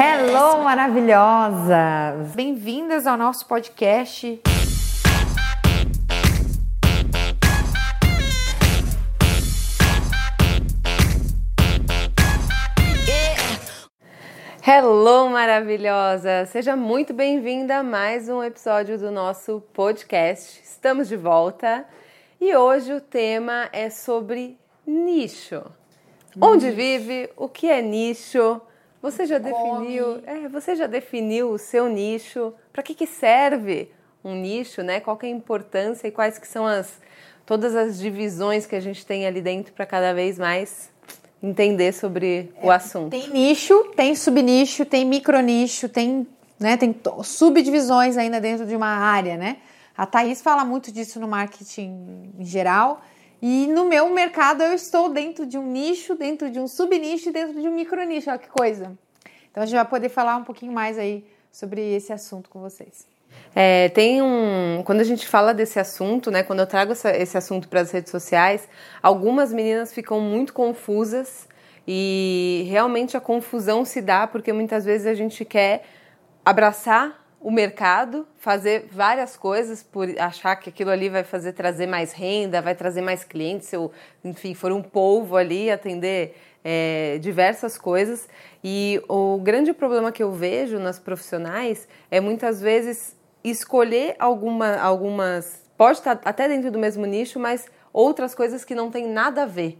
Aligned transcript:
Hello, 0.00 0.62
maravilhosas! 0.62 2.32
Bem-vindas 2.36 3.04
ao 3.04 3.16
nosso 3.16 3.44
podcast. 3.46 4.40
Hello, 14.64 15.28
maravilhosa! 15.30 16.46
Seja 16.46 16.76
muito 16.76 17.12
bem-vinda 17.12 17.78
a 17.78 17.82
mais 17.82 18.28
um 18.28 18.40
episódio 18.40 18.96
do 18.96 19.10
nosso 19.10 19.60
podcast. 19.72 20.62
Estamos 20.62 21.08
de 21.08 21.16
volta 21.16 21.84
e 22.40 22.54
hoje 22.54 22.92
o 22.92 23.00
tema 23.00 23.68
é 23.72 23.90
sobre 23.90 24.56
nicho. 24.86 25.60
Onde 26.40 26.70
vive? 26.70 27.28
O 27.36 27.48
que 27.48 27.68
é 27.68 27.82
nicho? 27.82 28.62
Você 29.00 29.26
já 29.26 29.38
definiu? 29.38 30.20
É, 30.26 30.48
você 30.48 30.74
já 30.74 30.86
definiu 30.86 31.50
o 31.50 31.58
seu 31.58 31.88
nicho? 31.88 32.52
Para 32.72 32.82
que, 32.82 32.94
que 32.94 33.06
serve 33.06 33.90
um 34.24 34.34
nicho, 34.34 34.82
né? 34.82 35.00
Qual 35.00 35.18
é 35.22 35.26
a 35.26 35.30
importância 35.30 36.08
e 36.08 36.10
quais 36.10 36.38
que 36.38 36.46
são 36.46 36.66
as 36.66 37.00
todas 37.48 37.74
as 37.74 37.98
divisões 37.98 38.66
que 38.66 38.76
a 38.76 38.80
gente 38.80 39.06
tem 39.06 39.26
ali 39.26 39.40
dentro 39.40 39.72
para 39.72 39.86
cada 39.86 40.12
vez 40.12 40.38
mais 40.38 40.90
entender 41.42 41.92
sobre 41.92 42.52
é, 42.54 42.66
o 42.66 42.70
assunto. 42.70 43.10
Tem 43.10 43.30
nicho, 43.30 43.84
tem 43.96 44.14
subnicho, 44.14 44.84
tem 44.84 45.04
micronicho, 45.06 45.88
tem, 45.88 46.26
né, 46.60 46.76
tem 46.76 46.94
subdivisões 47.24 48.18
ainda 48.18 48.38
dentro 48.38 48.66
de 48.66 48.76
uma 48.76 48.88
área, 48.88 49.38
né? 49.38 49.56
A 49.96 50.04
Thaís 50.04 50.42
fala 50.42 50.62
muito 50.62 50.92
disso 50.92 51.18
no 51.18 51.26
marketing 51.26 52.32
em 52.38 52.44
geral. 52.44 53.00
E 53.40 53.66
no 53.68 53.84
meu 53.84 54.08
mercado 54.10 54.62
eu 54.62 54.72
estou 54.72 55.08
dentro 55.08 55.46
de 55.46 55.56
um 55.56 55.66
nicho, 55.66 56.14
dentro 56.14 56.50
de 56.50 56.58
um 56.58 56.66
subnicho, 56.66 57.32
dentro 57.32 57.60
de 57.60 57.68
um 57.68 57.74
micronicho. 57.74 58.30
Olha 58.30 58.38
que 58.38 58.48
coisa. 58.48 58.96
Então 59.50 59.62
a 59.62 59.66
gente 59.66 59.76
vai 59.76 59.84
poder 59.84 60.08
falar 60.08 60.36
um 60.36 60.44
pouquinho 60.44 60.72
mais 60.72 60.98
aí 60.98 61.24
sobre 61.50 61.80
esse 61.94 62.12
assunto 62.12 62.50
com 62.50 62.60
vocês. 62.60 63.06
É, 63.54 63.88
tem 63.90 64.22
um. 64.22 64.82
Quando 64.84 65.00
a 65.00 65.04
gente 65.04 65.26
fala 65.26 65.52
desse 65.52 65.78
assunto, 65.78 66.30
né? 66.30 66.42
Quando 66.42 66.60
eu 66.60 66.66
trago 66.66 66.92
essa, 66.92 67.16
esse 67.16 67.36
assunto 67.36 67.68
para 67.68 67.80
as 67.80 67.90
redes 67.90 68.10
sociais, 68.10 68.68
algumas 69.02 69.52
meninas 69.52 69.92
ficam 69.92 70.20
muito 70.20 70.52
confusas 70.52 71.48
e 71.86 72.66
realmente 72.68 73.16
a 73.16 73.20
confusão 73.20 73.84
se 73.84 74.00
dá 74.00 74.26
porque 74.26 74.52
muitas 74.52 74.84
vezes 74.84 75.06
a 75.06 75.14
gente 75.14 75.44
quer 75.44 75.84
abraçar 76.44 77.27
o 77.40 77.50
mercado, 77.50 78.26
fazer 78.36 78.88
várias 78.90 79.36
coisas 79.36 79.82
por 79.82 80.08
achar 80.18 80.56
que 80.56 80.70
aquilo 80.70 80.90
ali 80.90 81.08
vai 81.08 81.22
fazer 81.22 81.52
trazer 81.52 81.86
mais 81.86 82.12
renda, 82.12 82.60
vai 82.60 82.74
trazer 82.74 83.00
mais 83.00 83.22
clientes, 83.22 83.72
eu, 83.72 83.92
enfim, 84.24 84.54
for 84.54 84.72
um 84.72 84.82
polvo 84.82 85.36
ali, 85.36 85.70
atender 85.70 86.34
é, 86.64 87.18
diversas 87.20 87.78
coisas. 87.78 88.28
E 88.62 89.00
o 89.08 89.38
grande 89.38 89.72
problema 89.72 90.10
que 90.10 90.22
eu 90.22 90.32
vejo 90.32 90.78
nas 90.78 90.98
profissionais 90.98 91.86
é 92.10 92.20
muitas 92.20 92.60
vezes 92.60 93.16
escolher 93.44 94.16
alguma, 94.18 94.76
algumas. 94.76 95.62
Pode 95.76 95.98
estar 95.98 96.20
até 96.24 96.48
dentro 96.48 96.72
do 96.72 96.78
mesmo 96.78 97.06
nicho, 97.06 97.38
mas 97.38 97.66
outras 97.92 98.34
coisas 98.34 98.64
que 98.64 98.74
não 98.74 98.90
tem 98.90 99.06
nada 99.06 99.44
a 99.44 99.46
ver. 99.46 99.78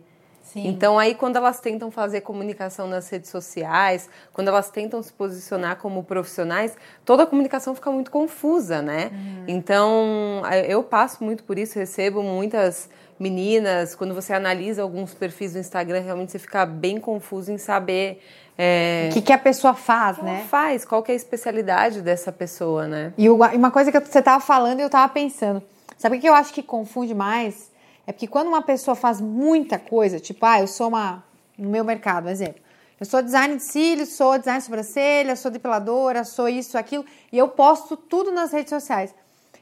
Sim. 0.52 0.66
Então, 0.66 0.98
aí, 0.98 1.14
quando 1.14 1.36
elas 1.36 1.60
tentam 1.60 1.90
fazer 1.90 2.22
comunicação 2.22 2.88
nas 2.88 3.08
redes 3.10 3.30
sociais, 3.30 4.08
quando 4.32 4.48
elas 4.48 4.70
tentam 4.70 5.02
se 5.02 5.12
posicionar 5.12 5.76
como 5.76 6.02
profissionais, 6.02 6.74
toda 7.04 7.24
a 7.24 7.26
comunicação 7.26 7.74
fica 7.74 7.90
muito 7.90 8.10
confusa, 8.10 8.80
né? 8.80 9.10
Uhum. 9.12 9.44
Então, 9.46 10.42
eu 10.66 10.82
passo 10.82 11.22
muito 11.22 11.44
por 11.44 11.58
isso, 11.58 11.78
recebo 11.78 12.22
muitas 12.22 12.88
meninas. 13.20 13.94
Quando 13.94 14.14
você 14.14 14.32
analisa 14.32 14.82
alguns 14.82 15.12
perfis 15.12 15.52
do 15.52 15.58
Instagram, 15.58 16.00
realmente 16.00 16.32
você 16.32 16.38
fica 16.38 16.64
bem 16.64 16.98
confuso 16.98 17.52
em 17.52 17.58
saber. 17.58 18.22
É, 18.56 19.08
o 19.10 19.14
que, 19.14 19.22
que 19.22 19.32
a 19.32 19.38
pessoa 19.38 19.74
faz, 19.74 20.18
né? 20.18 20.46
faz, 20.48 20.84
qual 20.84 21.02
que 21.02 21.12
é 21.12 21.14
a 21.14 21.16
especialidade 21.16 22.00
dessa 22.00 22.32
pessoa, 22.32 22.88
né? 22.88 23.12
E 23.18 23.28
uma 23.28 23.70
coisa 23.70 23.92
que 23.92 24.00
você 24.00 24.18
estava 24.18 24.42
falando 24.42 24.80
e 24.80 24.82
eu 24.82 24.86
estava 24.86 25.12
pensando. 25.12 25.62
Sabe 25.98 26.16
o 26.16 26.20
que 26.20 26.28
eu 26.28 26.34
acho 26.34 26.54
que 26.54 26.62
confunde 26.62 27.14
mais? 27.14 27.70
É 28.08 28.12
porque 28.12 28.26
quando 28.26 28.48
uma 28.48 28.62
pessoa 28.62 28.94
faz 28.94 29.20
muita 29.20 29.78
coisa, 29.78 30.18
tipo, 30.18 30.46
ah, 30.46 30.62
eu 30.62 30.66
sou 30.66 30.88
uma. 30.88 31.22
No 31.58 31.68
meu 31.68 31.84
mercado, 31.84 32.30
exemplo. 32.30 32.62
Eu 32.98 33.04
sou 33.04 33.20
design 33.20 33.56
de 33.56 33.62
cílios, 33.62 34.14
sou 34.14 34.38
design 34.38 34.60
de 34.60 34.64
sobrancelha, 34.64 35.36
sou 35.36 35.50
depiladora, 35.50 36.24
sou 36.24 36.48
isso, 36.48 36.78
aquilo, 36.78 37.04
e 37.30 37.36
eu 37.36 37.48
posto 37.48 37.98
tudo 37.98 38.32
nas 38.32 38.50
redes 38.50 38.70
sociais. 38.70 39.14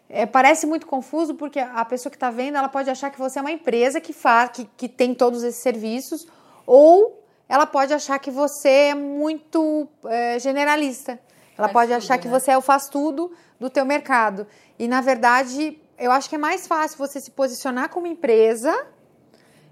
É, 0.09 0.25
parece 0.27 0.65
muito 0.65 0.87
confuso 0.87 1.35
porque 1.35 1.59
a 1.59 1.85
pessoa 1.85 2.09
que 2.09 2.17
está 2.17 2.31
vendo, 2.31 2.57
ela 2.57 2.69
pode 2.69 2.89
achar 2.89 3.11
que 3.11 3.19
você 3.19 3.41
é 3.41 3.43
uma 3.43 3.51
empresa 3.51 4.01
que 4.01 4.13
faz, 4.13 4.51
que, 4.51 4.71
que 4.77 4.89
tem 4.89 5.13
todos 5.13 5.43
esses 5.43 5.61
serviços, 5.61 6.29
ou 6.65 7.21
ela 7.49 7.67
pode 7.67 7.93
achar 7.93 8.17
que 8.21 8.31
você 8.31 8.69
é 8.69 8.95
muito 8.95 9.89
é, 10.05 10.39
generalista. 10.39 11.19
Ela 11.59 11.69
faz 11.69 11.73
pode 11.73 11.87
tudo, 11.89 11.97
achar 11.97 12.15
né? 12.15 12.23
que 12.23 12.29
você 12.29 12.53
é 12.53 12.57
o 12.57 12.61
faz 12.61 12.89
tudo 12.89 13.33
do 13.59 13.69
teu 13.69 13.85
mercado. 13.85 14.47
E 14.79 14.87
na 14.87 15.01
verdade, 15.01 15.81
eu 15.99 16.13
acho 16.13 16.29
que 16.29 16.35
é 16.35 16.39
mais 16.39 16.67
fácil 16.67 16.99
você 16.99 17.21
se 17.21 17.31
posicionar 17.31 17.89
como 17.89 18.07
empresa. 18.07 18.87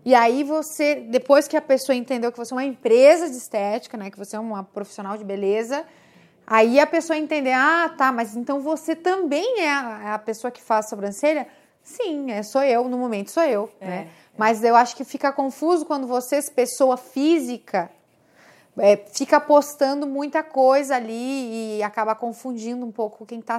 E 0.04 0.14
aí 0.14 0.44
você, 0.44 0.96
depois 0.96 1.48
que 1.48 1.56
a 1.56 1.62
pessoa 1.62 1.96
entendeu 1.96 2.30
que 2.30 2.36
você 2.36 2.52
é 2.52 2.56
uma 2.56 2.64
empresa 2.64 3.28
de 3.28 3.36
estética, 3.36 3.96
né, 3.96 4.10
que 4.10 4.18
você 4.18 4.36
é 4.36 4.38
uma 4.38 4.62
profissional 4.62 5.16
de 5.16 5.24
beleza, 5.24 5.84
aí 6.46 6.78
a 6.78 6.86
pessoa 6.86 7.16
entender, 7.16 7.52
ah, 7.52 7.92
tá, 7.96 8.12
mas 8.12 8.36
então 8.36 8.60
você 8.60 8.94
também 8.94 9.60
é 9.60 9.70
a, 9.70 10.00
é 10.04 10.10
a 10.12 10.18
pessoa 10.18 10.50
que 10.50 10.60
faz 10.60 10.90
sobrancelha? 10.90 11.46
Sim, 11.82 12.30
é, 12.30 12.42
sou 12.42 12.62
eu, 12.62 12.86
no 12.88 12.98
momento 12.98 13.30
sou 13.30 13.42
eu, 13.44 13.70
é, 13.80 13.86
né? 13.86 13.96
É. 14.10 14.24
Mas 14.36 14.64
eu 14.64 14.74
acho 14.74 14.96
que 14.96 15.04
fica 15.04 15.32
confuso 15.32 15.86
quando 15.86 16.06
você, 16.06 16.42
pessoa 16.50 16.96
física, 16.96 17.90
é, 18.76 18.96
fica 18.96 19.40
postando 19.40 20.06
muita 20.06 20.42
coisa 20.42 20.96
ali 20.96 21.78
e 21.78 21.82
acaba 21.82 22.14
confundindo 22.14 22.84
um 22.84 22.90
pouco 22.90 23.24
quem 23.24 23.38
está 23.38 23.58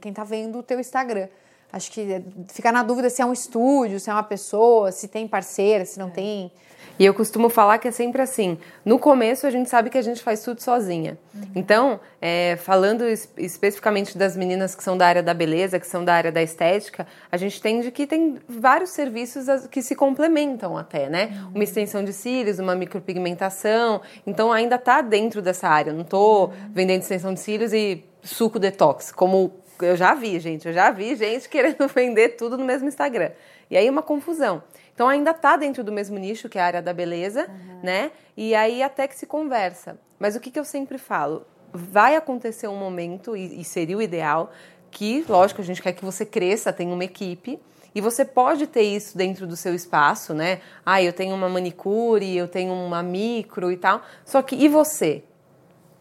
quem 0.00 0.12
tá 0.12 0.22
vendo 0.22 0.58
o 0.58 0.62
teu 0.62 0.78
Instagram. 0.78 1.28
Acho 1.72 1.90
que 1.90 2.22
fica 2.48 2.72
na 2.72 2.82
dúvida 2.82 3.08
se 3.08 3.22
é 3.22 3.26
um 3.26 3.32
estúdio, 3.32 4.00
se 4.00 4.10
é 4.10 4.12
uma 4.12 4.22
pessoa, 4.22 4.90
se 4.92 5.08
tem 5.08 5.28
parceira, 5.28 5.84
se 5.84 5.98
não 5.98 6.08
é. 6.08 6.10
tem. 6.10 6.52
E 7.00 7.06
eu 7.06 7.14
costumo 7.14 7.48
falar 7.48 7.78
que 7.78 7.88
é 7.88 7.90
sempre 7.90 8.20
assim. 8.20 8.58
No 8.84 8.98
começo 8.98 9.46
a 9.46 9.50
gente 9.50 9.70
sabe 9.70 9.88
que 9.88 9.96
a 9.96 10.02
gente 10.02 10.22
faz 10.22 10.42
tudo 10.42 10.60
sozinha. 10.60 11.16
Uhum. 11.34 11.42
Então, 11.54 12.00
é, 12.20 12.58
falando 12.62 13.04
especificamente 13.38 14.18
das 14.18 14.36
meninas 14.36 14.74
que 14.74 14.84
são 14.84 14.98
da 14.98 15.06
área 15.06 15.22
da 15.22 15.32
beleza, 15.32 15.80
que 15.80 15.86
são 15.86 16.04
da 16.04 16.12
área 16.12 16.30
da 16.30 16.42
estética, 16.42 17.06
a 17.32 17.38
gente 17.38 17.58
entende 17.58 17.90
que 17.90 18.06
tem 18.06 18.38
vários 18.46 18.90
serviços 18.90 19.46
que 19.70 19.80
se 19.80 19.94
complementam 19.94 20.76
até, 20.76 21.08
né? 21.08 21.30
Uhum. 21.32 21.52
Uma 21.54 21.64
extensão 21.64 22.04
de 22.04 22.12
cílios, 22.12 22.58
uma 22.58 22.74
micropigmentação. 22.74 24.02
Então 24.26 24.52
ainda 24.52 24.76
está 24.76 25.00
dentro 25.00 25.40
dessa 25.40 25.68
área. 25.68 25.92
Eu 25.92 25.94
não 25.94 26.02
estou 26.02 26.48
uhum. 26.48 26.52
vendendo 26.70 27.00
extensão 27.00 27.32
de 27.32 27.40
cílios 27.40 27.72
e 27.72 28.04
suco 28.22 28.58
detox, 28.58 29.10
como 29.10 29.54
eu 29.82 29.96
já 29.96 30.14
vi, 30.14 30.38
gente, 30.38 30.66
eu 30.66 30.72
já 30.72 30.90
vi 30.90 31.14
gente 31.16 31.48
querendo 31.50 31.86
vender 31.88 32.30
tudo 32.30 32.56
no 32.56 32.64
mesmo 32.64 32.88
Instagram. 32.88 33.30
E 33.70 33.76
aí 33.76 33.88
uma 33.88 34.02
confusão. 34.02 34.62
Então 34.94 35.08
ainda 35.08 35.30
está 35.30 35.56
dentro 35.56 35.82
do 35.82 35.92
mesmo 35.92 36.18
nicho, 36.18 36.48
que 36.48 36.58
é 36.58 36.62
a 36.62 36.66
área 36.66 36.82
da 36.82 36.92
beleza, 36.92 37.48
uhum. 37.48 37.80
né? 37.82 38.10
E 38.36 38.54
aí 38.54 38.82
até 38.82 39.08
que 39.08 39.16
se 39.16 39.26
conversa. 39.26 39.98
Mas 40.18 40.36
o 40.36 40.40
que, 40.40 40.50
que 40.50 40.58
eu 40.58 40.64
sempre 40.64 40.98
falo? 40.98 41.46
Vai 41.72 42.16
acontecer 42.16 42.68
um 42.68 42.76
momento, 42.76 43.36
e, 43.36 43.60
e 43.60 43.64
seria 43.64 43.96
o 43.96 44.02
ideal, 44.02 44.50
que, 44.90 45.24
lógico, 45.28 45.60
a 45.60 45.64
gente 45.64 45.80
quer 45.80 45.92
que 45.92 46.04
você 46.04 46.26
cresça, 46.26 46.72
tenha 46.72 46.92
uma 46.92 47.04
equipe, 47.04 47.60
e 47.94 48.00
você 48.00 48.24
pode 48.24 48.66
ter 48.66 48.82
isso 48.82 49.16
dentro 49.16 49.46
do 49.46 49.56
seu 49.56 49.74
espaço, 49.74 50.34
né? 50.34 50.60
Ah, 50.84 51.02
eu 51.02 51.12
tenho 51.12 51.34
uma 51.34 51.48
manicure, 51.48 52.36
eu 52.36 52.46
tenho 52.46 52.72
uma 52.72 53.02
micro 53.02 53.70
e 53.72 53.76
tal. 53.76 54.02
Só 54.24 54.42
que 54.42 54.54
e 54.54 54.68
você? 54.68 55.24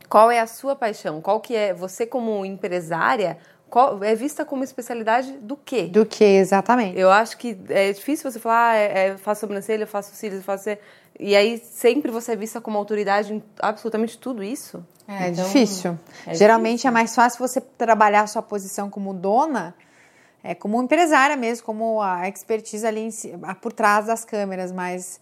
Qual 0.08 0.30
é 0.30 0.40
a 0.40 0.48
sua 0.48 0.76
paixão? 0.76 1.22
Qual 1.22 1.40
que 1.40 1.56
é 1.56 1.74
você 1.74 2.06
como 2.06 2.46
empresária? 2.46 3.38
Qual, 3.70 4.04
é 4.04 4.16
vista 4.16 4.44
como 4.44 4.64
especialidade 4.64 5.32
do 5.34 5.56
quê? 5.56 5.84
Do 5.84 6.06
que, 6.06 6.24
exatamente. 6.24 6.98
Eu 6.98 7.10
acho 7.10 7.38
que 7.38 7.58
é 7.70 7.92
difícil 7.92 8.30
você 8.30 8.40
falar, 8.40 8.72
ah, 8.72 8.76
é, 8.76 9.08
é, 9.08 9.18
faço 9.18 9.42
sobrancelha, 9.42 9.84
eu 9.84 9.88
faço 9.88 10.14
cílios, 10.16 10.40
eu 10.40 10.44
faço... 10.44 10.70
E 11.20 11.36
aí 11.36 11.58
sempre 11.58 12.12
você 12.12 12.32
é 12.32 12.36
vista 12.36 12.62
como 12.62 12.78
autoridade 12.78 13.34
em 13.34 13.44
absolutamente 13.60 14.18
tudo 14.18 14.42
isso? 14.42 14.86
É 15.08 15.30
então, 15.30 15.44
difícil. 15.46 16.00
É 16.26 16.34
Geralmente 16.34 16.78
difícil. 16.78 16.90
é 16.90 16.92
mais 16.92 17.16
fácil 17.16 17.40
você 17.40 17.60
trabalhar 17.60 18.22
a 18.22 18.28
sua 18.28 18.42
posição 18.42 18.90
como 18.90 19.14
dona, 19.14 19.76
é, 20.44 20.56
como 20.56 20.82
empresária 20.82 21.36
mesmo, 21.36 21.66
como 21.66 22.02
a 22.02 22.28
expertise 22.30 22.86
ali 22.86 23.02
em, 23.02 23.12
por 23.62 23.74
trás 23.74 24.06
das 24.06 24.24
câmeras, 24.24 24.72
mas 24.72 25.20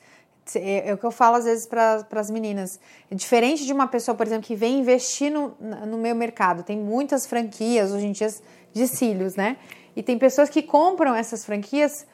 é, 0.55 0.89
é, 0.89 0.93
o 0.93 0.97
que 0.97 1.05
eu 1.05 1.11
falo 1.11 1.35
às 1.35 1.45
vezes 1.45 1.65
para 1.65 2.05
as 2.11 2.29
meninas. 2.29 2.79
É 3.09 3.15
diferente 3.15 3.65
de 3.65 3.73
uma 3.73 3.87
pessoa, 3.87 4.15
por 4.15 4.25
exemplo, 4.25 4.45
que 4.45 4.55
vem 4.55 4.79
investir 4.79 5.31
no, 5.31 5.55
no 5.85 5.97
meu 5.97 6.15
mercado. 6.15 6.63
Tem 6.63 6.77
muitas 6.77 7.25
franquias 7.25 7.91
hoje 7.91 8.05
em 8.05 8.11
dia 8.11 8.27
de 8.73 8.87
cílios, 8.87 9.35
né? 9.35 9.57
E 9.95 10.03
tem 10.03 10.17
pessoas 10.17 10.49
que 10.49 10.61
compram 10.61 11.15
essas 11.15 11.43
franquias 11.45 12.05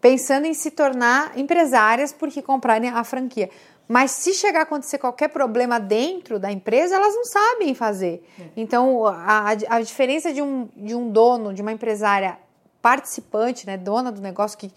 pensando 0.00 0.46
em 0.46 0.54
se 0.54 0.70
tornar 0.70 1.38
empresárias 1.38 2.12
porque 2.12 2.42
comprarem 2.42 2.90
a 2.90 3.02
franquia. 3.04 3.50
Mas 3.86 4.10
se 4.10 4.34
chegar 4.34 4.60
a 4.60 4.62
acontecer 4.64 4.98
qualquer 4.98 5.28
problema 5.28 5.80
dentro 5.80 6.38
da 6.38 6.52
empresa, 6.52 6.96
elas 6.96 7.14
não 7.14 7.24
sabem 7.24 7.74
fazer. 7.74 8.22
É. 8.38 8.44
Então, 8.56 9.06
a, 9.06 9.50
a 9.50 9.80
diferença 9.80 10.32
de 10.32 10.42
um, 10.42 10.68
de 10.76 10.94
um 10.94 11.10
dono, 11.10 11.54
de 11.54 11.62
uma 11.62 11.72
empresária 11.72 12.38
participante, 12.80 13.66
né, 13.66 13.76
dona 13.76 14.12
do 14.12 14.20
negócio, 14.20 14.56
que 14.58 14.72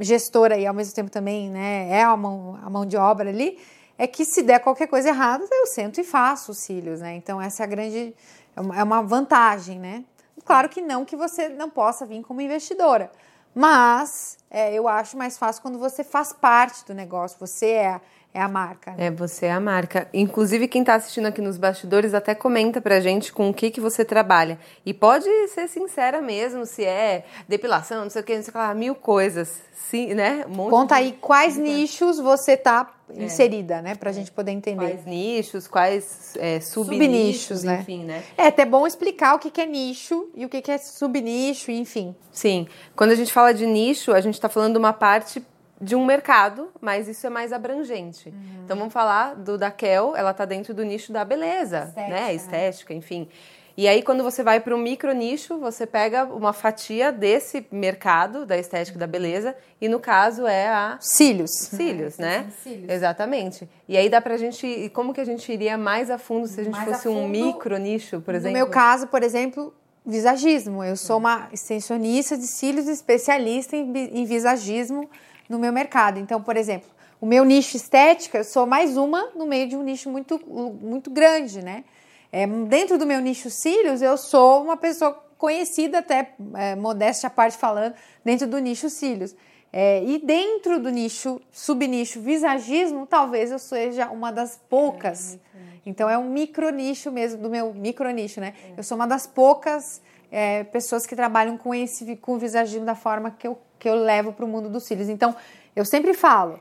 gestora 0.00 0.56
e 0.58 0.66
ao 0.66 0.74
mesmo 0.74 0.94
tempo 0.94 1.10
também 1.10 1.48
né, 1.48 1.88
é 1.90 2.02
a 2.02 2.16
mão, 2.16 2.58
a 2.62 2.68
mão 2.68 2.84
de 2.84 2.96
obra 2.96 3.28
ali, 3.28 3.58
é 3.98 4.06
que 4.06 4.24
se 4.24 4.42
der 4.42 4.60
qualquer 4.60 4.86
coisa 4.88 5.08
errada, 5.08 5.46
eu 5.50 5.66
sento 5.66 6.00
e 6.00 6.04
faço 6.04 6.52
os 6.52 6.58
cílios, 6.58 7.00
né? 7.00 7.14
Então 7.16 7.40
essa 7.40 7.62
é 7.62 7.64
a 7.64 7.66
grande 7.66 8.14
é 8.54 8.82
uma 8.82 9.02
vantagem, 9.02 9.78
né? 9.78 10.04
Claro 10.44 10.68
que 10.68 10.80
não 10.82 11.04
que 11.04 11.16
você 11.16 11.48
não 11.48 11.70
possa 11.70 12.04
vir 12.04 12.22
como 12.22 12.40
investidora, 12.40 13.10
mas 13.54 14.36
é, 14.50 14.74
eu 14.74 14.86
acho 14.86 15.16
mais 15.16 15.38
fácil 15.38 15.62
quando 15.62 15.78
você 15.78 16.04
faz 16.04 16.32
parte 16.32 16.84
do 16.84 16.94
negócio, 16.94 17.38
você 17.40 17.70
é 17.70 18.00
é 18.36 18.42
a 18.42 18.48
marca. 18.48 18.92
Né? 18.92 19.06
É, 19.06 19.10
você 19.10 19.46
é 19.46 19.52
a 19.52 19.58
marca. 19.58 20.08
Inclusive, 20.12 20.68
quem 20.68 20.82
está 20.82 20.94
assistindo 20.94 21.24
aqui 21.24 21.40
nos 21.40 21.56
bastidores 21.56 22.12
até 22.12 22.34
comenta 22.34 22.82
pra 22.82 23.00
gente 23.00 23.32
com 23.32 23.48
o 23.48 23.54
que, 23.54 23.70
que 23.70 23.80
você 23.80 24.04
trabalha. 24.04 24.58
E 24.84 24.92
pode 24.92 25.26
ser 25.48 25.66
sincera 25.68 26.20
mesmo, 26.20 26.66
se 26.66 26.84
é 26.84 27.24
depilação, 27.48 28.02
não 28.02 28.10
sei 28.10 28.20
o 28.20 28.24
que, 28.24 28.36
não 28.36 28.42
sei 28.42 28.50
o 28.50 28.52
que 28.52 28.58
lá, 28.58 28.74
mil 28.74 28.94
coisas. 28.94 29.62
Sim, 29.72 30.12
né? 30.12 30.44
Um 30.48 30.68
Conta 30.68 30.96
de... 30.96 31.00
aí 31.00 31.12
quais 31.18 31.56
nichos 31.56 32.18
você 32.18 32.58
tá 32.58 32.92
é. 33.08 33.24
inserida, 33.24 33.80
né? 33.80 33.94
Pra 33.94 34.10
é. 34.10 34.12
gente 34.12 34.30
poder 34.30 34.52
entender. 34.52 34.84
Quais 34.84 35.06
nichos, 35.06 35.66
quais 35.66 36.36
é, 36.38 36.60
subnichos, 36.60 36.98
subnichos 36.98 37.62
né? 37.62 37.78
enfim, 37.80 38.04
né? 38.04 38.22
É 38.36 38.48
até 38.48 38.66
bom 38.66 38.86
explicar 38.86 39.34
o 39.34 39.38
que, 39.38 39.50
que 39.50 39.62
é 39.62 39.66
nicho 39.66 40.28
e 40.34 40.44
o 40.44 40.48
que, 40.50 40.60
que 40.60 40.70
é 40.70 40.76
subnicho, 40.76 41.70
enfim. 41.70 42.14
Sim. 42.32 42.66
Quando 42.94 43.12
a 43.12 43.14
gente 43.14 43.32
fala 43.32 43.54
de 43.54 43.64
nicho, 43.64 44.12
a 44.12 44.20
gente 44.20 44.34
está 44.34 44.48
falando 44.48 44.72
de 44.72 44.78
uma 44.78 44.92
parte 44.92 45.42
de 45.80 45.94
um 45.94 46.04
mercado, 46.04 46.70
mas 46.80 47.06
isso 47.08 47.26
é 47.26 47.30
mais 47.30 47.52
abrangente. 47.52 48.30
Uhum. 48.30 48.62
Então 48.64 48.76
vamos 48.76 48.92
falar 48.92 49.34
do 49.34 49.58
da 49.58 49.70
Kel, 49.70 50.16
ela 50.16 50.30
está 50.30 50.44
dentro 50.44 50.72
do 50.72 50.82
nicho 50.84 51.12
da 51.12 51.24
beleza, 51.24 51.84
Estética, 51.88 52.08
né? 52.08 52.34
Estética, 52.34 52.94
né? 52.94 52.98
enfim. 52.98 53.28
E 53.76 53.86
aí 53.86 54.02
quando 54.02 54.24
você 54.24 54.42
vai 54.42 54.58
para 54.58 54.74
um 54.74 54.78
micro 54.78 55.12
nicho, 55.12 55.58
você 55.58 55.86
pega 55.86 56.24
uma 56.24 56.54
fatia 56.54 57.12
desse 57.12 57.66
mercado 57.70 58.46
da 58.46 58.56
estética 58.56 58.98
da 58.98 59.06
beleza 59.06 59.54
e 59.78 59.86
no 59.86 60.00
caso 60.00 60.46
é 60.46 60.66
a 60.66 60.96
cílios. 60.98 61.50
Cílios, 61.50 62.16
né? 62.16 62.46
Cílios. 62.62 62.88
Exatamente. 62.88 63.68
E 63.86 63.98
aí 63.98 64.08
dá 64.08 64.18
pra 64.18 64.38
gente, 64.38 64.90
como 64.94 65.12
que 65.12 65.20
a 65.20 65.26
gente 65.26 65.52
iria 65.52 65.76
mais 65.76 66.10
a 66.10 66.16
fundo 66.16 66.46
se 66.46 66.58
a 66.58 66.64
gente 66.64 66.72
mais 66.72 66.88
fosse 66.88 67.08
um 67.08 67.28
micro 67.28 67.76
nicho, 67.76 68.22
por 68.22 68.34
exemplo? 68.34 68.58
No 68.58 68.64
meu 68.64 68.72
caso, 68.72 69.08
por 69.08 69.22
exemplo, 69.22 69.74
visagismo. 70.06 70.82
Eu 70.82 70.96
sou 70.96 71.18
uma 71.18 71.48
extensionista 71.52 72.34
de 72.38 72.46
cílios 72.46 72.88
especialista 72.88 73.76
em, 73.76 73.92
em 73.92 74.24
visagismo 74.24 75.10
no 75.48 75.58
meu 75.58 75.72
mercado. 75.72 76.18
Então, 76.18 76.42
por 76.42 76.56
exemplo, 76.56 76.88
o 77.20 77.26
meu 77.26 77.44
nicho 77.44 77.76
estética, 77.76 78.38
eu 78.38 78.44
sou 78.44 78.66
mais 78.66 78.96
uma 78.96 79.30
no 79.34 79.46
meio 79.46 79.68
de 79.68 79.76
um 79.76 79.82
nicho 79.82 80.10
muito, 80.10 80.40
muito 80.80 81.10
grande, 81.10 81.62
né? 81.62 81.84
É, 82.30 82.46
dentro 82.46 82.98
do 82.98 83.06
meu 83.06 83.20
nicho 83.20 83.48
cílios, 83.48 84.02
eu 84.02 84.16
sou 84.16 84.62
uma 84.62 84.76
pessoa 84.76 85.12
conhecida, 85.38 85.98
até 85.98 86.34
é, 86.54 86.74
modéstia 86.74 87.28
à 87.28 87.30
parte 87.30 87.56
falando, 87.56 87.94
dentro 88.24 88.46
do 88.46 88.58
nicho 88.58 88.90
cílios. 88.90 89.34
É, 89.72 90.02
e 90.04 90.18
dentro 90.18 90.80
do 90.80 90.90
nicho, 90.90 91.40
subnicho 91.50 92.20
visagismo, 92.20 93.06
talvez 93.06 93.50
eu 93.50 93.58
seja 93.58 94.08
uma 94.08 94.30
das 94.30 94.60
poucas. 94.68 95.34
É, 95.34 95.38
então 95.84 96.08
é 96.08 96.16
um 96.16 96.30
micro 96.30 96.70
nicho 96.70 97.10
mesmo, 97.10 97.42
do 97.42 97.50
meu 97.50 97.72
micro 97.74 98.10
nicho, 98.10 98.40
né? 98.40 98.54
É. 98.64 98.78
Eu 98.78 98.82
sou 98.82 98.96
uma 98.96 99.06
das 99.06 99.26
poucas 99.26 100.00
é, 100.30 100.64
pessoas 100.64 101.06
que 101.06 101.14
trabalham 101.14 101.56
com 101.56 101.74
esse 101.74 102.16
com 102.16 102.34
o 102.34 102.38
visagismo 102.38 102.84
da 102.84 102.94
forma 102.94 103.30
que 103.30 103.46
eu 103.46 103.58
que 103.78 103.88
eu 103.88 103.94
levo 103.94 104.32
para 104.32 104.44
o 104.44 104.48
mundo 104.48 104.68
dos 104.68 104.84
cílios. 104.84 105.08
Então, 105.08 105.34
eu 105.74 105.84
sempre 105.84 106.14
falo, 106.14 106.60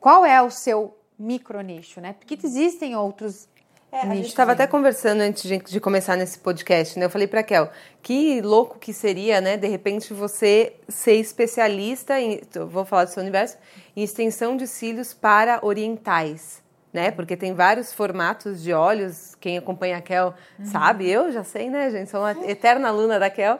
qual 0.00 0.24
é 0.24 0.40
o 0.42 0.50
seu 0.50 0.96
micro 1.18 1.60
nicho, 1.60 2.00
né? 2.00 2.14
Porque 2.14 2.38
existem 2.42 2.96
outros 2.96 3.48
é, 3.92 4.00
a 4.00 4.14
gente 4.14 4.26
estava 4.26 4.52
até 4.52 4.66
conversando 4.66 5.20
antes 5.20 5.44
de, 5.44 5.58
de, 5.58 5.80
começar 5.80 6.16
nesse 6.16 6.38
podcast, 6.38 6.98
né? 6.98 7.06
Eu 7.06 7.10
falei 7.10 7.26
para 7.26 7.42
Kel, 7.42 7.70
que 8.02 8.42
louco 8.42 8.78
que 8.78 8.92
seria, 8.92 9.40
né? 9.40 9.56
De 9.56 9.68
repente 9.68 10.12
você 10.12 10.74
ser 10.88 11.14
especialista 11.14 12.20
em, 12.20 12.40
vou 12.68 12.84
falar 12.84 13.04
do 13.04 13.10
seu 13.10 13.22
universo, 13.22 13.56
em 13.94 14.02
extensão 14.02 14.56
de 14.56 14.66
cílios 14.66 15.14
para 15.14 15.60
orientais 15.62 16.65
né? 16.96 17.10
Porque 17.10 17.36
tem 17.36 17.52
vários 17.52 17.92
formatos 17.92 18.62
de 18.62 18.72
olhos. 18.72 19.34
Quem 19.34 19.58
acompanha 19.58 19.98
a 19.98 20.00
Kel 20.00 20.32
uhum. 20.58 20.64
sabe, 20.64 21.06
eu 21.10 21.30
já 21.30 21.44
sei, 21.44 21.68
né, 21.68 21.90
gente? 21.90 22.10
Sou 22.10 22.20
uma 22.20 22.32
eterna 22.48 22.88
aluna 22.88 23.18
da 23.18 23.28
Kel. 23.28 23.58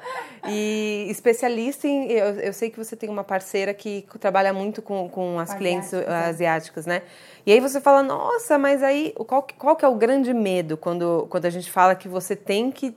E 0.48 1.06
especialista 1.10 1.86
em. 1.86 2.10
Eu, 2.10 2.40
eu 2.40 2.52
sei 2.54 2.70
que 2.70 2.78
você 2.78 2.96
tem 2.96 3.10
uma 3.10 3.22
parceira 3.22 3.74
que 3.74 4.06
trabalha 4.18 4.54
muito 4.54 4.80
com, 4.80 5.06
com 5.10 5.38
as 5.38 5.52
clientes 5.52 5.92
é. 5.92 6.06
asiáticas, 6.08 6.86
né? 6.86 7.02
E 7.44 7.52
aí 7.52 7.60
você 7.60 7.78
fala, 7.78 8.02
nossa, 8.02 8.56
mas 8.56 8.82
aí 8.82 9.12
qual, 9.26 9.46
qual 9.58 9.76
que 9.76 9.84
é 9.84 9.88
o 9.88 9.94
grande 9.96 10.32
medo 10.32 10.78
quando, 10.78 11.26
quando 11.28 11.44
a 11.44 11.50
gente 11.50 11.70
fala 11.70 11.94
que 11.94 12.08
você 12.08 12.34
tem 12.34 12.70
que 12.70 12.96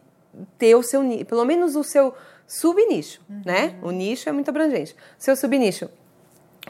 ter 0.58 0.74
o 0.74 0.82
seu 0.82 1.02
pelo 1.26 1.44
menos 1.44 1.76
o 1.76 1.84
seu 1.84 2.14
subnicho, 2.48 3.20
uhum. 3.30 3.42
né? 3.46 3.76
O 3.82 3.92
nicho 3.92 4.30
é 4.30 4.32
muito 4.32 4.48
abrangente. 4.48 4.96
Seu 5.18 5.36
subnicho. 5.36 5.90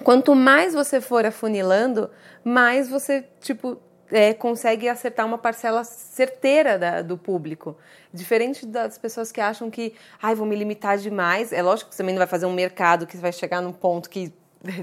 Quanto 0.04 0.36
mais 0.36 0.74
você 0.74 1.02
for 1.02 1.26
afunilando, 1.26 2.10
mais 2.44 2.90
você, 2.90 3.26
tipo, 3.42 3.78
é, 4.12 4.34
consegue 4.34 4.88
acertar 4.88 5.26
uma 5.26 5.38
parcela 5.38 5.84
certeira 5.84 6.78
da, 6.78 7.02
do 7.02 7.18
público. 7.18 7.78
Diferente 8.14 8.66
das 8.66 8.98
pessoas 8.98 9.32
que 9.32 9.40
acham 9.40 9.70
que, 9.70 9.94
ai, 10.22 10.34
vou 10.36 10.48
me 10.48 10.56
limitar 10.56 10.98
demais. 10.98 11.54
É 11.54 11.62
lógico 11.62 11.90
que 11.90 11.96
você 11.96 12.02
também 12.02 12.16
não 12.16 12.20
vai 12.20 12.28
fazer 12.28 12.46
um 12.46 12.54
mercado 12.54 13.06
que 13.06 13.18
vai 13.18 13.32
chegar 13.32 13.62
num 13.62 13.74
ponto 13.74 14.10
que 14.10 14.34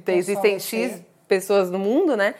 existem 0.06 0.58
X 0.58 1.02
pessoas 1.26 1.70
no 1.70 1.78
mundo, 1.78 2.16
né? 2.16 2.34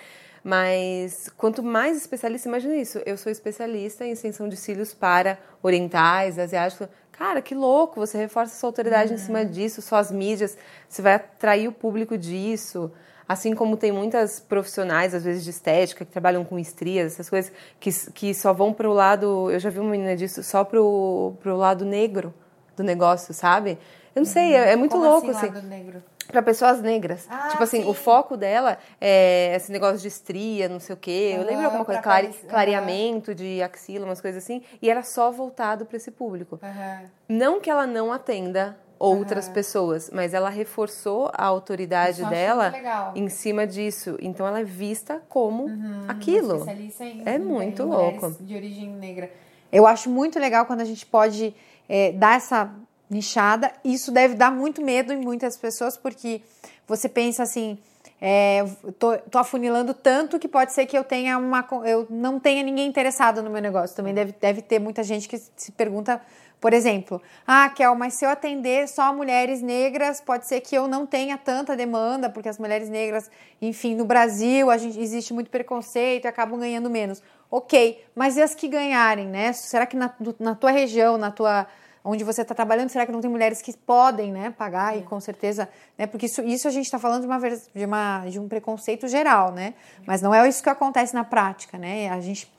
Mas 0.46 1.28
quanto 1.36 1.60
mais 1.60 1.96
especialista, 1.96 2.48
imagina 2.48 2.76
isso. 2.76 3.02
Eu 3.04 3.16
sou 3.16 3.32
especialista 3.32 4.04
em 4.04 4.12
extensão 4.12 4.48
de 4.48 4.56
cílios 4.56 4.94
para 4.94 5.40
orientais, 5.60 6.38
asiáticos. 6.38 6.86
Cara, 7.10 7.42
que 7.42 7.52
louco! 7.52 7.98
Você 7.98 8.16
reforça 8.16 8.54
sua 8.54 8.68
autoridade 8.68 9.08
uhum. 9.08 9.16
em 9.16 9.18
cima 9.18 9.44
disso, 9.44 9.82
suas 9.82 10.12
mídias, 10.12 10.56
você 10.88 11.02
vai 11.02 11.14
atrair 11.14 11.66
o 11.66 11.72
público 11.72 12.16
disso. 12.16 12.92
Assim 13.28 13.56
como 13.56 13.76
tem 13.76 13.90
muitas 13.90 14.38
profissionais, 14.38 15.16
às 15.16 15.24
vezes 15.24 15.42
de 15.42 15.50
estética, 15.50 16.04
que 16.04 16.12
trabalham 16.12 16.44
com 16.44 16.56
estrias, 16.60 17.14
essas 17.14 17.28
coisas, 17.28 17.50
que, 17.80 17.90
que 18.12 18.32
só 18.32 18.52
vão 18.52 18.72
para 18.72 18.88
o 18.88 18.92
lado. 18.92 19.50
Eu 19.50 19.58
já 19.58 19.68
vi 19.68 19.80
uma 19.80 19.90
menina 19.90 20.14
disso, 20.14 20.44
só 20.44 20.62
para 20.62 20.80
o 20.80 21.34
lado 21.44 21.84
negro 21.84 22.32
do 22.76 22.84
negócio, 22.84 23.34
sabe? 23.34 23.80
Eu 24.16 24.20
não 24.20 24.24
sei, 24.24 24.54
é, 24.54 24.72
é 24.72 24.76
muito 24.76 24.92
como 24.92 25.04
louco. 25.04 25.30
Assim, 25.30 25.46
assim. 25.46 25.54
Lado 25.54 25.66
negro? 25.68 26.02
para 26.26 26.42
pessoas 26.42 26.82
negras. 26.82 27.26
Ah, 27.30 27.48
tipo 27.50 27.62
assim, 27.62 27.82
sim. 27.82 27.88
o 27.88 27.94
foco 27.94 28.36
dela 28.36 28.78
é 29.00 29.54
esse 29.54 29.70
negócio 29.70 29.98
de 29.98 30.08
estria, 30.08 30.68
não 30.68 30.80
sei 30.80 30.94
o 30.94 30.98
quê. 30.98 31.34
Eu 31.36 31.44
lembro 31.44 31.64
alguma 31.64 31.84
coisa, 31.84 32.02
clare, 32.02 32.28
clareamento 32.48 33.34
de 33.34 33.62
axila, 33.62 34.04
umas 34.04 34.20
coisas 34.20 34.42
assim. 34.42 34.62
E 34.82 34.90
era 34.90 35.02
só 35.02 35.30
voltado 35.30 35.86
para 35.86 35.96
esse 35.96 36.10
público. 36.10 36.58
Uhum. 36.62 37.06
Não 37.28 37.60
que 37.60 37.70
ela 37.70 37.86
não 37.86 38.12
atenda 38.12 38.76
outras 38.98 39.46
uhum. 39.46 39.52
pessoas, 39.52 40.10
mas 40.12 40.32
ela 40.32 40.48
reforçou 40.48 41.30
a 41.34 41.44
autoridade 41.44 42.24
dela 42.24 42.72
em 43.14 43.28
cima 43.28 43.66
disso. 43.66 44.16
Então 44.20 44.46
ela 44.46 44.60
é 44.60 44.64
vista 44.64 45.22
como 45.28 45.64
uhum, 45.64 46.04
aquilo. 46.08 46.66
Em, 47.00 47.22
é 47.24 47.38
muito 47.38 47.84
louco. 47.84 48.34
De 48.40 48.54
origem 48.54 48.90
negra. 48.90 49.30
Eu 49.70 49.86
acho 49.86 50.08
muito 50.08 50.38
legal 50.38 50.64
quando 50.64 50.80
a 50.80 50.84
gente 50.84 51.04
pode 51.04 51.54
é, 51.88 52.12
dar 52.12 52.36
essa 52.36 52.70
nichada. 53.08 53.72
Isso 53.84 54.10
deve 54.10 54.34
dar 54.34 54.50
muito 54.50 54.82
medo 54.82 55.12
em 55.12 55.16
muitas 55.16 55.56
pessoas, 55.56 55.96
porque 55.96 56.42
você 56.86 57.08
pensa 57.08 57.42
assim, 57.42 57.78
é, 58.20 58.64
tô, 58.98 59.16
tô 59.18 59.38
afunilando 59.38 59.92
tanto 59.92 60.38
que 60.38 60.48
pode 60.48 60.72
ser 60.72 60.86
que 60.86 60.96
eu 60.96 61.04
tenha 61.04 61.36
uma. 61.36 61.66
Eu 61.84 62.06
não 62.08 62.40
tenha 62.40 62.62
ninguém 62.62 62.86
interessado 62.86 63.42
no 63.42 63.50
meu 63.50 63.60
negócio. 63.60 63.94
Também 63.94 64.14
deve, 64.14 64.34
deve 64.40 64.62
ter 64.62 64.78
muita 64.78 65.02
gente 65.02 65.28
que 65.28 65.38
se 65.38 65.70
pergunta, 65.72 66.20
por 66.58 66.72
exemplo, 66.72 67.20
ah, 67.46 67.68
Kel, 67.68 67.94
mas 67.94 68.14
se 68.14 68.24
eu 68.24 68.30
atender 68.30 68.88
só 68.88 69.12
mulheres 69.12 69.60
negras, 69.60 70.20
pode 70.20 70.48
ser 70.48 70.62
que 70.62 70.74
eu 70.74 70.88
não 70.88 71.04
tenha 71.04 71.36
tanta 71.36 71.76
demanda, 71.76 72.30
porque 72.30 72.48
as 72.48 72.58
mulheres 72.58 72.88
negras, 72.88 73.30
enfim, 73.60 73.94
no 73.94 74.06
Brasil 74.06 74.70
a 74.70 74.78
gente, 74.78 74.98
existe 74.98 75.34
muito 75.34 75.50
preconceito 75.50 76.24
e 76.24 76.28
acabam 76.28 76.58
ganhando 76.58 76.88
menos. 76.88 77.22
Ok, 77.50 78.02
mas 78.14 78.36
e 78.38 78.42
as 78.42 78.54
que 78.54 78.66
ganharem, 78.66 79.26
né? 79.26 79.52
Será 79.52 79.84
que 79.84 79.96
na, 79.96 80.12
na 80.40 80.54
tua 80.54 80.70
região, 80.70 81.18
na 81.18 81.30
tua 81.30 81.66
onde 82.06 82.22
você 82.22 82.42
está 82.42 82.54
trabalhando, 82.54 82.88
será 82.88 83.04
que 83.04 83.10
não 83.10 83.20
tem 83.20 83.28
mulheres 83.28 83.60
que 83.60 83.76
podem 83.76 84.32
né, 84.32 84.54
pagar? 84.56 84.94
É. 84.94 85.00
E 85.00 85.02
com 85.02 85.20
certeza, 85.20 85.68
né, 85.98 86.06
porque 86.06 86.26
isso, 86.26 86.40
isso 86.42 86.68
a 86.68 86.70
gente 86.70 86.84
está 86.84 86.98
falando 86.98 87.22
de, 87.22 87.26
uma, 87.26 87.38
de, 87.38 87.84
uma, 87.84 88.26
de 88.26 88.38
um 88.38 88.48
preconceito 88.48 89.08
geral, 89.08 89.52
né? 89.52 89.74
Mas 90.06 90.22
não 90.22 90.32
é 90.32 90.48
isso 90.48 90.62
que 90.62 90.70
acontece 90.70 91.12
na 91.12 91.24
prática, 91.24 91.76
né? 91.76 92.08
A 92.10 92.20
gente 92.20 92.50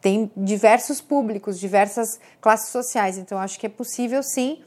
tem 0.00 0.30
diversos 0.36 1.00
públicos, 1.00 1.60
diversas 1.60 2.20
classes 2.40 2.70
sociais, 2.70 3.16
então 3.16 3.38
acho 3.38 3.58
que 3.58 3.66
é 3.66 3.70
possível 3.70 4.20
sim. 4.22 4.60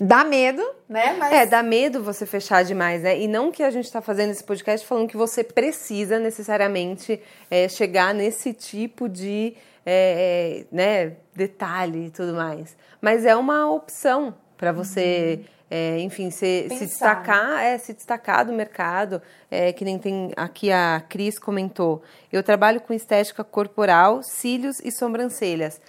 Dá 0.00 0.24
medo, 0.24 0.66
né? 0.88 1.14
Mas... 1.18 1.30
É, 1.30 1.44
dá 1.44 1.62
medo 1.62 2.02
você 2.02 2.24
fechar 2.24 2.64
demais, 2.64 3.02
né? 3.02 3.20
E 3.20 3.28
não 3.28 3.52
que 3.52 3.62
a 3.62 3.70
gente 3.70 3.84
está 3.84 4.00
fazendo 4.00 4.30
esse 4.30 4.42
podcast 4.42 4.86
falando 4.86 5.06
que 5.06 5.16
você 5.18 5.44
precisa 5.44 6.18
necessariamente 6.18 7.20
é, 7.50 7.68
chegar 7.68 8.14
nesse 8.14 8.54
tipo 8.54 9.06
de 9.06 9.54
é, 9.84 10.66
é, 10.72 10.74
né, 10.74 11.16
detalhe 11.34 12.06
e 12.06 12.10
tudo 12.10 12.34
mais. 12.34 12.76
Mas 13.00 13.24
é 13.24 13.34
uma 13.34 13.70
opção 13.70 14.34
para 14.56 14.72
você, 14.72 15.40
uhum. 15.40 15.44
é, 15.70 15.98
enfim, 16.00 16.30
se, 16.30 16.68
se, 16.68 16.86
destacar, 16.86 17.62
é, 17.62 17.78
se 17.78 17.94
destacar 17.94 18.44
do 18.44 18.52
mercado. 18.52 19.22
É, 19.50 19.72
que 19.72 19.84
nem 19.84 19.98
tem 19.98 20.32
aqui 20.36 20.70
a 20.70 21.02
Cris 21.08 21.38
comentou. 21.38 22.02
Eu 22.32 22.42
trabalho 22.42 22.80
com 22.80 22.92
estética 22.92 23.42
corporal, 23.42 24.22
cílios 24.22 24.80
e 24.80 24.92
sobrancelhas. 24.92 25.80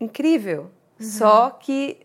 Incrível. 0.00 0.70
Uhum. 0.98 1.06
Só 1.06 1.50
que 1.50 1.98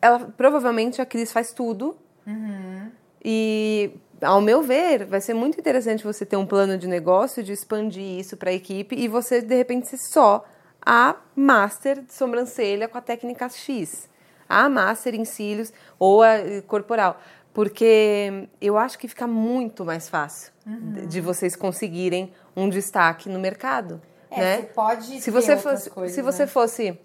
ela 0.00 0.20
provavelmente 0.36 1.00
a 1.00 1.06
Cris 1.06 1.32
faz 1.32 1.52
tudo. 1.52 1.96
Uhum. 2.26 2.90
E 3.24 3.90
ao 4.20 4.40
meu 4.40 4.62
ver, 4.62 5.04
vai 5.04 5.20
ser 5.20 5.34
muito 5.34 5.58
interessante 5.58 6.04
você 6.04 6.24
ter 6.24 6.36
um 6.36 6.46
plano 6.46 6.78
de 6.78 6.86
negócio, 6.86 7.42
de 7.42 7.52
expandir 7.52 8.18
isso 8.18 8.36
para 8.36 8.50
a 8.50 8.52
equipe 8.52 8.94
e 8.94 9.08
você, 9.08 9.40
de 9.40 9.54
repente, 9.54 9.88
ser 9.88 9.98
só 9.98 10.44
a 10.84 11.16
master 11.34 12.02
de 12.02 12.12
sobrancelha 12.12 12.88
com 12.88 12.98
a 12.98 13.00
técnica 13.00 13.48
X, 13.48 14.08
a 14.48 14.68
master 14.68 15.14
em 15.14 15.24
cílios 15.24 15.72
ou 15.98 16.22
a 16.22 16.34
eh, 16.34 16.60
corporal. 16.62 17.20
Porque 17.52 18.48
eu 18.60 18.76
acho 18.76 18.98
que 18.98 19.06
fica 19.06 19.26
muito 19.26 19.84
mais 19.84 20.08
fácil 20.08 20.52
uhum. 20.66 21.06
de 21.06 21.20
vocês 21.20 21.54
conseguirem 21.54 22.32
um 22.56 22.68
destaque 22.68 23.28
no 23.28 23.38
mercado. 23.38 24.02
É, 24.30 24.40
né? 24.40 24.56
você 24.56 24.62
pode 24.62 25.20
se 25.20 25.30
você 25.30 25.56
fosse, 25.56 25.90
coisas, 25.90 26.14
Se 26.14 26.20
você 26.20 26.42
né? 26.42 26.46
fosse 26.48 26.98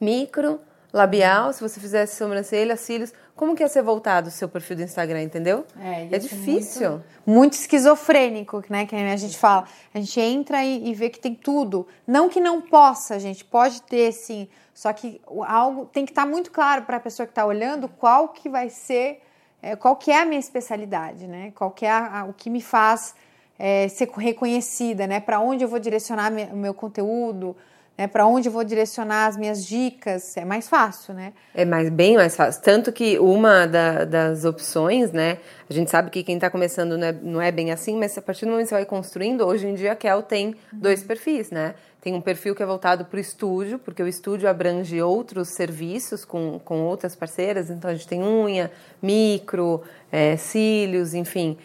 micro, 0.00 0.60
labial, 0.92 1.52
se 1.52 1.60
você 1.60 1.80
fizesse 1.80 2.16
sobrancelha, 2.16 2.76
cílios, 2.76 3.12
como 3.36 3.56
que 3.56 3.62
ia 3.62 3.68
ser 3.68 3.82
voltado 3.82 4.28
o 4.28 4.30
seu 4.30 4.48
perfil 4.48 4.76
do 4.76 4.82
Instagram, 4.82 5.22
entendeu? 5.22 5.66
É, 5.80 6.08
é 6.14 6.18
difícil. 6.18 6.90
Muito, 6.90 7.04
muito, 7.26 7.52
esquizofrênico, 7.54 8.62
né? 8.68 8.86
Que 8.86 8.94
a 8.94 9.16
gente 9.16 9.36
fala. 9.36 9.66
A 9.92 9.98
gente 9.98 10.20
entra 10.20 10.64
e, 10.64 10.88
e, 10.88 10.94
vê 10.94 11.10
que 11.10 11.18
tem 11.18 11.34
tudo. 11.34 11.86
Não 12.06 12.28
que 12.28 12.40
não 12.40 12.60
possa, 12.60 13.18
gente, 13.18 13.44
pode 13.44 13.82
ter 13.82 14.12
sim. 14.12 14.48
Só 14.72 14.92
que 14.92 15.20
algo 15.46 15.86
tem 15.86 16.04
que 16.04 16.12
estar 16.12 16.24
tá 16.24 16.28
muito 16.28 16.50
claro 16.52 16.82
para 16.82 16.98
a 16.98 17.00
pessoa 17.00 17.26
que 17.26 17.32
está 17.32 17.44
olhando 17.44 17.88
qual 17.88 18.28
que 18.28 18.48
vai 18.48 18.70
ser, 18.70 19.20
é, 19.60 19.74
qual 19.74 19.96
que 19.96 20.12
é 20.12 20.20
a 20.20 20.24
minha 20.24 20.40
especialidade, 20.40 21.26
né? 21.26 21.52
Qual 21.56 21.72
que 21.72 21.84
é 21.84 21.90
a, 21.90 22.20
a, 22.20 22.24
o 22.26 22.32
que 22.32 22.48
me 22.48 22.60
faz 22.60 23.16
é, 23.58 23.88
ser 23.88 24.08
reconhecida, 24.10 25.08
né? 25.08 25.18
Para 25.18 25.40
onde 25.40 25.64
eu 25.64 25.68
vou 25.68 25.80
direcionar 25.80 26.32
o 26.52 26.56
meu 26.56 26.72
conteúdo 26.72 27.56
né, 27.96 28.08
para 28.08 28.26
onde 28.26 28.48
vou 28.48 28.64
direcionar 28.64 29.26
as 29.26 29.36
minhas 29.36 29.64
dicas, 29.64 30.36
é 30.36 30.44
mais 30.44 30.68
fácil, 30.68 31.14
né? 31.14 31.32
É 31.54 31.64
mais, 31.64 31.88
bem 31.88 32.16
mais 32.16 32.34
fácil. 32.34 32.60
Tanto 32.60 32.92
que 32.92 33.18
uma 33.18 33.66
da, 33.66 34.04
das 34.04 34.44
opções, 34.44 35.12
né, 35.12 35.38
a 35.70 35.72
gente 35.72 35.90
sabe 35.90 36.10
que 36.10 36.24
quem 36.24 36.34
está 36.34 36.50
começando 36.50 36.98
não 36.98 37.06
é, 37.06 37.12
não 37.12 37.40
é, 37.40 37.52
bem 37.52 37.70
assim, 37.70 37.96
mas 37.96 38.18
a 38.18 38.22
partir 38.22 38.46
do 38.46 38.50
momento 38.50 38.64
que 38.64 38.70
você 38.70 38.74
vai 38.74 38.84
construindo, 38.84 39.46
hoje 39.46 39.66
em 39.68 39.74
dia 39.74 39.92
a 39.92 39.96
Kel 39.96 40.22
tem 40.22 40.48
uhum. 40.48 40.54
dois 40.72 41.02
perfis, 41.04 41.50
né? 41.50 41.74
Tem 42.00 42.12
um 42.12 42.20
perfil 42.20 42.54
que 42.54 42.62
é 42.62 42.66
voltado 42.66 43.06
para 43.06 43.16
o 43.16 43.20
estúdio, 43.20 43.78
porque 43.78 44.02
o 44.02 44.06
estúdio 44.06 44.46
abrange 44.46 45.00
outros 45.00 45.48
serviços 45.50 46.22
com, 46.24 46.60
com 46.62 46.82
outras 46.82 47.16
parceiras, 47.16 47.70
então 47.70 47.90
a 47.90 47.94
gente 47.94 48.06
tem 48.06 48.22
unha, 48.22 48.70
micro, 49.00 49.82
é, 50.12 50.36
cílios, 50.36 51.14
enfim. 51.14 51.56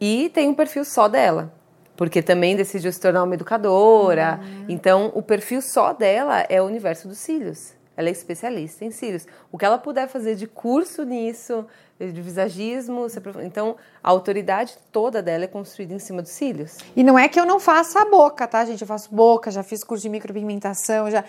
E 0.00 0.28
tem 0.28 0.48
um 0.48 0.54
perfil 0.54 0.84
só 0.84 1.08
dela, 1.08 1.52
porque 1.98 2.22
também 2.22 2.54
decidiu 2.54 2.92
se 2.92 3.00
tornar 3.00 3.24
uma 3.24 3.34
educadora. 3.34 4.38
Uhum. 4.40 4.66
Então, 4.68 5.10
o 5.16 5.20
perfil 5.20 5.60
só 5.60 5.92
dela 5.92 6.46
é 6.48 6.62
o 6.62 6.64
universo 6.64 7.08
dos 7.08 7.18
cílios. 7.18 7.72
Ela 7.96 8.08
é 8.08 8.12
especialista 8.12 8.84
em 8.84 8.92
cílios. 8.92 9.26
O 9.50 9.58
que 9.58 9.64
ela 9.64 9.76
puder 9.76 10.06
fazer 10.06 10.36
de 10.36 10.46
curso 10.46 11.02
nisso, 11.02 11.66
de 11.98 12.22
visagismo, 12.22 13.08
então 13.42 13.74
a 14.00 14.10
autoridade 14.10 14.78
toda 14.92 15.20
dela 15.20 15.42
é 15.42 15.48
construída 15.48 15.92
em 15.92 15.98
cima 15.98 16.22
dos 16.22 16.30
cílios. 16.30 16.76
E 16.94 17.02
não 17.02 17.18
é 17.18 17.26
que 17.26 17.40
eu 17.40 17.44
não 17.44 17.58
faça 17.58 18.00
a 18.00 18.04
boca, 18.04 18.46
tá, 18.46 18.64
gente? 18.64 18.80
Eu 18.80 18.86
faço 18.86 19.12
boca, 19.12 19.50
já 19.50 19.64
fiz 19.64 19.82
curso 19.82 20.02
de 20.02 20.08
micropigmentação, 20.08 21.10
já 21.10 21.24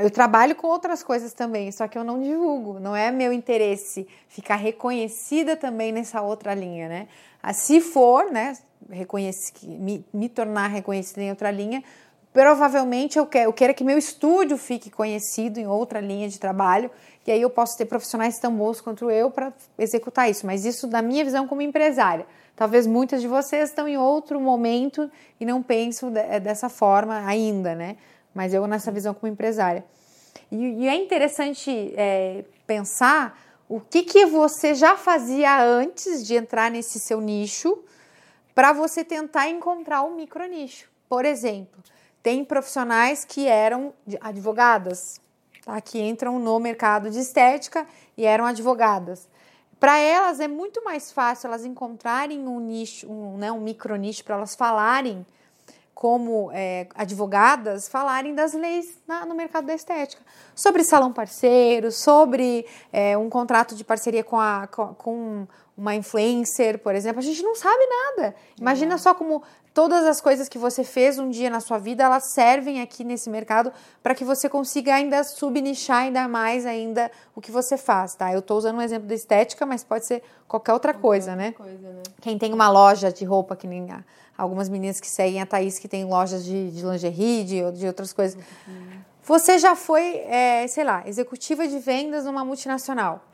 eu 0.00 0.08
trabalho 0.12 0.54
com 0.54 0.68
outras 0.68 1.02
coisas 1.02 1.32
também, 1.32 1.72
só 1.72 1.88
que 1.88 1.98
eu 1.98 2.04
não 2.04 2.22
divulgo. 2.22 2.78
Não 2.78 2.94
é 2.94 3.10
meu 3.10 3.32
interesse 3.32 4.06
ficar 4.28 4.54
reconhecida 4.54 5.56
também 5.56 5.90
nessa 5.90 6.22
outra 6.22 6.54
linha, 6.54 6.88
né? 6.88 7.08
Ah, 7.42 7.52
se 7.52 7.80
for, 7.80 8.30
né, 8.30 8.56
me, 9.64 10.04
me 10.12 10.28
tornar 10.28 10.68
reconhecida 10.68 11.22
em 11.22 11.30
outra 11.30 11.50
linha, 11.50 11.82
provavelmente 12.32 13.18
eu 13.18 13.26
quero, 13.26 13.48
eu 13.48 13.52
quero 13.52 13.74
que 13.74 13.84
meu 13.84 13.98
estúdio 13.98 14.56
fique 14.56 14.90
conhecido 14.90 15.58
em 15.58 15.66
outra 15.66 16.00
linha 16.00 16.28
de 16.28 16.38
trabalho, 16.38 16.90
e 17.26 17.30
aí 17.30 17.40
eu 17.40 17.50
posso 17.50 17.76
ter 17.76 17.84
profissionais 17.84 18.38
tão 18.38 18.54
bons 18.54 18.80
quanto 18.80 19.10
eu 19.10 19.30
para 19.30 19.52
executar 19.78 20.28
isso. 20.28 20.44
Mas 20.44 20.64
isso 20.64 20.86
da 20.88 21.00
minha 21.00 21.24
visão 21.24 21.46
como 21.46 21.62
empresária. 21.62 22.26
Talvez 22.56 22.86
muitas 22.86 23.20
de 23.20 23.28
vocês 23.28 23.68
estão 23.68 23.86
em 23.86 23.96
outro 23.96 24.40
momento 24.40 25.10
e 25.40 25.46
não 25.46 25.62
pensam 25.62 26.12
eh, 26.14 26.40
dessa 26.40 26.68
forma 26.68 27.24
ainda, 27.26 27.74
né? 27.74 27.96
Mas 28.34 28.52
eu 28.52 28.66
nessa 28.66 28.90
visão 28.90 29.14
como 29.14 29.32
empresária. 29.32 29.84
E, 30.50 30.56
e 30.56 30.88
é 30.88 30.94
interessante 30.94 31.94
é, 31.96 32.44
pensar 32.66 33.38
o 33.68 33.80
que, 33.80 34.02
que 34.02 34.26
você 34.26 34.74
já 34.74 34.96
fazia 34.96 35.62
antes 35.62 36.26
de 36.26 36.34
entrar 36.34 36.70
nesse 36.70 36.98
seu 36.98 37.20
nicho 37.20 37.78
para 38.54 38.72
você 38.72 39.04
tentar 39.04 39.48
encontrar 39.48 40.02
um 40.02 40.14
micro 40.14 40.46
nicho. 40.46 40.90
Por 41.08 41.24
exemplo, 41.24 41.82
tem 42.22 42.44
profissionais 42.44 43.24
que 43.24 43.46
eram 43.46 43.92
advogadas, 44.20 45.20
tá? 45.64 45.80
que 45.80 46.00
entram 46.00 46.38
no 46.38 46.58
mercado 46.60 47.10
de 47.10 47.18
estética 47.18 47.86
e 48.16 48.24
eram 48.24 48.44
advogadas. 48.44 49.28
Para 49.80 49.98
elas 49.98 50.38
é 50.38 50.46
muito 50.46 50.84
mais 50.84 51.10
fácil 51.10 51.48
elas 51.48 51.64
encontrarem 51.64 52.46
um 52.46 52.60
nicho, 52.60 53.10
um, 53.10 53.36
né, 53.36 53.50
um 53.50 53.60
micro 53.60 53.96
nicho 53.96 54.24
para 54.24 54.36
elas 54.36 54.54
falarem 54.54 55.26
como 56.02 56.50
é, 56.52 56.88
advogadas 56.94 57.88
falarem 57.88 58.34
das 58.34 58.54
leis 58.54 58.98
na, 59.06 59.24
no 59.24 59.34
mercado 59.34 59.66
da 59.66 59.74
estética, 59.74 60.22
sobre 60.54 60.82
salão 60.82 61.12
parceiro, 61.12 61.92
sobre 61.92 62.66
é, 62.92 63.16
um 63.16 63.30
contrato 63.30 63.76
de 63.76 63.84
parceria 63.84 64.24
com, 64.24 64.40
a, 64.40 64.66
com, 64.66 64.94
com, 64.94 65.46
uma 65.76 65.94
influencer, 65.94 66.78
por 66.78 66.94
exemplo. 66.94 67.18
A 67.18 67.22
gente 67.22 67.42
não 67.42 67.54
sabe 67.54 67.82
nada. 67.86 68.34
Imagina 68.60 68.98
só 68.98 69.14
como 69.14 69.42
todas 69.72 70.04
as 70.04 70.20
coisas 70.20 70.48
que 70.48 70.58
você 70.58 70.84
fez 70.84 71.18
um 71.18 71.30
dia 71.30 71.48
na 71.48 71.60
sua 71.60 71.78
vida, 71.78 72.04
elas 72.04 72.24
servem 72.24 72.80
aqui 72.80 73.04
nesse 73.04 73.30
mercado 73.30 73.72
para 74.02 74.14
que 74.14 74.24
você 74.24 74.48
consiga 74.48 74.94
ainda 74.94 75.24
subnichar 75.24 76.02
ainda 76.02 76.28
mais 76.28 76.66
ainda 76.66 77.10
o 77.34 77.40
que 77.40 77.50
você 77.50 77.76
faz, 77.76 78.14
tá? 78.14 78.32
Eu 78.32 78.40
estou 78.40 78.58
usando 78.58 78.76
um 78.76 78.82
exemplo 78.82 79.08
da 79.08 79.14
estética, 79.14 79.64
mas 79.64 79.82
pode 79.82 80.06
ser 80.06 80.22
qualquer 80.46 80.72
outra 80.72 80.92
qualquer 80.92 81.02
coisa, 81.02 81.30
outra 81.30 81.44
né? 81.46 81.52
Coisa, 81.52 81.88
né? 81.88 82.02
Quem 82.20 82.38
tem 82.38 82.52
uma 82.52 82.68
loja 82.68 83.10
de 83.10 83.24
roupa 83.24 83.56
que 83.56 83.66
nem 83.66 83.90
a 83.90 84.04
algumas 84.36 84.68
meninas 84.68 85.00
que 85.00 85.08
seguem 85.08 85.40
a 85.40 85.46
Thaís 85.46 85.78
que 85.78 85.88
tem 85.88 86.04
lojas 86.04 86.44
de, 86.44 86.70
de 86.70 86.84
lingerie, 86.84 87.44
de, 87.44 87.72
de 87.72 87.86
outras 87.86 88.12
coisas. 88.12 88.36
Uhum. 88.66 89.00
Você 89.24 89.58
já 89.58 89.76
foi, 89.76 90.16
é, 90.26 90.66
sei 90.66 90.84
lá, 90.84 91.04
executiva 91.06 91.66
de 91.66 91.78
vendas 91.78 92.24
numa 92.24 92.44
multinacional. 92.44 93.24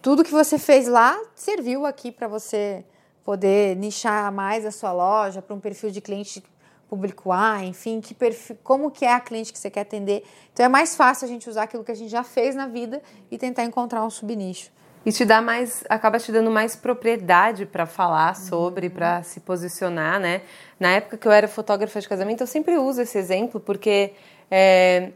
Tudo 0.00 0.22
que 0.22 0.30
você 0.30 0.58
fez 0.58 0.86
lá 0.86 1.18
serviu 1.34 1.84
aqui 1.84 2.12
para 2.12 2.28
você 2.28 2.84
poder 3.24 3.76
nichar 3.76 4.32
mais 4.32 4.64
a 4.64 4.70
sua 4.70 4.92
loja 4.92 5.42
para 5.42 5.54
um 5.54 5.60
perfil 5.60 5.90
de 5.90 6.00
cliente 6.00 6.42
público 6.88 7.30
A, 7.32 7.64
enfim, 7.64 8.00
que 8.00 8.14
perfil, 8.14 8.56
como 8.62 8.90
que 8.90 9.04
é 9.04 9.12
a 9.12 9.20
cliente 9.20 9.52
que 9.52 9.58
você 9.58 9.68
quer 9.68 9.80
atender. 9.80 10.24
Então 10.52 10.64
é 10.64 10.68
mais 10.68 10.96
fácil 10.96 11.26
a 11.26 11.28
gente 11.28 11.50
usar 11.50 11.64
aquilo 11.64 11.84
que 11.84 11.92
a 11.92 11.94
gente 11.94 12.10
já 12.10 12.22
fez 12.22 12.54
na 12.54 12.66
vida 12.66 13.02
e 13.30 13.36
tentar 13.36 13.64
encontrar 13.64 14.04
um 14.04 14.08
subnicho. 14.08 14.70
E 15.04 15.12
te 15.12 15.24
dá 15.24 15.42
mais, 15.42 15.84
acaba 15.88 16.18
te 16.18 16.30
dando 16.30 16.50
mais 16.50 16.76
propriedade 16.76 17.66
para 17.66 17.84
falar 17.84 18.34
sobre, 18.36 18.86
uhum. 18.86 18.94
para 18.94 19.22
se 19.22 19.40
posicionar, 19.40 20.18
né? 20.20 20.42
Na 20.78 20.90
época 20.90 21.16
que 21.16 21.26
eu 21.26 21.32
era 21.32 21.48
fotógrafa 21.48 22.00
de 22.00 22.08
casamento, 22.08 22.42
eu 22.42 22.46
sempre 22.46 22.78
uso 22.78 23.02
esse 23.02 23.18
exemplo 23.18 23.60
porque 23.60 24.12
é, 24.50 25.12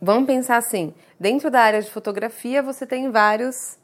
vamos 0.00 0.26
pensar 0.26 0.56
assim: 0.56 0.94
dentro 1.18 1.50
da 1.50 1.60
área 1.60 1.82
de 1.82 1.90
fotografia 1.90 2.62
você 2.62 2.86
tem 2.86 3.10
vários 3.10 3.76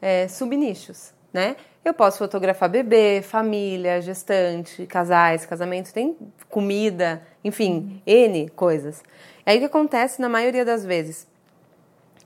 é, 0.00 0.28
subnichos, 0.28 1.12
né? 1.32 1.56
Eu 1.84 1.94
posso 1.94 2.18
fotografar 2.18 2.68
bebê, 2.68 3.22
família, 3.22 4.00
gestante, 4.02 4.86
casais, 4.86 5.46
casamento, 5.46 5.92
tem 5.92 6.16
comida, 6.48 7.22
enfim. 7.42 8.02
N 8.06 8.48
coisas. 8.50 9.02
Aí 9.46 9.56
o 9.56 9.60
que 9.60 9.66
acontece 9.66 10.20
na 10.20 10.28
maioria 10.28 10.64
das 10.64 10.84
vezes? 10.84 11.26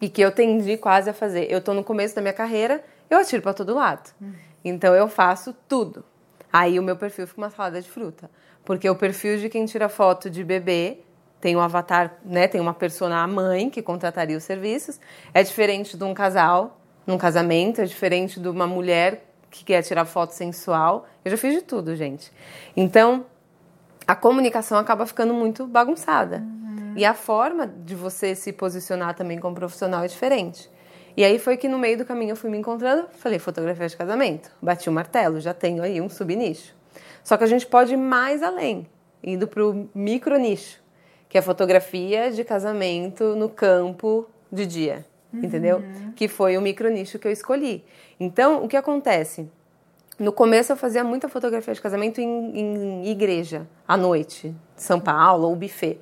e 0.02 0.08
que 0.08 0.20
eu 0.20 0.32
tendi 0.32 0.76
quase 0.76 1.08
a 1.08 1.14
fazer. 1.14 1.46
Eu 1.48 1.58
estou 1.58 1.72
no 1.72 1.84
começo 1.84 2.12
da 2.16 2.20
minha 2.20 2.34
carreira, 2.34 2.84
eu 3.08 3.20
atiro 3.20 3.40
para 3.40 3.54
todo 3.54 3.72
lado. 3.72 4.12
Então 4.64 4.92
eu 4.96 5.06
faço 5.08 5.54
tudo. 5.68 6.04
Aí 6.52 6.78
o 6.78 6.82
meu 6.82 6.96
perfil 6.96 7.24
fica 7.26 7.40
uma 7.40 7.50
salada 7.50 7.80
de 7.80 7.88
fruta, 7.88 8.28
porque 8.64 8.90
o 8.90 8.96
perfil 8.96 9.38
de 9.38 9.48
quem 9.48 9.64
tira 9.64 9.88
foto 9.88 10.28
de 10.28 10.42
bebê 10.42 10.98
tem 11.40 11.56
um 11.56 11.60
avatar, 11.60 12.18
né, 12.24 12.46
tem 12.46 12.60
uma 12.60 12.74
persona 12.74 13.26
mãe 13.26 13.70
que 13.70 13.80
contrataria 13.80 14.36
os 14.36 14.44
serviços, 14.44 15.00
é 15.32 15.42
diferente 15.42 15.96
de 15.96 16.04
um 16.04 16.12
casal, 16.12 16.80
num 17.06 17.18
casamento, 17.18 17.80
é 17.80 17.84
diferente 17.84 18.38
de 18.40 18.48
uma 18.48 18.66
mulher 18.66 19.24
que 19.50 19.64
quer 19.64 19.82
tirar 19.82 20.04
foto 20.04 20.32
sensual. 20.32 21.06
Eu 21.24 21.30
já 21.30 21.36
fiz 21.36 21.54
de 21.54 21.62
tudo, 21.62 21.94
gente. 21.94 22.32
Então, 22.76 23.26
a 24.06 24.14
comunicação 24.14 24.78
acaba 24.78 25.06
ficando 25.06 25.34
muito 25.34 25.66
bagunçada. 25.66 26.38
Uhum. 26.38 26.94
E 26.96 27.04
a 27.04 27.14
forma 27.14 27.66
de 27.66 27.94
você 27.94 28.34
se 28.34 28.52
posicionar 28.52 29.14
também 29.14 29.38
como 29.38 29.54
profissional 29.54 30.02
é 30.04 30.08
diferente. 30.08 30.70
E 31.16 31.24
aí 31.24 31.38
foi 31.38 31.56
que 31.56 31.68
no 31.68 31.78
meio 31.78 31.98
do 31.98 32.04
caminho 32.04 32.32
eu 32.32 32.36
fui 32.36 32.48
me 32.48 32.56
encontrando, 32.56 33.06
falei 33.18 33.38
fotografia 33.38 33.86
de 33.86 33.96
casamento, 33.96 34.50
bati 34.62 34.88
o 34.88 34.92
martelo, 34.92 35.40
já 35.40 35.52
tenho 35.52 35.82
aí 35.82 36.00
um 36.00 36.08
subnicho. 36.08 36.74
Só 37.22 37.36
que 37.36 37.44
a 37.44 37.46
gente 37.46 37.66
pode 37.66 37.92
ir 37.92 37.98
mais 37.98 38.42
além, 38.42 38.86
indo 39.22 39.46
para 39.46 39.62
o 39.64 39.88
micro 39.94 40.38
nicho, 40.38 40.80
que 41.28 41.36
é 41.36 41.42
fotografia 41.42 42.30
de 42.32 42.42
casamento 42.44 43.36
no 43.36 43.48
campo 43.48 44.26
de 44.50 44.64
dia, 44.64 45.04
uhum. 45.32 45.40
entendeu? 45.42 45.82
Que 46.14 46.28
foi 46.28 46.56
o 46.56 46.60
micro 46.60 46.90
nicho 46.90 47.18
que 47.18 47.26
eu 47.26 47.32
escolhi. 47.32 47.84
Então, 48.18 48.64
o 48.64 48.68
que 48.68 48.76
acontece? 48.76 49.48
No 50.18 50.32
começo 50.32 50.72
eu 50.72 50.76
fazia 50.76 51.02
muita 51.02 51.28
fotografia 51.28 51.74
de 51.74 51.80
casamento 51.80 52.20
em, 52.20 52.58
em 52.58 53.08
igreja, 53.08 53.66
à 53.88 53.96
noite, 53.96 54.54
São 54.76 55.00
Paulo, 55.00 55.48
ou 55.48 55.56
buffet. 55.56 55.98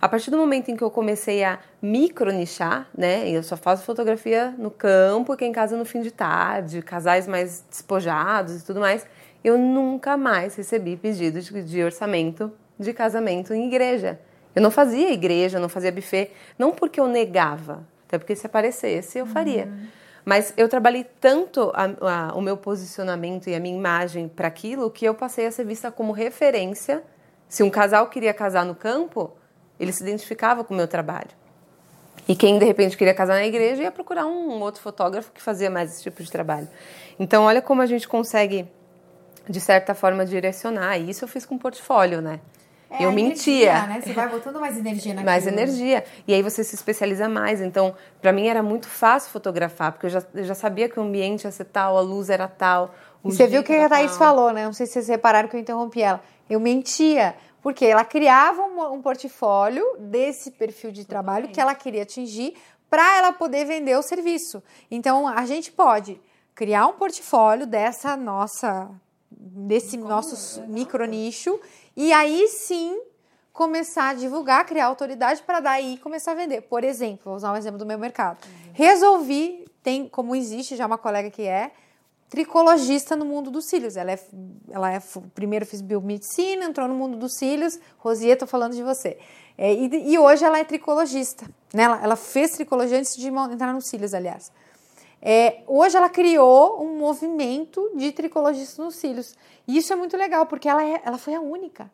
A 0.00 0.08
partir 0.08 0.30
do 0.30 0.36
momento 0.36 0.70
em 0.70 0.76
que 0.76 0.84
eu 0.84 0.90
comecei 0.90 1.42
a 1.42 1.58
micronichar, 1.80 2.86
né, 2.96 3.28
eu 3.28 3.42
só 3.42 3.56
faço 3.56 3.82
fotografia 3.82 4.54
no 4.58 4.70
campo, 4.70 5.34
que 5.36 5.44
é 5.44 5.48
em 5.48 5.52
casa 5.52 5.76
no 5.76 5.84
fim 5.84 6.02
de 6.02 6.10
tarde, 6.10 6.82
casais 6.82 7.26
mais 7.26 7.64
despojados 7.68 8.60
e 8.60 8.64
tudo 8.64 8.78
mais, 8.78 9.06
eu 9.42 9.56
nunca 9.56 10.16
mais 10.16 10.54
recebi 10.54 10.96
pedido 10.96 11.40
de, 11.40 11.62
de 11.62 11.82
orçamento 11.82 12.52
de 12.78 12.92
casamento 12.92 13.54
em 13.54 13.66
igreja. 13.66 14.20
Eu 14.54 14.62
não 14.62 14.70
fazia 14.70 15.12
igreja, 15.12 15.58
não 15.58 15.68
fazia 15.68 15.90
buffet, 15.90 16.30
não 16.58 16.72
porque 16.72 17.00
eu 17.00 17.08
negava, 17.08 17.86
até 18.06 18.18
porque 18.18 18.34
se 18.36 18.46
aparecesse 18.46 19.18
eu 19.18 19.26
faria. 19.26 19.66
Uhum. 19.66 19.86
Mas 20.24 20.52
eu 20.56 20.68
trabalhei 20.68 21.04
tanto 21.20 21.72
a, 21.72 22.30
a, 22.30 22.34
o 22.34 22.40
meu 22.40 22.56
posicionamento 22.56 23.48
e 23.48 23.54
a 23.54 23.60
minha 23.60 23.76
imagem 23.76 24.28
para 24.28 24.48
aquilo 24.48 24.90
que 24.90 25.04
eu 25.04 25.14
passei 25.14 25.46
a 25.46 25.52
ser 25.52 25.64
vista 25.64 25.90
como 25.90 26.12
referência. 26.12 27.02
Se 27.48 27.62
um 27.62 27.70
casal 27.70 28.08
queria 28.08 28.34
casar 28.34 28.64
no 28.64 28.74
campo, 28.74 29.32
ele 29.78 29.92
se 29.92 30.02
identificava 30.02 30.64
com 30.64 30.74
o 30.74 30.76
meu 30.76 30.88
trabalho. 30.88 31.30
E 32.26 32.34
quem 32.34 32.58
de 32.58 32.64
repente 32.64 32.96
queria 32.96 33.14
casar 33.14 33.34
na 33.34 33.46
igreja 33.46 33.84
ia 33.84 33.92
procurar 33.92 34.26
um 34.26 34.60
outro 34.60 34.82
fotógrafo 34.82 35.30
que 35.30 35.40
fazia 35.40 35.70
mais 35.70 35.92
esse 35.92 36.02
tipo 36.02 36.20
de 36.20 36.30
trabalho. 36.30 36.66
Então, 37.20 37.44
olha 37.44 37.62
como 37.62 37.80
a 37.80 37.86
gente 37.86 38.08
consegue, 38.08 38.66
de 39.48 39.60
certa 39.60 39.94
forma, 39.94 40.26
direcionar. 40.26 40.98
E 40.98 41.10
isso 41.10 41.24
eu 41.24 41.28
fiz 41.28 41.46
com 41.46 41.56
portfólio, 41.56 42.20
né? 42.20 42.40
É, 42.90 43.04
eu 43.04 43.12
mentia. 43.12 43.70
Energia, 43.70 43.86
né? 43.86 44.00
Você 44.00 44.12
vai 44.12 44.28
botando 44.28 44.60
mais 44.60 44.76
energia 44.76 45.12
naquilo. 45.14 45.30
Mais 45.30 45.46
energia. 45.46 46.04
E 46.26 46.34
aí 46.34 46.42
você 46.42 46.62
se 46.62 46.74
especializa 46.74 47.28
mais. 47.28 47.60
Então, 47.60 47.94
para 48.20 48.32
mim 48.32 48.46
era 48.46 48.62
muito 48.62 48.88
fácil 48.88 49.30
fotografar, 49.30 49.92
porque 49.92 50.06
eu 50.06 50.10
já, 50.10 50.22
eu 50.34 50.44
já 50.44 50.54
sabia 50.54 50.88
que 50.88 50.98
o 50.98 51.02
ambiente 51.02 51.44
ia 51.44 51.50
ser 51.50 51.64
tal, 51.64 51.96
a 51.96 52.00
luz 52.00 52.30
era 52.30 52.46
tal. 52.46 52.94
E 53.24 53.32
você 53.32 53.46
viu 53.46 53.60
o 53.60 53.64
que 53.64 53.72
a 53.72 53.88
Thaís 53.88 54.10
tal. 54.12 54.18
falou, 54.18 54.52
né? 54.52 54.64
Não 54.64 54.72
sei 54.72 54.86
se 54.86 54.92
vocês 54.94 55.08
repararam 55.08 55.48
que 55.48 55.56
eu 55.56 55.60
interrompi 55.60 56.02
ela. 56.02 56.22
Eu 56.48 56.60
mentia. 56.60 57.34
Porque 57.62 57.84
ela 57.84 58.04
criava 58.04 58.62
um, 58.62 58.92
um 58.92 59.02
portfólio 59.02 59.84
desse 59.98 60.52
perfil 60.52 60.92
de 60.92 61.04
trabalho 61.04 61.48
que 61.48 61.60
ela 61.60 61.74
queria 61.74 62.02
atingir 62.02 62.54
para 62.88 63.18
ela 63.18 63.32
poder 63.32 63.64
vender 63.64 63.96
o 63.96 64.02
serviço. 64.02 64.62
Então, 64.88 65.26
a 65.26 65.44
gente 65.44 65.72
pode 65.72 66.20
criar 66.54 66.86
um 66.86 66.92
portfólio 66.92 67.66
dessa 67.66 68.16
nossa 68.16 68.88
desse 69.28 69.96
nosso 69.96 70.62
micro 70.68 71.04
nicho 71.04 71.60
e 71.96 72.12
aí 72.12 72.48
sim 72.48 73.00
começar 73.52 74.10
a 74.10 74.14
divulgar, 74.14 74.66
criar 74.66 74.86
autoridade 74.86 75.42
para 75.42 75.60
daí 75.60 75.96
começar 75.98 76.32
a 76.32 76.34
vender. 76.34 76.60
Por 76.62 76.84
exemplo, 76.84 77.22
vou 77.24 77.34
usar 77.34 77.52
um 77.52 77.56
exemplo 77.56 77.78
do 77.78 77.86
meu 77.86 77.98
mercado. 77.98 78.38
Uhum. 78.44 78.70
Resolvi, 78.74 79.64
tem 79.82 80.06
como 80.06 80.36
existe 80.36 80.76
já 80.76 80.86
uma 80.86 80.98
colega 80.98 81.30
que 81.30 81.42
é 81.42 81.70
tricologista 82.28 83.16
no 83.16 83.24
mundo 83.24 83.50
dos 83.50 83.66
cílios. 83.66 83.96
Ela 83.96 84.12
é, 84.12 84.20
ela 84.70 84.92
é 84.92 85.00
primeiro 85.34 85.64
fiz 85.64 85.80
biomedicina, 85.80 86.64
entrou 86.64 86.86
no 86.86 86.94
mundo 86.94 87.16
dos 87.16 87.34
cílios. 87.36 87.78
Rosie, 87.98 88.36
tô 88.36 88.46
falando 88.46 88.74
de 88.74 88.82
você. 88.82 89.18
É, 89.56 89.72
e, 89.72 90.12
e, 90.12 90.18
hoje 90.18 90.44
ela 90.44 90.58
é 90.58 90.64
tricologista. 90.64 91.46
Né? 91.72 91.84
Ela, 91.84 92.02
ela, 92.02 92.16
fez 92.16 92.50
tricologia 92.52 92.98
antes 92.98 93.16
de 93.16 93.28
entrar 93.28 93.72
nos 93.72 93.86
cílios, 93.88 94.12
aliás. 94.12 94.52
É, 95.20 95.62
hoje 95.66 95.96
ela 95.96 96.08
criou 96.08 96.82
um 96.82 96.98
movimento 96.98 97.90
de 97.94 98.12
tricologistas 98.12 98.78
nos 98.78 98.96
cílios. 98.96 99.34
E 99.66 99.76
isso 99.76 99.92
é 99.92 99.96
muito 99.96 100.16
legal, 100.16 100.46
porque 100.46 100.68
ela, 100.68 100.84
é, 100.84 101.00
ela 101.04 101.18
foi 101.18 101.34
a 101.34 101.40
única. 101.40 101.90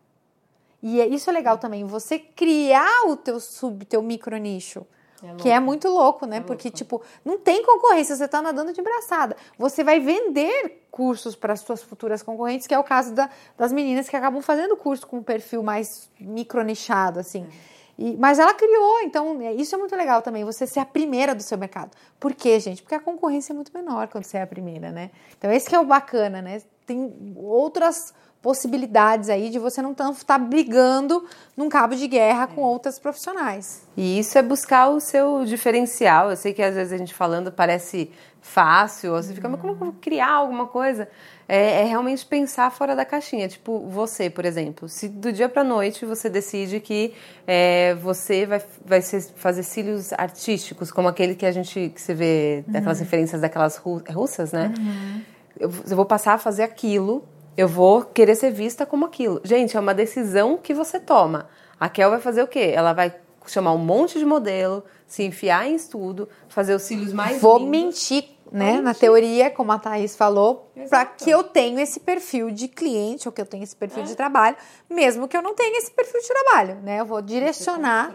E 0.83 1.01
é, 1.01 1.07
isso 1.07 1.31
é 1.31 1.33
legal 1.33 1.59
também, 1.59 1.85
você 1.85 2.19
criar 2.19 3.07
o 3.07 3.17
teu 3.17 3.39
sub, 3.39 3.85
teu 3.85 4.03
micro 4.03 4.37
nicho. 4.37 4.85
É 5.23 5.35
que 5.37 5.49
é 5.49 5.61
muito 5.61 5.89
louco, 5.89 6.27
né? 6.27 6.39
É 6.39 6.41
Porque, 6.41 6.69
louco. 6.69 6.77
tipo, 6.77 7.03
não 7.25 7.39
tem 7.39 7.65
concorrência, 7.65 8.17
você 8.17 8.25
está 8.25 8.43
nadando 8.43 8.73
de 8.73 8.83
braçada. 8.83 9.37
Você 9.57 9.85
vai 9.85 10.01
vender 10.01 10.85
cursos 10.91 11.37
para 11.37 11.53
as 11.53 11.61
suas 11.61 11.81
futuras 11.81 12.25
concorrentes, 12.25 12.67
que 12.67 12.75
é 12.75 12.79
o 12.79 12.83
caso 12.83 13.15
da, 13.15 13.31
das 13.57 13.73
meninas 13.73 14.09
que 14.09 14.17
acabam 14.17 14.43
fazendo 14.43 14.77
curso 14.77 15.07
com 15.07 15.19
um 15.19 15.23
perfil 15.23 15.63
mais 15.63 16.11
micronichado, 16.19 17.21
assim. 17.21 17.47
É. 17.69 17.72
E, 18.03 18.17
mas 18.17 18.41
ela 18.41 18.53
criou, 18.53 19.01
então 19.03 19.41
é, 19.41 19.53
isso 19.55 19.77
é 19.77 19.79
muito 19.79 19.95
legal 19.95 20.21
também, 20.23 20.45
você 20.45 20.67
ser 20.67 20.81
a 20.81 20.85
primeira 20.85 21.37
do 21.37 21.43
seu 21.43 21.57
mercado. 21.57 21.93
Por 22.19 22.35
quê, 22.35 22.59
gente? 22.59 22.83
Porque 22.83 22.97
a 22.97 23.01
concorrência 23.01 23.53
é 23.53 23.55
muito 23.55 23.73
menor 23.73 24.09
quando 24.09 24.25
você 24.25 24.39
é 24.39 24.43
a 24.43 24.47
primeira, 24.47 24.91
né? 24.91 25.13
Então 25.39 25.53
esse 25.53 25.69
que 25.69 25.75
é 25.77 25.79
o 25.79 25.85
bacana, 25.85 26.43
né? 26.43 26.61
Tem 26.87 27.35
outras 27.37 28.13
possibilidades 28.43 29.29
aí 29.29 29.49
de 29.49 29.59
você 29.59 29.81
não 29.81 29.93
estar 29.93 30.13
tá 30.27 30.37
brigando 30.37 31.25
num 31.57 31.69
cabo 31.69 31.95
de 31.95 32.09
guerra 32.09 32.49
com 32.49 32.61
outras 32.61 32.99
profissionais. 32.99 33.87
E 33.97 34.19
isso 34.19 34.37
é 34.37 34.43
buscar 34.43 34.89
o 34.89 34.99
seu 34.99 35.45
diferencial. 35.45 36.31
Eu 36.31 36.37
sei 36.37 36.53
que 36.53 36.61
às 36.61 36.75
vezes 36.75 36.93
a 36.93 36.97
gente 36.97 37.15
falando 37.15 37.53
parece 37.53 38.11
fácil, 38.41 39.13
você 39.13 39.33
fica, 39.33 39.49
mas 39.49 39.61
como 39.61 39.75
eu 39.75 39.77
vou 39.77 39.93
criar 40.01 40.33
alguma 40.33 40.67
coisa? 40.67 41.09
É, 41.49 41.83
é, 41.83 41.85
realmente 41.85 42.27
pensar 42.27 42.73
fora 42.73 42.97
da 42.97 43.05
caixinha. 43.05 43.47
Tipo, 43.47 43.79
você, 43.87 44.29
por 44.29 44.45
exemplo, 44.45 44.89
se 44.89 45.09
do 45.09 45.33
dia 45.33 45.49
para 45.49 45.63
noite 45.63 46.05
você 46.05 46.29
decide 46.29 46.81
que 46.81 47.15
é, 47.47 47.95
você 47.95 48.45
vai, 48.45 48.63
vai 48.85 49.03
ser, 49.03 49.23
fazer 49.37 49.63
cílios 49.63 50.13
artísticos, 50.15 50.91
como 50.91 51.07
aquele 51.07 51.37
que 51.37 51.47
a 51.47 51.53
gente 51.53 51.93
que 51.95 52.01
você 52.01 52.15
vê, 52.15 52.65
daquelas 52.67 52.99
uhum. 52.99 53.05
referências 53.05 53.41
daquelas 53.41 53.77
russas, 53.77 54.51
né? 54.51 54.75
Uhum. 54.77 55.23
Eu, 55.59 55.71
eu 55.91 55.97
vou 55.97 56.05
passar 56.05 56.35
a 56.35 56.39
fazer 56.39 56.63
aquilo 56.63 57.27
eu 57.57 57.69
vou 57.69 58.03
querer 58.03 58.35
ser 58.35 58.51
vista 58.51 58.87
como 58.87 59.05
aquilo. 59.05 59.41
Gente, 59.45 59.77
é 59.77 59.81
uma 59.81 59.95
decisão 59.95 60.57
que 60.57 60.73
você 60.73 60.99
toma. 60.99 61.49
A 61.79 61.89
Kel 61.89 62.11
vai 62.11 62.21
fazer 62.21 62.43
o 62.43 62.47
quê? 62.47 62.73
Ela 62.75 62.93
vai 62.93 63.15
chamar 63.47 63.73
um 63.73 63.79
monte 63.79 64.19
de 64.19 64.25
modelo, 64.25 64.85
se 65.07 65.23
enfiar 65.25 65.67
em 65.67 65.75
estudo, 65.75 66.29
fazer 66.49 66.75
os 66.75 66.83
cílios 66.83 67.13
mais 67.13 67.41
Vou 67.41 67.59
lindos. 67.59 67.71
mentir 67.71 68.25
né? 68.53 68.83
Na 68.83 68.93
teoria, 68.93 69.51
como 69.51 69.73
a 69.73 69.79
Thaís 69.79 70.15
falou, 70.15 70.71
para 70.91 71.07
que 71.07 71.31
eu 71.31 71.43
tenha 71.43 71.83
esse 71.83 71.99
perfil 71.99 72.51
de 72.51 72.69
cliente 72.69 73.27
ou 73.27 73.33
que 73.33 73.41
eu 73.41 73.47
tenha 73.47 73.65
esse 73.65 73.75
perfil 73.75 74.03
é. 74.03 74.07
de 74.07 74.15
trabalho, 74.15 74.57
mesmo 74.91 75.27
que 75.27 75.35
eu 75.35 75.41
não 75.41 75.55
tenha 75.55 75.79
esse 75.79 75.91
perfil 75.91 76.21
de 76.21 76.29
trabalho, 76.29 76.75
né? 76.83 77.01
Eu 77.01 77.07
vou 77.07 77.23
direcionar 77.23 78.13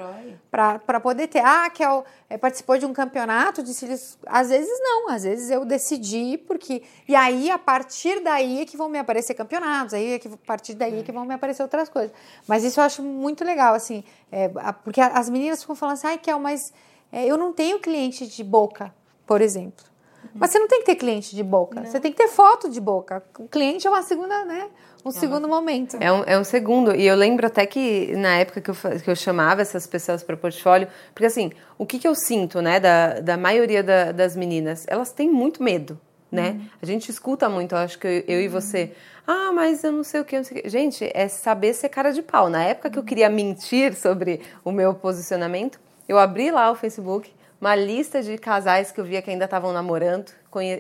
para 0.52 1.00
poder 1.00 1.28
ter. 1.28 1.40
Ah, 1.40 1.68
que 1.72 1.84
é, 1.84 2.04
é, 2.30 2.38
participou 2.38 2.78
de 2.78 2.86
um 2.86 2.94
campeonato 2.94 3.64
de 3.64 3.74
cílios. 3.74 4.16
Às 4.28 4.50
vezes 4.50 4.80
não, 4.80 5.10
às 5.10 5.24
vezes 5.24 5.50
eu 5.50 5.66
decidi 5.66 6.38
porque. 6.38 6.84
E 7.08 7.16
aí, 7.16 7.50
a 7.50 7.58
partir 7.58 8.20
daí 8.20 8.62
é 8.62 8.66
que 8.66 8.78
vão 8.78 8.90
me 8.90 9.00
aparecer 9.00 9.34
campeonatos, 9.34 9.96
aí 9.96 10.14
é 10.14 10.20
que 10.20 10.28
a 10.28 10.38
partir 10.46 10.76
daí 10.76 11.00
é 11.00 11.04
que 11.04 11.12
vão 11.12 11.26
me 11.26 11.34
aparecer 11.34 11.64
outras 11.64 11.90
coisas. 11.90 12.12
Mas 12.48 12.64
isso 12.64 12.80
eu 12.80 12.84
acho 12.84 13.02
muito 13.02 13.44
legal, 13.44 13.74
assim, 13.74 14.04
é, 14.32 14.50
porque 14.84 15.02
as 15.02 15.30
meninas 15.30 15.62
ficam 15.62 15.76
falando 15.76 15.96
assim, 15.96 16.08
ai, 16.08 16.18
Kel, 16.20 16.40
mas 16.40 16.72
é, 17.12 17.26
eu 17.26 17.38
não 17.38 17.52
tenho 17.54 17.80
cliente 17.80 18.28
de 18.28 18.44
boca, 18.44 18.94
por 19.26 19.42
exemplo. 19.42 19.97
Mas 20.34 20.52
você 20.52 20.60
não 20.60 20.68
tem 20.68 20.80
que 20.80 20.86
ter 20.86 20.96
cliente 20.96 21.36
de 21.36 21.44
boca, 21.44 21.80
não. 21.80 21.86
você 21.86 22.00
tem 22.00 22.12
que 22.12 22.18
ter 22.18 22.28
foto 22.28 22.70
de 22.70 22.80
boca. 22.80 23.24
O 23.40 23.48
cliente 23.48 23.88
é 23.88 23.90
uma 23.90 24.04
segunda, 24.04 24.46
né? 24.46 24.70
Um 25.04 25.10
é 25.10 25.14
segundo 25.14 25.48
momento. 25.48 25.98
É 26.00 26.12
um, 26.12 26.24
é 26.26 26.38
um 26.38 26.44
segundo. 26.44 26.94
E 26.96 27.06
eu 27.06 27.16
lembro 27.16 27.48
até 27.48 27.66
que 27.66 28.16
na 28.16 28.36
época 28.38 28.62
que 28.62 28.70
eu, 28.70 28.76
que 29.04 29.10
eu 29.10 29.16
chamava 29.16 29.62
essas 29.62 29.88
pessoas 29.88 30.24
para 30.24 30.36
portfólio, 30.36 30.88
porque 31.14 31.26
assim, 31.26 31.52
o 31.78 31.86
que, 31.86 31.98
que 31.98 32.08
eu 32.08 32.14
sinto, 32.14 32.62
né, 32.62 32.80
da, 32.80 33.20
da 33.20 33.38
maioria 33.38 33.82
da, 33.82 34.12
das 34.12 34.36
meninas? 34.36 34.86
Elas 34.88 35.12
têm 35.12 35.30
muito 35.30 35.64
medo, 35.64 36.00
né? 36.32 36.52
Uhum. 36.52 36.66
A 36.82 36.86
gente 36.86 37.10
escuta 37.10 37.50
muito, 37.50 37.74
eu 37.74 37.80
acho 37.80 37.98
que 37.98 38.08
eu, 38.08 38.24
eu 38.28 38.38
uhum. 38.38 38.46
e 38.46 38.48
você. 38.48 38.92
Ah, 39.26 39.52
mas 39.54 39.84
eu 39.84 39.92
não 39.92 40.04
sei 40.04 40.22
o 40.22 40.26
que, 40.26 40.38
não 40.38 40.44
sei 40.44 40.60
o 40.60 40.64
que. 40.64 40.70
Gente, 40.70 41.10
é 41.14 41.28
saber 41.28 41.74
ser 41.74 41.90
cara 41.90 42.12
de 42.12 42.22
pau. 42.22 42.50
Na 42.50 42.64
época 42.64 42.90
que 42.90 43.00
eu 43.00 43.04
queria 43.04 43.30
mentir 43.30 43.96
sobre 43.96 44.42
o 44.64 44.72
meu 44.72 44.94
posicionamento, 44.94 45.80
eu 46.08 46.18
abri 46.18 46.52
lá 46.52 46.72
o 46.72 46.76
Facebook 46.76 47.32
uma 47.60 47.76
lista 47.76 48.22
de 48.22 48.38
casais 48.38 48.92
que 48.92 49.00
eu 49.00 49.06
via 49.06 49.22
que 49.22 49.30
ainda 49.30 49.46
estavam 49.46 49.74
namorando, 49.74 50.32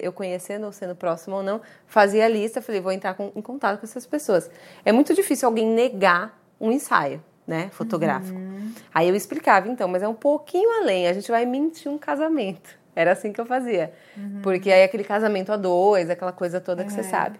eu 0.01 0.11
conhecendo 0.11 0.65
ou 0.65 0.71
sendo 0.71 0.95
próximo 0.95 1.37
ou 1.37 1.43
não, 1.43 1.61
fazia 1.87 2.25
a 2.25 2.27
lista, 2.27 2.61
falei, 2.61 2.79
vou 2.79 2.91
entrar 2.91 3.13
com, 3.15 3.31
em 3.35 3.41
contato 3.41 3.79
com 3.79 3.85
essas 3.85 4.05
pessoas. 4.05 4.49
É 4.85 4.91
muito 4.91 5.13
difícil 5.13 5.47
alguém 5.47 5.67
negar 5.67 6.39
um 6.59 6.71
ensaio, 6.71 7.23
né, 7.45 7.69
fotográfico. 7.71 8.37
Uhum. 8.37 8.71
Aí 8.93 9.09
eu 9.09 9.15
explicava, 9.15 9.67
então, 9.67 9.87
mas 9.87 10.03
é 10.03 10.07
um 10.07 10.15
pouquinho 10.15 10.81
além, 10.81 11.07
a 11.07 11.13
gente 11.13 11.29
vai 11.29 11.45
mentir 11.45 11.91
um 11.91 11.97
casamento. 11.97 12.77
Era 12.95 13.11
assim 13.11 13.31
que 13.31 13.39
eu 13.39 13.45
fazia. 13.45 13.93
Uhum. 14.15 14.39
Porque 14.41 14.71
aí 14.71 14.83
aquele 14.83 15.03
casamento 15.03 15.51
a 15.51 15.57
dois, 15.57 16.09
aquela 16.09 16.31
coisa 16.31 16.59
toda 16.59 16.83
que 16.83 16.91
você 16.91 17.01
é. 17.01 17.03
sabe. 17.03 17.39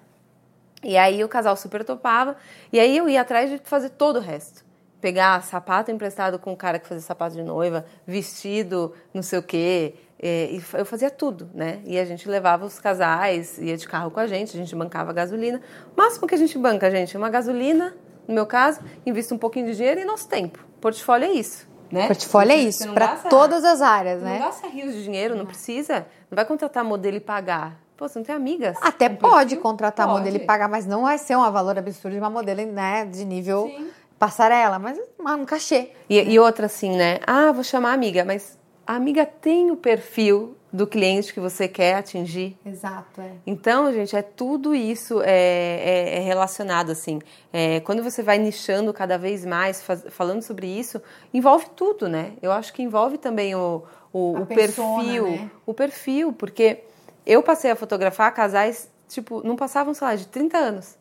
E 0.84 0.96
aí 0.96 1.24
o 1.24 1.28
casal 1.28 1.56
super 1.58 1.84
topava, 1.84 2.36
e 2.72 2.80
aí 2.80 2.96
eu 2.96 3.10
ia 3.10 3.22
atrás 3.22 3.50
de 3.50 3.60
fazer 3.64 3.90
todo 3.90 4.18
o 4.18 4.22
resto 4.22 4.67
pegar 5.02 5.42
sapato 5.44 5.92
emprestado 5.92 6.40
com 6.40 6.54
o 6.54 6.58
cara 6.58 6.80
que 6.80 6.88
fazia 6.88 7.02
sapato 7.02 7.36
de 7.36 7.44
noiva, 7.44 7.86
vestido, 8.06 8.94
não 9.14 9.22
sei 9.22 9.40
o 9.40 9.44
quê. 9.44 9.96
É, 10.20 10.50
e 10.52 10.64
eu 10.74 10.86
fazia 10.86 11.12
tudo, 11.12 11.50
né? 11.54 11.80
E 11.86 12.00
a 12.00 12.04
gente 12.04 12.28
levava 12.28 12.66
os 12.66 12.80
casais, 12.80 13.60
ia 13.60 13.78
de 13.78 13.88
carro 13.88 14.10
com 14.10 14.20
a 14.20 14.26
gente, 14.26 14.58
a 14.58 14.60
gente 14.60 14.76
bancava 14.76 15.14
gasolina. 15.14 15.62
O 15.96 16.02
máximo 16.02 16.28
que 16.28 16.34
a 16.34 16.38
gente 16.38 16.58
banca, 16.58 16.90
gente, 16.90 17.16
é 17.16 17.20
uma 17.20 17.30
gasolina, 17.30 17.96
no 18.28 18.34
meu 18.34 18.46
caso, 18.46 18.82
invista 19.06 19.36
um 19.36 19.38
pouquinho 19.38 19.68
de 19.68 19.76
dinheiro 19.76 20.02
e 20.02 20.06
nosso 20.06 20.28
tempo. 20.28 20.60
Portfólio 20.82 21.28
é 21.28 21.32
isso. 21.32 21.68
Né? 21.92 22.08
Portfólio 22.08 22.52
é 22.52 22.58
isso, 22.58 22.92
para 22.94 23.16
todas 23.30 23.64
as 23.64 23.82
áreas, 23.82 24.22
né? 24.22 24.40
Não 24.40 24.46
gasta 24.48 24.68
rios 24.68 24.94
de 24.94 25.04
dinheiro, 25.04 25.36
não, 25.36 25.44
não 25.44 25.46
precisa. 25.48 26.00
Não 26.30 26.36
vai 26.36 26.44
contratar 26.44 26.84
modelo 26.84 27.16
e 27.16 27.22
pagar. 27.22 27.80
Pô, 27.96 28.08
você 28.08 28.20
não 28.20 28.26
tem 28.26 28.36
amigas? 28.36 28.78
Até 28.82 29.08
pode 29.10 29.56
contratar 29.58 30.06
pode. 30.06 30.20
modelo 30.20 30.36
e 30.36 30.46
pagar, 30.46 30.68
mas 30.68 30.86
não 30.86 31.04
vai 31.04 31.18
ser 31.18 31.38
um 31.38 31.52
valor 31.52 31.78
absurdo 31.78 32.14
de 32.14 32.20
uma 32.20 32.30
modelo 32.30 32.66
né, 32.72 33.06
de 33.06 33.24
nível 33.24 33.68
Sim 33.68 33.88
passarela, 34.20 34.80
mas 34.80 35.00
um 35.20 35.46
cachê. 35.46 35.92
E, 36.10 36.20
e 36.20 36.40
outra 36.40 36.66
assim, 36.66 36.96
né? 36.96 37.20
Ah, 37.26 37.52
vou 37.52 37.64
chamar 37.64 37.92
a 37.92 37.94
amiga, 37.94 38.26
mas 38.26 38.58
a 38.86 38.96
amiga 38.96 39.26
tem 39.26 39.72
o 39.72 39.76
perfil 39.76 40.56
do 40.72 40.86
cliente 40.86 41.34
que 41.34 41.40
você 41.40 41.68
quer 41.68 41.96
atingir. 41.96 42.58
Exato, 42.66 43.22
é. 43.22 43.32
Então, 43.46 43.92
gente, 43.94 44.16
é 44.16 44.22
tudo 44.22 44.76
isso 44.76 45.22
é, 45.22 45.30
é, 45.30 46.18
é 46.18 46.20
relacionado, 46.20 46.92
assim. 46.92 47.20
É, 47.52 47.80
quando 47.82 48.04
você 48.04 48.22
vai 48.22 48.38
nichando 48.38 48.94
cada 48.94 49.18
vez 49.18 49.46
mais, 49.46 49.82
faz, 49.82 50.06
falando 50.10 50.42
sobre 50.42 50.68
isso, 50.68 51.02
envolve 51.34 51.68
tudo, 51.76 52.08
né? 52.08 52.34
Eu 52.42 52.52
acho 52.52 52.74
que 52.74 52.84
envolve 52.84 53.18
também 53.18 53.56
o, 53.56 53.84
o, 54.12 54.40
o 54.42 54.46
persona, 54.46 55.04
perfil. 55.04 55.28
Né? 55.28 55.52
O 55.66 55.74
perfil, 55.74 56.34
porque 56.34 56.84
eu 57.26 57.42
passei 57.42 57.72
a 57.72 57.76
fotografar 57.76 58.34
casais, 58.34 58.90
tipo, 59.08 59.46
não 59.46 59.56
passavam, 59.56 59.94
sei 59.94 60.08
lá, 60.08 60.16
de 60.16 60.28
30 60.28 60.58
anos. 60.58 60.98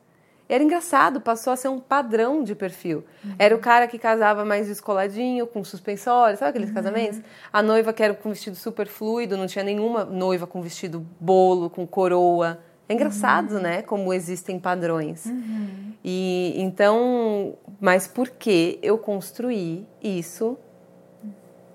Era 0.49 0.63
engraçado, 0.63 1.21
passou 1.21 1.53
a 1.53 1.57
ser 1.57 1.69
um 1.69 1.81
padrão 1.81 2.45
de 2.45 2.55
perfil. 2.55 3.05
Uhum. 3.25 3.35
Era 3.39 3.55
o 3.55 3.59
cara 3.59 3.89
que 3.89 3.99
casava 3.99 4.45
mais 4.45 4.69
descoladinho, 4.69 5.47
com 5.47 5.65
suspensório, 5.65 6.39
sabe 6.39 6.51
aqueles 6.51 6.69
uhum. 6.69 6.75
casamentos? 6.75 7.21
A 7.53 7.63
noiva 7.63 7.93
que 7.93 8.03
era 8.03 8.15
com 8.15 8.31
vestido 8.31 8.55
super 8.55 8.87
fluido, 8.87 9.37
não 9.37 9.47
tinha 9.47 9.65
nenhuma 9.65 10.05
noiva 10.05 10.47
com 10.47 10.63
vestido 10.63 11.05
bolo, 11.19 11.69
com 11.69 11.85
coroa. 11.85 12.61
É 12.89 12.95
engraçado, 12.95 13.57
uhum. 13.57 13.61
né? 13.61 13.83
Como 13.83 14.15
existem 14.15 14.61
padrões. 14.61 15.27
Uhum. 15.27 15.93
E 16.05 16.55
então, 16.57 17.55
mas 17.81 18.07
por 18.07 18.29
que 18.31 18.79
eu 18.81 18.97
construí 18.97 19.85
isso 20.01 20.57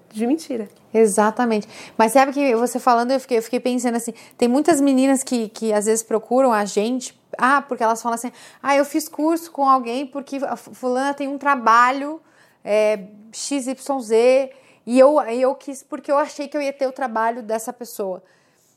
de 0.09 0.25
mentira? 0.25 0.69
Exatamente. 0.93 1.67
Mas 1.97 2.11
sabe 2.11 2.33
que 2.33 2.55
você 2.55 2.79
falando, 2.79 3.11
eu 3.11 3.19
fiquei, 3.19 3.37
eu 3.37 3.43
fiquei 3.43 3.59
pensando 3.59 3.95
assim: 3.95 4.13
tem 4.37 4.47
muitas 4.47 4.81
meninas 4.81 5.23
que, 5.23 5.49
que 5.49 5.71
às 5.71 5.85
vezes 5.85 6.03
procuram 6.03 6.51
a 6.51 6.65
gente, 6.65 7.19
ah, 7.37 7.61
porque 7.61 7.83
elas 7.83 8.01
falam 8.01 8.15
assim: 8.15 8.31
ah, 8.61 8.75
eu 8.75 8.83
fiz 8.83 9.07
curso 9.07 9.51
com 9.51 9.67
alguém 9.67 10.05
porque 10.05 10.39
fulana 10.73 11.13
tem 11.13 11.27
um 11.27 11.37
trabalho 11.37 12.21
é, 12.63 13.05
XYZ 13.31 14.11
e 14.85 14.99
eu, 14.99 15.21
eu 15.21 15.55
quis 15.55 15.83
porque 15.83 16.11
eu 16.11 16.17
achei 16.17 16.47
que 16.47 16.57
eu 16.57 16.61
ia 16.61 16.73
ter 16.73 16.87
o 16.87 16.91
trabalho 16.91 17.41
dessa 17.41 17.71
pessoa. 17.71 18.21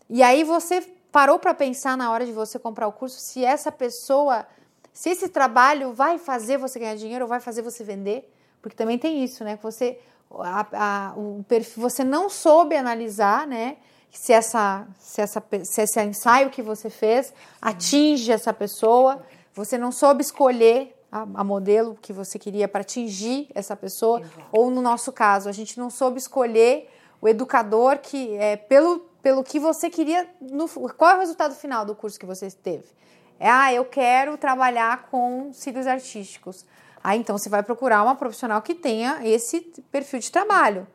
E 0.08 0.22
aí 0.22 0.44
você 0.44 0.82
parou 1.10 1.38
para 1.38 1.54
pensar 1.54 1.96
na 1.96 2.10
hora 2.10 2.26
de 2.26 2.32
você 2.32 2.58
comprar 2.58 2.86
o 2.86 2.92
curso 2.92 3.18
se 3.20 3.44
essa 3.44 3.72
pessoa, 3.72 4.46
se 4.92 5.10
esse 5.10 5.28
trabalho 5.28 5.92
vai 5.92 6.18
fazer 6.18 6.58
você 6.58 6.78
ganhar 6.78 6.96
dinheiro 6.96 7.24
ou 7.24 7.28
vai 7.28 7.40
fazer 7.40 7.62
você 7.62 7.82
vender? 7.82 8.30
Porque 8.60 8.76
também 8.76 8.98
tem 8.98 9.22
isso, 9.22 9.44
né? 9.44 9.56
Que 9.56 9.62
você, 9.62 9.98
a, 10.30 10.66
a, 10.72 11.12
o 11.16 11.44
perfil, 11.48 11.82
você 11.82 12.02
não 12.02 12.28
soube 12.28 12.76
analisar, 12.76 13.46
né? 13.46 13.76
Se, 14.10 14.32
essa, 14.32 14.86
se, 14.98 15.20
essa, 15.20 15.42
se 15.64 15.82
esse 15.82 16.02
ensaio 16.02 16.50
que 16.50 16.62
você 16.62 16.88
fez 16.88 17.34
atinge 17.60 18.30
essa 18.30 18.52
pessoa, 18.52 19.24
você 19.52 19.76
não 19.76 19.90
soube 19.90 20.22
escolher 20.22 20.96
a, 21.10 21.22
a 21.34 21.44
modelo 21.44 21.98
que 22.00 22.12
você 22.12 22.38
queria 22.38 22.68
para 22.68 22.82
atingir 22.82 23.48
essa 23.54 23.74
pessoa, 23.74 24.20
Exato. 24.20 24.46
ou 24.52 24.70
no 24.70 24.80
nosso 24.80 25.12
caso, 25.12 25.48
a 25.48 25.52
gente 25.52 25.78
não 25.78 25.90
soube 25.90 26.18
escolher 26.18 26.88
o 27.20 27.26
educador 27.26 27.98
que 27.98 28.36
é 28.36 28.56
pelo 28.56 29.12
pelo 29.24 29.42
que 29.42 29.58
você 29.58 29.88
queria. 29.88 30.28
No, 30.38 30.68
qual 30.68 31.12
é 31.12 31.16
o 31.16 31.20
resultado 31.20 31.54
final 31.54 31.86
do 31.86 31.96
curso 31.96 32.20
que 32.20 32.26
você 32.26 32.50
teve? 32.50 32.84
É, 33.40 33.48
ah, 33.48 33.72
eu 33.72 33.86
quero 33.86 34.36
trabalhar 34.36 35.08
com 35.10 35.50
cílios 35.50 35.86
artísticos. 35.86 36.66
Ah, 37.04 37.14
então 37.14 37.36
você 37.36 37.50
vai 37.50 37.62
procurar 37.62 38.02
uma 38.02 38.14
profissional 38.14 38.62
que 38.62 38.74
tenha 38.74 39.20
esse 39.22 39.60
perfil 39.92 40.20
de 40.20 40.32
trabalho. 40.32 40.86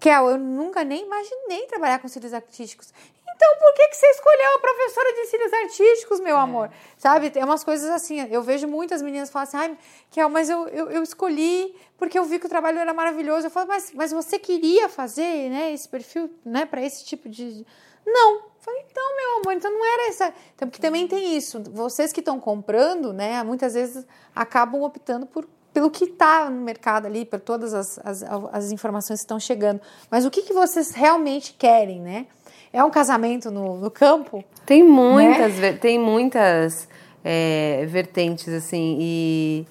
Kel, 0.00 0.30
eu 0.30 0.38
nunca 0.38 0.82
nem 0.82 1.04
imaginei 1.04 1.66
trabalhar 1.66 1.98
com 1.98 2.08
cílios 2.08 2.32
artísticos. 2.32 2.90
Então, 3.22 3.56
por 3.58 3.74
que, 3.74 3.88
que 3.88 3.96
você 3.96 4.06
escolheu 4.06 4.54
a 4.56 4.58
professora 4.58 5.12
de 5.12 5.26
cílios 5.26 5.52
artísticos, 5.52 6.20
meu 6.20 6.36
é. 6.36 6.40
amor? 6.40 6.70
Sabe, 6.96 7.28
tem 7.30 7.44
umas 7.44 7.62
coisas 7.62 7.90
assim. 7.90 8.26
Eu 8.30 8.42
vejo 8.42 8.66
muitas 8.66 9.02
meninas 9.02 9.28
falam 9.28 9.46
assim, 9.46 9.56
ai, 9.58 9.78
Kel, 10.10 10.30
mas 10.30 10.48
eu, 10.48 10.66
eu, 10.68 10.90
eu, 10.90 11.02
escolhi 11.02 11.74
porque 11.98 12.18
eu 12.18 12.24
vi 12.24 12.38
que 12.38 12.46
o 12.46 12.48
trabalho 12.48 12.78
era 12.78 12.94
maravilhoso. 12.94 13.46
Eu 13.46 13.50
falo, 13.50 13.68
mas, 13.68 13.92
mas 13.92 14.12
você 14.12 14.38
queria 14.38 14.88
fazer 14.88 15.50
né, 15.50 15.70
esse 15.72 15.86
perfil 15.86 16.30
né, 16.44 16.64
para 16.64 16.82
esse 16.82 17.04
tipo 17.04 17.28
de. 17.28 17.66
Não. 18.06 18.49
Falei, 18.60 18.84
então, 18.90 19.16
meu 19.16 19.40
amor, 19.40 19.54
então 19.54 19.72
não 19.72 19.84
era 19.84 20.08
essa. 20.08 20.34
Então, 20.54 20.68
porque 20.68 20.82
também 20.82 21.08
tem 21.08 21.36
isso. 21.36 21.62
Vocês 21.72 22.12
que 22.12 22.20
estão 22.20 22.38
comprando, 22.38 23.12
né, 23.12 23.42
muitas 23.42 23.74
vezes 23.74 24.06
acabam 24.34 24.82
optando 24.82 25.26
por 25.26 25.46
pelo 25.72 25.90
que 25.90 26.04
está 26.04 26.50
no 26.50 26.60
mercado 26.62 27.06
ali, 27.06 27.24
por 27.24 27.40
todas 27.40 27.72
as, 27.72 27.98
as, 28.04 28.24
as 28.52 28.72
informações 28.72 29.20
que 29.20 29.24
estão 29.24 29.38
chegando. 29.38 29.80
Mas 30.10 30.24
o 30.24 30.30
que, 30.30 30.42
que 30.42 30.52
vocês 30.52 30.90
realmente 30.90 31.54
querem, 31.54 32.00
né? 32.00 32.26
É 32.72 32.82
um 32.84 32.90
casamento 32.90 33.50
no, 33.50 33.76
no 33.76 33.90
campo? 33.90 34.44
Tem 34.66 34.82
muitas, 34.82 35.56
né? 35.58 35.72
tem 35.72 35.98
muitas 35.98 36.88
é, 37.24 37.84
vertentes, 37.88 38.48
assim, 38.48 38.96
e, 39.00 39.66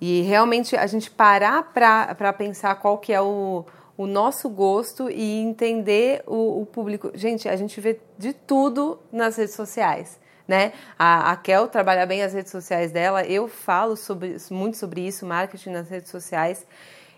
e 0.00 0.22
realmente 0.22 0.76
a 0.76 0.86
gente 0.86 1.10
parar 1.10 1.72
para 1.72 2.32
pensar 2.32 2.74
qual 2.76 2.98
que 2.98 3.12
é 3.12 3.20
o, 3.20 3.64
o 4.02 4.06
nosso 4.06 4.48
gosto 4.48 5.08
e 5.10 5.38
entender 5.38 6.22
o, 6.26 6.62
o, 6.62 6.66
público. 6.66 7.10
Gente, 7.14 7.48
a 7.48 7.56
gente 7.56 7.80
vê 7.80 8.00
de 8.18 8.32
tudo 8.32 8.98
nas 9.12 9.36
redes 9.36 9.54
sociais. 9.54 10.20
Né? 10.46 10.72
A, 10.98 11.30
a 11.30 11.36
Kel 11.36 11.68
trabalha 11.68 12.04
bem 12.04 12.22
as 12.22 12.34
redes 12.34 12.50
sociais 12.50 12.90
dela, 12.90 13.24
eu 13.24 13.46
falo 13.46 13.96
sobre, 13.96 14.36
muito 14.50 14.76
sobre 14.76 15.06
isso, 15.06 15.24
marketing 15.24 15.70
nas 15.70 15.88
redes 15.88 16.10
sociais. 16.10 16.66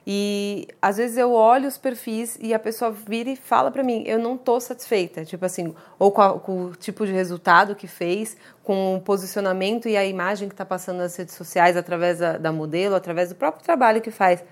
E 0.07 0.69
às 0.83 0.99
vezes 0.99 1.17
eu 1.17 1.33
olho 1.33 1.67
os 1.67 1.79
perfis 1.79 2.37
e 2.39 2.53
a 2.53 2.59
pessoa 2.59 2.91
vira 2.91 3.31
e 3.31 3.37
fala 3.37 3.71
para 3.71 3.83
mim, 3.83 4.05
eu 4.07 4.19
não 4.19 4.37
tô 4.37 4.61
satisfeita, 4.61 5.25
tipo 5.25 5.47
assim, 5.47 5.75
ou 5.99 6.13
com, 6.13 6.21
a, 6.21 6.39
com, 6.39 6.67
o 6.67 6.77
tipo 6.77 7.07
de 7.07 7.13
resultado 7.13 7.75
que 7.75 7.87
fez, 7.87 8.37
com 8.63 8.97
o 8.97 9.01
posicionamento 9.01 9.89
e 9.89 9.97
a 9.97 10.05
imagem 10.05 10.49
que 10.49 10.55
está 10.55 10.65
passando 10.65 10.99
nas 10.99 11.17
redes 11.17 11.35
sociais 11.35 11.75
através 11.75 12.19
da, 12.19 12.37
da, 12.37 12.53
modelo, 12.53 12.95
através 12.95 13.31
do 13.31 13.35
próprio 13.35 13.65
trabalho 13.65 14.03
que 14.03 14.11
faz. 14.11 14.45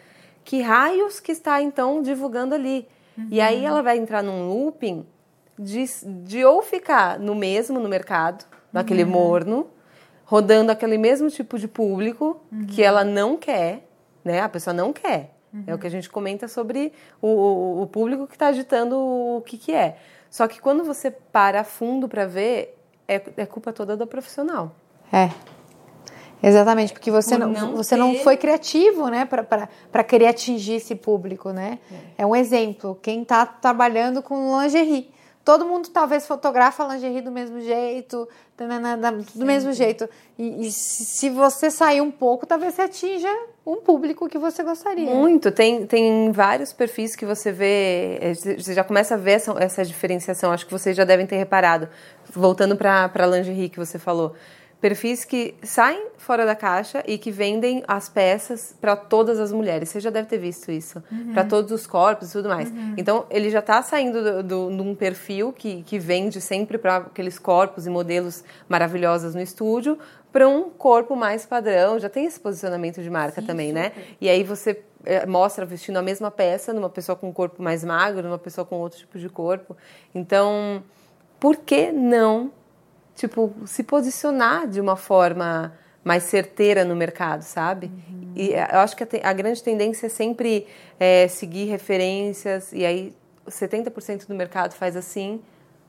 Que 0.45 0.61
raios 0.61 1.21
que 1.21 1.33
está 1.33 1.63
então 1.63 2.03
divulgando 2.03 2.55
ali? 2.55 2.89
Uhum. 3.17 3.29
E 3.31 3.41
aí 3.41 3.65
ela 3.65 3.83
vai 3.83 3.99
entrar 3.99 4.23
num 4.23 4.49
looping 4.49 5.07
de, 5.59 5.85
de 6.25 6.45
ou 6.45 6.63
ficar 6.63 7.19
no 7.19 7.35
mesmo 7.35 7.79
no 7.79 7.89
mercado, 7.89 8.45
naquele 8.73 9.05
uhum. 9.05 9.11
morno, 9.11 9.71
rodando 10.25 10.73
aquele 10.73 10.99
mesmo 10.99 11.31
tipo 11.31 11.59
de 11.59 11.69
público 11.69 12.41
uhum. 12.51 12.67
que 12.67 12.83
ela 12.83 13.05
não 13.05 13.37
quer, 13.37 13.87
né? 14.25 14.41
A 14.41 14.49
pessoa 14.49 14.73
não 14.73 14.93
quer. 14.93 15.35
Uhum. 15.53 15.65
É 15.67 15.75
o 15.75 15.79
que 15.79 15.87
a 15.87 15.91
gente 15.91 16.09
comenta 16.09 16.49
sobre 16.49 16.93
o, 17.21 17.83
o 17.83 17.87
público 17.87 18.27
que 18.27 18.35
está 18.35 18.49
agitando 18.49 18.99
o 18.99 19.43
que, 19.45 19.59
que 19.59 19.73
é. 19.73 19.99
Só 20.31 20.49
que 20.49 20.61
quando 20.61 20.83
você 20.83 21.11
para 21.11 21.61
a 21.61 21.65
fundo 21.65 22.09
para 22.09 22.27
ver, 22.27 22.79
é, 23.07 23.21
é 23.37 23.47
culpa 23.47 23.73
toda 23.73 23.97
do 23.97 24.07
profissional. 24.07 24.75
É. 25.13 25.29
Exatamente, 26.43 26.93
porque 26.93 27.11
você, 27.11 27.39
não, 27.39 27.49
não 27.49 27.77
você 27.77 27.95
ter... 27.95 28.01
não 28.01 28.17
foi 28.17 28.37
criativo, 28.37 29.09
né, 29.09 29.27
para 29.27 30.05
querer 30.05 30.27
atingir 30.27 30.75
esse 30.75 30.95
público, 30.95 31.51
né? 31.51 31.79
É, 32.19 32.23
é 32.23 32.27
um 32.27 32.35
exemplo. 32.35 32.99
Quem 33.01 33.23
está 33.23 33.47
trabalhando 33.47 34.23
com 34.23 34.61
lingerie 34.61 35.13
Todo 35.45 35.65
mundo 35.65 35.89
talvez 35.89 36.25
fotografa 36.25 36.87
lingerie 36.87 37.21
do 37.21 37.33
mesmo 37.33 37.61
jeito, 37.61 38.29
do 39.35 39.45
mesmo 39.45 39.73
jeito. 39.73 40.09
E, 40.39 40.69
e, 40.69 40.71
se 40.71 41.29
você 41.31 41.69
sair 41.69 42.01
um 42.01 42.13
pouco, 42.13 42.47
talvez 42.47 42.75
você 42.75 42.83
atinja 42.83 43.29
um 43.67 43.77
público 43.77 44.29
que 44.29 44.39
você 44.39 44.63
gostaria. 44.63 45.13
Muito. 45.13 45.51
Tem, 45.51 45.85
tem 45.85 46.31
vários 46.31 46.73
perfis 46.73 47.17
que 47.17 47.27
você 47.27 47.51
vê, 47.51 48.19
é, 48.21 48.35
você 48.35 48.73
já 48.73 48.85
começa 48.85 49.15
a 49.15 49.17
ver 49.17 49.33
essa, 49.33 49.53
essa 49.59 49.85
diferenciação. 49.85 50.53
Acho 50.53 50.65
que 50.65 50.73
vocês 50.73 50.97
já 50.97 51.05
devem 51.05 51.27
ter 51.27 51.37
reparado. 51.37 51.89
Voltando 52.33 52.77
para 52.77 53.11
a 53.13 53.27
lingerie 53.27 53.69
que 53.69 53.81
você 53.81 53.99
falou 53.99 54.35
perfis 54.83 55.25
que 55.25 55.55
saem 55.63 56.09
fora 56.19 56.45
da 56.45 56.57
caixa 56.57 57.05
e 57.07 57.17
que 57.17 57.31
vendem 57.31 57.85
as 57.87 58.09
peças 58.09 58.75
para 58.81 58.97
todas 58.97 59.39
as 59.39 59.53
mulheres. 59.53 59.89
Você 59.89 60.01
já 60.01 60.11
deve 60.11 60.27
ter 60.27 60.39
visto 60.39 60.73
isso. 60.73 61.01
Uhum. 61.11 61.33
Para 61.33 61.45
todos 61.45 61.71
os 61.71 61.87
corpos 61.87 62.31
e 62.31 62.33
tudo 62.33 62.49
mais. 62.49 62.69
Uhum. 62.69 62.95
Então, 62.97 63.25
ele 63.31 63.49
já 63.49 63.61
está 63.61 63.81
saindo 63.81 64.43
de 64.43 64.55
um 64.55 64.93
perfil 64.97 65.53
que, 65.53 65.85
que 65.85 66.01
vende 66.01 66.41
sempre 66.41 66.79
para 66.79 66.97
aqueles 66.97 67.39
corpos 67.39 67.87
e 67.87 67.91
modelos 67.91 68.43
maravilhosos 68.69 69.37
no 69.37 69.41
estúdio 69.41 69.97
para 70.33 70.49
um 70.49 70.69
corpo 70.69 71.15
mais 71.15 71.47
padrão. 71.47 72.01
Já 72.01 72.09
tem 72.09 72.27
esse 72.27 72.41
posicionamento 72.41 73.01
de 73.01 73.09
marca 73.09 73.41
Sim, 73.41 73.47
também, 73.47 73.73
né? 73.73 73.91
super. 73.91 74.01
né? 74.01 74.07
E 74.21 74.29
aí 74.29 74.43
você 74.43 74.83
eh, 75.05 75.25
mostra 75.27 75.65
vestindo 75.65 75.99
a 75.99 76.03
mesma 76.03 76.29
peça 76.29 76.73
numa 76.73 76.91
pessoa 76.91 77.15
com 77.15 77.29
um 77.29 77.33
corpo 77.33 77.63
mais 77.63 77.85
magro, 77.85 78.25
numa 78.25 78.39
pessoa 78.39 78.65
com 78.65 78.81
outro 78.81 78.99
tipo 78.99 79.17
de 79.17 79.29
corpo. 79.29 79.77
Então, 80.13 80.83
por 81.39 81.59
que 81.59 81.93
não 81.93 82.51
tipo, 83.15 83.53
se 83.67 83.83
posicionar 83.83 84.67
de 84.67 84.81
uma 84.81 84.97
forma 84.97 85.73
mais 86.05 86.25
certeira 86.25 86.85
no 86.85 86.97
mercado, 86.97 87.43
sabe? 87.43 87.87
Uhum. 87.87 88.33
E 88.35 88.53
eu 88.53 88.81
acho 88.81 88.97
que 88.97 89.05
a, 89.05 89.31
a, 89.31 89.33
grande 89.33 89.63
tendência 89.63 90.07
é 90.07 90.09
sempre 90.09 90.67
é, 90.99 91.29
seguir 91.29 91.67
referências, 91.67 92.73
e 92.73 92.85
aí 92.85 93.15
70% 93.47 94.27
do 94.27 94.35
mercado 94.35 94.75
faz 94.75 94.97
assim, 94.97 95.41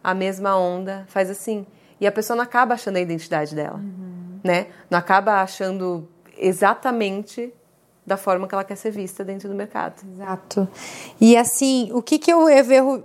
a 0.03 0.13
mesma 0.13 0.57
onda 0.57 1.05
faz 1.07 1.29
assim. 1.29 1.65
E 1.99 2.05
a 2.05 2.11
pessoa 2.11 2.35
não 2.35 2.43
acaba 2.43 2.73
achando 2.73 2.97
a 2.97 2.99
identidade 2.99 3.55
dela, 3.55 3.77
uhum. 3.77 4.39
né? 4.43 4.67
Não 4.89 4.99
acaba 4.99 5.41
achando 5.41 6.07
exatamente 6.37 7.53
da 8.05 8.17
forma 8.17 8.47
que 8.47 8.53
ela 8.53 8.63
quer 8.63 8.75
ser 8.75 8.91
vista 8.91 9.23
dentro 9.23 9.47
do 9.47 9.55
mercado. 9.55 10.03
Exato. 10.15 10.67
E 11.21 11.37
assim, 11.37 11.89
o 11.93 12.01
que, 12.01 12.19
que 12.19 12.31
eu 12.31 12.45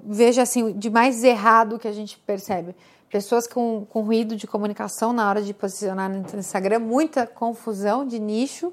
vejo 0.04 0.40
assim 0.40 0.72
de 0.72 0.90
mais 0.90 1.22
errado 1.22 1.78
que 1.78 1.86
a 1.86 1.92
gente 1.92 2.18
percebe? 2.18 2.74
Pessoas 3.10 3.46
com, 3.46 3.86
com 3.88 4.02
ruído 4.02 4.36
de 4.36 4.46
comunicação 4.46 5.12
na 5.12 5.28
hora 5.28 5.42
de 5.42 5.54
posicionar 5.54 6.10
no 6.10 6.38
Instagram, 6.38 6.78
muita 6.78 7.26
confusão 7.26 8.06
de 8.06 8.18
nicho, 8.18 8.72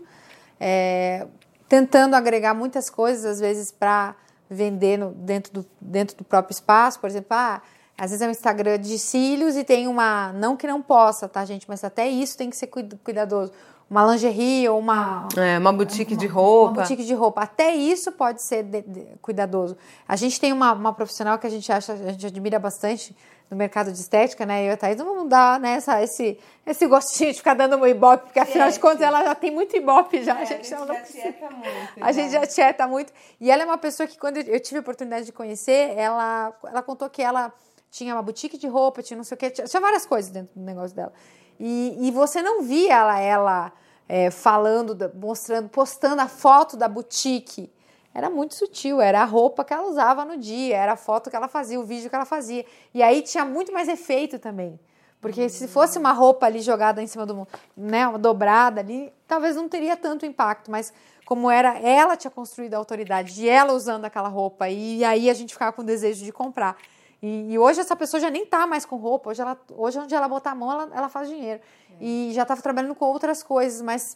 é, 0.60 1.28
tentando 1.68 2.16
agregar 2.16 2.54
muitas 2.54 2.90
coisas, 2.90 3.26
às 3.26 3.40
vezes, 3.40 3.72
para 3.72 4.16
vender 4.50 4.98
no, 4.98 5.12
dentro, 5.12 5.54
do, 5.54 5.66
dentro 5.80 6.18
do 6.18 6.24
próprio 6.24 6.54
espaço. 6.54 7.00
Por 7.00 7.10
exemplo, 7.10 7.30
ah, 7.32 7.62
às 7.98 8.12
vezes 8.12 8.22
é 8.22 8.28
um 8.28 8.32
Instagram 8.32 8.78
de 8.80 9.00
cílios 9.00 9.56
e 9.56 9.64
tem 9.64 9.88
uma. 9.88 10.34
Não 10.34 10.58
que 10.58 10.68
não 10.68 10.82
possa, 10.82 11.28
tá, 11.28 11.46
gente? 11.46 11.68
Mas 11.68 11.84
até 11.84 12.08
isso 12.08 12.38
tem 12.38 12.50
que 12.50 12.58
ser 12.58 12.68
cuidadoso. 12.68 13.52
Uma 13.90 14.06
lingerie 14.06 14.68
ou 14.68 14.80
uma. 14.80 15.28
É, 15.38 15.58
uma 15.58 15.72
boutique 15.72 16.16
de 16.16 16.26
roupa. 16.26 16.72
Uma 16.72 16.82
boutique 16.82 17.04
de 17.04 17.14
roupa. 17.14 17.42
Até 17.42 17.76
isso 17.76 18.12
pode 18.12 18.42
ser 18.42 18.64
de, 18.64 18.82
de, 18.82 19.06
cuidadoso. 19.22 19.78
A 20.08 20.16
gente 20.16 20.40
tem 20.40 20.52
uma, 20.52 20.74
uma 20.74 20.94
profissional 20.94 21.38
que 21.38 21.46
a 21.46 21.50
gente 21.50 21.72
acha, 21.72 21.94
a 21.94 22.12
gente 22.12 22.26
admira 22.26 22.58
bastante 22.58 23.16
no 23.50 23.56
mercado 23.56 23.92
de 23.92 24.00
estética, 24.00 24.44
né? 24.44 24.64
Eu 24.64 24.70
e 24.70 24.72
a 24.72 24.78
Thaís 24.78 24.98
não 24.98 25.06
vamos 25.06 25.30
dar 25.30 25.60
né, 25.60 25.74
essa, 25.74 26.02
esse, 26.02 26.38
esse 26.66 26.88
gostinho 26.88 27.32
de 27.32 27.38
ficar 27.38 27.54
dando 27.54 27.78
um 27.78 27.86
ibope, 27.86 28.26
porque 28.26 28.40
afinal 28.40 28.72
de 28.72 28.80
contas 28.80 29.02
ela 29.02 29.24
já 29.24 29.36
tem 29.36 29.52
muito 29.52 29.76
ibope 29.78 30.24
já. 30.24 30.40
É, 30.40 30.42
a 30.42 30.46
gente, 30.46 30.74
a 30.74 30.78
gente 30.78 30.88
já 30.88 31.02
tieta 31.04 31.50
muito. 31.52 31.92
A 32.02 32.12
gente 32.12 32.32
já 32.32 32.48
tieta 32.48 32.88
muito. 32.88 33.14
E 33.40 33.52
ela 33.52 33.62
é 33.62 33.66
uma 33.66 33.78
pessoa 33.78 34.08
que, 34.08 34.18
quando 34.18 34.38
eu 34.38 34.60
tive 34.60 34.78
a 34.78 34.82
oportunidade 34.82 35.28
de 35.28 35.32
conhecer, 35.32 35.96
ela, 35.96 36.52
ela 36.64 36.82
contou 36.82 37.08
que 37.08 37.22
ela 37.22 37.54
tinha 37.92 38.16
uma 38.16 38.24
boutique 38.24 38.58
de 38.58 38.68
roupa, 38.68 39.04
tinha 39.04 39.16
não 39.16 39.24
sei 39.24 39.36
o 39.36 39.38
quê, 39.38 39.52
tinha, 39.52 39.68
tinha 39.68 39.80
várias 39.80 40.08
coisas 40.08 40.32
dentro 40.32 40.50
do 40.56 40.66
negócio 40.66 40.96
dela. 40.96 41.14
E, 41.60 41.98
e 42.08 42.12
você 42.12 42.42
não 42.42 42.62
via 42.62 42.94
ela, 42.94 43.20
ela 43.20 43.74
é, 44.08 44.30
falando, 44.30 45.12
mostrando, 45.16 45.70
postando 45.70 46.22
a 46.22 46.28
foto 46.28 46.78
da 46.78 46.88
boutique. 46.88 47.72
Era 48.14 48.30
muito 48.30 48.56
sutil, 48.56 49.02
era 49.02 49.22
a 49.22 49.26
roupa 49.26 49.66
que 49.66 49.74
ela 49.74 49.88
usava 49.88 50.24
no 50.24 50.38
dia, 50.38 50.78
era 50.78 50.94
a 50.94 50.96
foto 50.96 51.30
que 51.30 51.36
ela 51.36 51.50
fazia, 51.50 51.80
o 51.80 51.84
vídeo 51.84 52.10
que 52.10 52.16
ela 52.16 52.26
fazia. 52.26 52.66
E 52.94 53.04
aí 53.04 53.22
tinha 53.22 53.44
muito 53.44 53.74
mais 53.74 53.90
efeito 53.90 54.40
também. 54.40 54.80
Porque 55.20 55.50
se 55.50 55.68
fosse 55.68 55.98
uma 55.98 56.12
roupa 56.12 56.46
ali 56.46 56.62
jogada 56.62 57.02
em 57.02 57.08
cima 57.08 57.26
do 57.26 57.48
né, 57.76 58.08
uma 58.08 58.20
dobrada 58.20 58.80
ali, 58.80 59.12
talvez 59.28 59.56
não 59.56 59.68
teria 59.68 59.98
tanto 59.98 60.26
impacto, 60.26 60.70
mas 60.70 60.94
como 61.26 61.50
era, 61.50 61.80
ela 61.80 62.16
tinha 62.16 62.30
construído 62.30 62.76
a 62.76 62.78
autoridade 62.78 63.34
de 63.34 63.50
ela 63.50 63.74
usando 63.74 64.06
aquela 64.06 64.30
roupa, 64.30 64.70
e 64.70 65.04
aí 65.04 65.30
a 65.30 65.34
gente 65.34 65.54
ficava 65.54 65.74
com 65.74 65.84
desejo 65.84 66.24
de 66.24 66.32
comprar. 66.32 66.78
E, 67.26 67.54
e, 67.54 67.58
hoje 67.58 67.80
essa 67.80 67.96
pessoa 67.96 68.22
já 68.22 68.30
nem 68.30 68.46
tá 68.46 68.68
mais 68.68 68.86
com 68.86 68.98
roupa, 68.98 69.32
hoje, 69.32 69.42
ela, 69.42 69.60
hoje 69.76 69.98
onde 69.98 70.14
ela 70.14 70.28
botar 70.28 70.52
a 70.52 70.56
mão, 70.56 70.72
ela, 70.72 70.90
ela 70.94 71.10
faz 71.10 71.28
dinheiro. 71.28 71.60
É. 71.90 71.96
E 72.00 72.32
já 72.34 72.44
estava 72.44 72.62
trabalhando 72.62 72.94
com 72.94 73.06
outras 73.06 73.42
coisas, 73.42 73.82
mas 73.82 74.16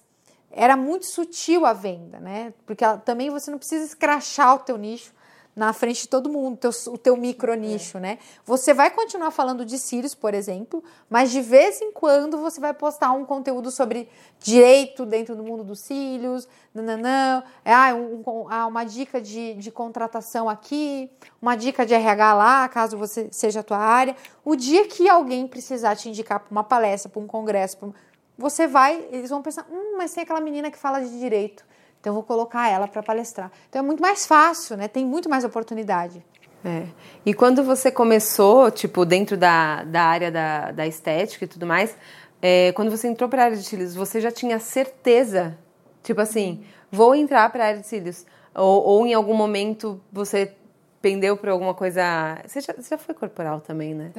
era 0.52 0.78
muito 0.78 1.08
sutil 1.08 1.66
a 1.66 1.74
venda, 1.74 2.20
né? 2.20 2.54
Porque 2.68 2.84
ela, 2.84 3.00
também 3.00 3.32
você 3.32 3.50
não 3.50 3.58
precisa 3.58 3.84
escrachar 3.84 4.58
o 4.58 4.60
teu 4.60 4.78
nicho 4.78 5.12
na 5.56 5.74
frente 5.74 6.04
de 6.04 6.08
todo 6.08 6.30
mundo, 6.30 6.58
teu, 6.58 6.72
o 6.88 6.98
teu 6.98 7.18
micro 7.18 7.54
nicho, 7.54 7.98
é. 7.98 8.02
né? 8.02 8.18
Você 8.46 8.74
vai 8.74 8.90
continuar 8.90 9.32
falando 9.32 9.66
de 9.66 9.78
cílios, 9.78 10.16
por 10.16 10.34
exemplo, 10.34 10.84
mas 11.10 11.32
de 11.32 11.42
vez 11.42 11.82
em 11.82 11.92
quando 11.92 12.38
você 12.38 12.62
vai 12.62 12.74
postar 12.74 13.12
um 13.12 13.26
conteúdo 13.26 13.70
sobre 13.72 14.08
direito 14.40 15.06
dentro 15.06 15.36
do 15.36 15.44
mundo 15.44 15.64
dos 15.64 15.82
cílios, 15.82 16.48
nananã, 16.74 17.44
é, 17.66 17.74
ah, 17.74 17.94
um, 17.94 18.48
ah, 18.50 18.68
uma 18.68 18.84
dica 18.84 19.20
de, 19.20 19.56
de 19.56 19.72
contratação 19.72 20.50
aqui, 20.50 21.12
uma 21.42 21.56
dica 21.56 21.86
de 21.86 21.94
RH 21.94 22.34
lá, 22.34 22.70
caso 22.70 22.98
você 22.98 23.28
seja 23.32 23.60
a 23.60 23.64
tua 23.64 23.80
área. 23.80 24.16
O 24.46 24.56
dia 24.56 24.88
que 24.88 25.10
alguém 25.10 25.48
precisar 25.48 25.96
te 25.96 26.08
indicar 26.08 26.40
para 26.40 26.52
uma 26.52 26.64
palestra, 26.64 27.10
para 27.10 27.22
um 27.22 27.28
congresso, 27.28 27.78
pra, 27.78 27.90
você 28.38 28.66
vai, 28.66 29.06
eles 29.12 29.30
vão 29.30 29.42
pensar, 29.42 29.68
hum, 29.70 29.98
mas 29.98 30.14
tem 30.14 30.24
aquela 30.24 30.40
menina 30.40 30.72
que 30.72 30.78
fala 30.78 31.02
de 31.02 31.20
direito 31.20 31.68
então, 32.00 32.12
eu 32.12 32.16
vou 32.16 32.24
colocar 32.24 32.70
ela 32.70 32.88
para 32.88 33.04
palestrar. 33.04 33.52
Então, 33.70 33.80
é 33.80 33.86
muito 33.86 34.02
mais 34.02 34.26
fácil, 34.26 34.78
né? 34.78 34.88
Tem 34.88 35.06
muito 35.06 35.30
mais 35.30 35.44
oportunidade. 35.44 36.24
É. 36.64 36.88
E 37.26 37.34
quando 37.34 37.64
você 37.64 37.92
começou, 37.92 38.72
tipo, 38.72 39.06
dentro 39.06 39.36
da, 39.36 39.84
da 39.84 40.04
área 40.04 40.32
da, 40.32 40.72
da 40.72 40.88
estética 40.88 41.46
e 41.46 41.48
tudo 41.48 41.66
mais, 41.66 41.96
é, 42.42 42.72
quando 42.72 42.90
você 42.90 43.08
entrou 43.08 43.30
para 43.30 43.44
a 43.44 43.46
área 43.46 43.58
de 43.58 43.64
cílios, 43.64 43.96
você 43.96 44.22
já 44.22 44.32
tinha 44.32 44.60
certeza, 44.60 45.58
tipo 46.02 46.22
assim, 46.22 46.64
vou 46.90 47.14
entrar 47.14 47.50
para 47.52 47.66
a 47.66 47.68
área 47.68 47.82
de 47.82 47.88
cílios? 47.88 48.26
Ou, 48.56 48.84
ou 48.84 49.08
em 49.08 49.14
algum 49.14 49.34
momento 49.34 50.02
você 50.12 50.54
pendeu 51.02 51.38
para 51.38 51.52
alguma 51.52 51.74
coisa. 51.74 52.38
Você 52.46 52.62
já, 52.62 52.74
você 52.74 52.90
já 52.90 52.98
foi 52.98 53.16
corporal 53.16 53.62
também, 53.62 53.94
né? 53.94 54.12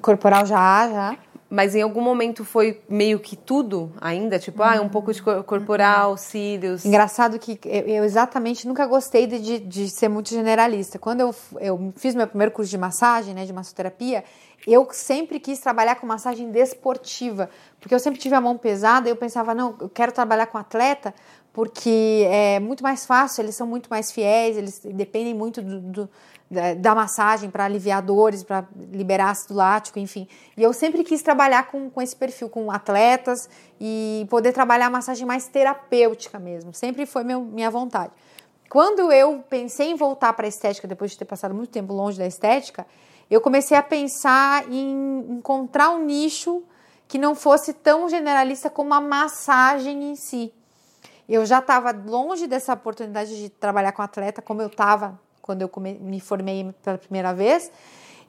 Corporal 0.00 0.44
já, 0.44 0.88
já. 0.88 1.18
Mas 1.48 1.76
em 1.76 1.82
algum 1.82 2.00
momento 2.00 2.44
foi 2.44 2.80
meio 2.88 3.20
que 3.20 3.36
tudo 3.36 3.92
ainda? 4.00 4.36
Tipo, 4.36 4.62
uhum. 4.62 4.68
ah, 4.68 4.80
um 4.80 4.88
pouco 4.88 5.12
de 5.12 5.22
corporal, 5.22 6.16
cílios. 6.16 6.84
Engraçado 6.84 7.38
que 7.38 7.58
eu 7.64 8.02
exatamente 8.02 8.66
nunca 8.66 8.84
gostei 8.84 9.26
de, 9.28 9.60
de 9.60 9.88
ser 9.88 10.08
muito 10.08 10.28
generalista. 10.30 10.98
Quando 10.98 11.20
eu, 11.20 11.34
eu 11.60 11.92
fiz 11.96 12.16
meu 12.16 12.26
primeiro 12.26 12.52
curso 12.52 12.70
de 12.70 12.76
massagem, 12.78 13.32
né, 13.32 13.44
de 13.44 13.52
massoterapia, 13.52 14.24
eu 14.66 14.88
sempre 14.90 15.38
quis 15.38 15.60
trabalhar 15.60 15.94
com 15.94 16.06
massagem 16.06 16.50
desportiva, 16.50 17.48
porque 17.78 17.94
eu 17.94 18.00
sempre 18.00 18.18
tive 18.18 18.34
a 18.34 18.40
mão 18.40 18.58
pesada 18.58 19.08
e 19.08 19.12
eu 19.12 19.16
pensava, 19.16 19.54
não, 19.54 19.76
eu 19.80 19.88
quero 19.88 20.10
trabalhar 20.10 20.46
com 20.46 20.58
atleta 20.58 21.14
porque 21.56 22.28
é 22.28 22.60
muito 22.60 22.82
mais 22.82 23.06
fácil, 23.06 23.40
eles 23.40 23.54
são 23.54 23.66
muito 23.66 23.88
mais 23.88 24.12
fiéis, 24.12 24.58
eles 24.58 24.78
dependem 24.84 25.32
muito 25.32 25.62
do, 25.62 25.80
do 25.80 26.10
da 26.50 26.94
massagem 26.94 27.50
para 27.50 27.64
aliviar 27.64 28.02
dores, 28.02 28.44
para 28.44 28.68
liberar 28.92 29.30
ácido 29.30 29.54
lático, 29.54 29.98
enfim. 29.98 30.28
E 30.54 30.62
eu 30.62 30.74
sempre 30.74 31.02
quis 31.02 31.22
trabalhar 31.22 31.68
com, 31.68 31.88
com 31.88 32.02
esse 32.02 32.14
perfil, 32.14 32.50
com 32.50 32.70
atletas 32.70 33.48
e 33.80 34.26
poder 34.28 34.52
trabalhar 34.52 34.88
a 34.88 34.90
massagem 34.90 35.26
mais 35.26 35.48
terapêutica 35.48 36.38
mesmo. 36.38 36.74
Sempre 36.74 37.06
foi 37.06 37.24
meu, 37.24 37.40
minha 37.40 37.70
vontade. 37.70 38.12
Quando 38.68 39.10
eu 39.10 39.42
pensei 39.48 39.90
em 39.90 39.94
voltar 39.94 40.34
para 40.34 40.44
a 40.44 40.48
estética, 40.48 40.86
depois 40.86 41.12
de 41.12 41.16
ter 41.16 41.24
passado 41.24 41.54
muito 41.54 41.70
tempo 41.70 41.94
longe 41.94 42.18
da 42.18 42.26
estética, 42.26 42.86
eu 43.30 43.40
comecei 43.40 43.78
a 43.78 43.82
pensar 43.82 44.70
em 44.70 45.24
encontrar 45.30 45.88
um 45.88 46.04
nicho 46.04 46.62
que 47.08 47.16
não 47.16 47.34
fosse 47.34 47.72
tão 47.72 48.10
generalista 48.10 48.68
como 48.68 48.92
a 48.92 49.00
massagem 49.00 50.10
em 50.10 50.14
si. 50.16 50.52
Eu 51.28 51.44
já 51.44 51.58
estava 51.58 51.90
longe 51.92 52.46
dessa 52.46 52.72
oportunidade 52.74 53.36
de 53.36 53.48
trabalhar 53.48 53.92
com 53.92 54.02
atleta, 54.02 54.40
como 54.40 54.62
eu 54.62 54.68
estava 54.68 55.18
quando 55.42 55.62
eu 55.62 55.70
me 56.00 56.20
formei 56.20 56.72
pela 56.82 56.98
primeira 56.98 57.32
vez. 57.32 57.70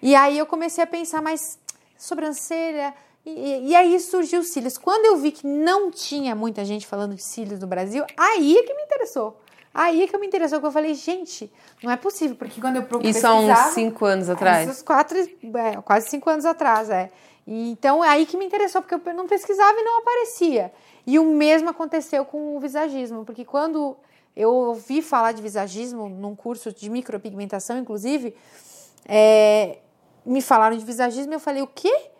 E 0.02 0.16
aí 0.16 0.38
eu 0.38 0.46
comecei 0.46 0.84
a 0.84 0.88
pensar 0.88 1.22
mais 1.22 1.60
sobrancelha. 1.98 2.94
E, 3.26 3.72
e, 3.72 3.76
aí 3.76 4.00
surgiu 4.00 4.40
os 4.40 4.54
cílios. 4.54 4.78
Quando 4.78 5.06
eu 5.06 5.18
vi 5.18 5.32
que 5.32 5.46
não 5.46 5.92
tinha 5.92 6.34
muita 6.34 6.64
gente 6.64 6.88
falando 6.88 7.14
de 7.14 7.24
cílios 7.24 7.60
no 7.60 7.68
Brasil, 7.68 8.06
aí 8.16 8.58
é 8.58 8.64
que 8.64 8.74
me 8.74 8.84
interessou. 8.84 9.42
Aí 9.74 10.02
é 10.02 10.08
que 10.08 10.16
eu 10.16 10.20
me 10.20 10.26
interessou, 10.26 10.60
que 10.60 10.66
eu 10.66 10.72
falei, 10.72 10.94
gente, 10.94 11.52
não 11.84 11.92
é 11.92 11.98
possível, 11.98 12.36
porque 12.38 12.62
quando 12.62 12.78
eu 12.78 12.84
procurei. 12.84 13.12
Isso 13.12 13.28
há 13.28 13.36
uns 13.36 13.58
cinco 13.74 14.06
anos 14.06 14.30
atrás? 14.30 14.70
Uns 14.70 14.82
quatro, 14.82 15.18
é, 15.18 15.82
quase 15.84 16.10
cinco 16.10 16.30
anos 16.30 16.46
atrás, 16.46 16.90
é. 16.90 17.12
E, 17.46 17.72
então 17.72 18.04
é 18.04 18.10
aí 18.10 18.26
que 18.26 18.38
me 18.38 18.46
interessou, 18.46 18.82
porque 18.82 19.10
eu 19.10 19.14
não 19.14 19.28
pesquisava 19.28 19.78
e 19.78 19.84
não 19.84 20.00
aparecia. 20.00 20.72
E 21.08 21.18
o 21.18 21.24
mesmo 21.24 21.70
aconteceu 21.70 22.26
com 22.26 22.58
o 22.58 22.60
visagismo, 22.60 23.24
porque 23.24 23.46
quando 23.46 23.96
eu 24.36 24.54
ouvi 24.54 25.02
falar 25.02 25.32
de 25.32 25.42
visagismo 25.42 26.10
num 26.10 26.36
curso 26.36 26.74
de 26.74 26.90
micropigmentação, 26.90 27.78
inclusive, 27.78 28.36
é, 29.06 29.78
me 30.26 30.42
falaram 30.42 30.78
de 30.78 30.84
visagismo 30.84 31.32
e 31.32 31.36
eu 31.36 31.40
falei, 31.40 31.62
o 31.62 31.68
quê? 31.68 32.12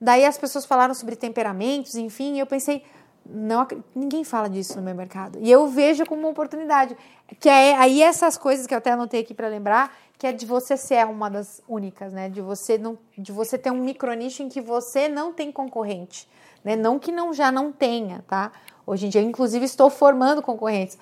Daí 0.00 0.24
as 0.24 0.38
pessoas 0.38 0.64
falaram 0.64 0.94
sobre 0.94 1.16
temperamentos, 1.16 1.96
enfim, 1.96 2.36
e 2.36 2.38
eu 2.38 2.46
pensei, 2.46 2.84
não, 3.28 3.66
ninguém 3.94 4.24
fala 4.24 4.48
disso 4.48 4.76
no 4.76 4.82
meu 4.82 4.94
mercado. 4.94 5.38
E 5.40 5.50
eu 5.50 5.68
vejo 5.68 6.06
como 6.06 6.22
uma 6.22 6.30
oportunidade. 6.30 6.96
Que 7.38 7.48
é 7.48 7.76
aí 7.76 8.02
essas 8.02 8.38
coisas 8.38 8.66
que 8.66 8.72
eu 8.72 8.78
até 8.78 8.92
anotei 8.92 9.20
aqui 9.20 9.34
para 9.34 9.48
lembrar, 9.48 9.94
que 10.16 10.26
é 10.26 10.32
de 10.32 10.46
você 10.46 10.76
ser 10.76 11.04
uma 11.06 11.28
das 11.28 11.62
únicas, 11.68 12.12
né? 12.12 12.28
De 12.28 12.40
você 12.40 12.78
não, 12.78 12.98
de 13.16 13.30
você 13.30 13.58
ter 13.58 13.70
um 13.70 13.80
micronicho 13.82 14.42
em 14.42 14.48
que 14.48 14.60
você 14.60 15.08
não 15.08 15.32
tem 15.32 15.52
concorrente, 15.52 16.26
né? 16.64 16.74
Não 16.74 16.98
que 16.98 17.12
não 17.12 17.34
já 17.34 17.52
não 17.52 17.70
tenha, 17.70 18.24
tá? 18.26 18.50
Hoje 18.86 19.06
em 19.06 19.08
dia, 19.10 19.20
inclusive, 19.20 19.66
estou 19.66 19.90
formando 19.90 20.40
concorrentes, 20.40 20.96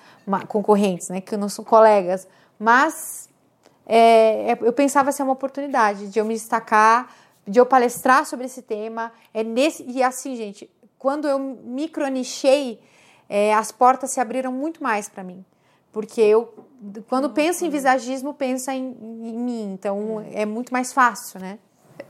concorrentes, 0.49 1.07
né, 1.07 1.21
que 1.21 1.37
não 1.37 1.47
são 1.47 1.63
colegas, 1.63 2.27
mas 2.59 3.29
é, 3.85 4.51
é, 4.51 4.57
eu 4.61 4.73
pensava 4.73 5.13
ser 5.13 5.23
uma 5.23 5.31
oportunidade 5.31 6.09
de 6.09 6.19
eu 6.19 6.25
me 6.25 6.33
destacar, 6.33 7.09
de 7.47 7.57
eu 7.57 7.65
palestrar 7.65 8.25
sobre 8.25 8.45
esse 8.45 8.61
tema. 8.61 9.11
É 9.33 9.41
nesse 9.41 9.83
e 9.83 10.03
assim, 10.03 10.35
gente, 10.35 10.69
quando 10.97 11.27
eu 11.27 11.39
micronichei, 11.39 12.79
é, 13.29 13.53
as 13.53 13.71
portas 13.71 14.11
se 14.11 14.19
abriram 14.19 14.51
muito 14.51 14.81
mais 14.81 15.07
para 15.09 15.23
mim, 15.23 15.43
porque 15.91 16.21
eu 16.21 16.65
quando 17.07 17.31
penso 17.31 17.65
em 17.65 17.69
visagismo, 17.69 18.33
pensa 18.33 18.73
em, 18.73 18.95
em 19.01 19.37
mim, 19.37 19.73
então 19.73 20.23
é 20.31 20.45
muito 20.45 20.71
mais 20.71 20.93
fácil, 20.93 21.39
né? 21.39 21.57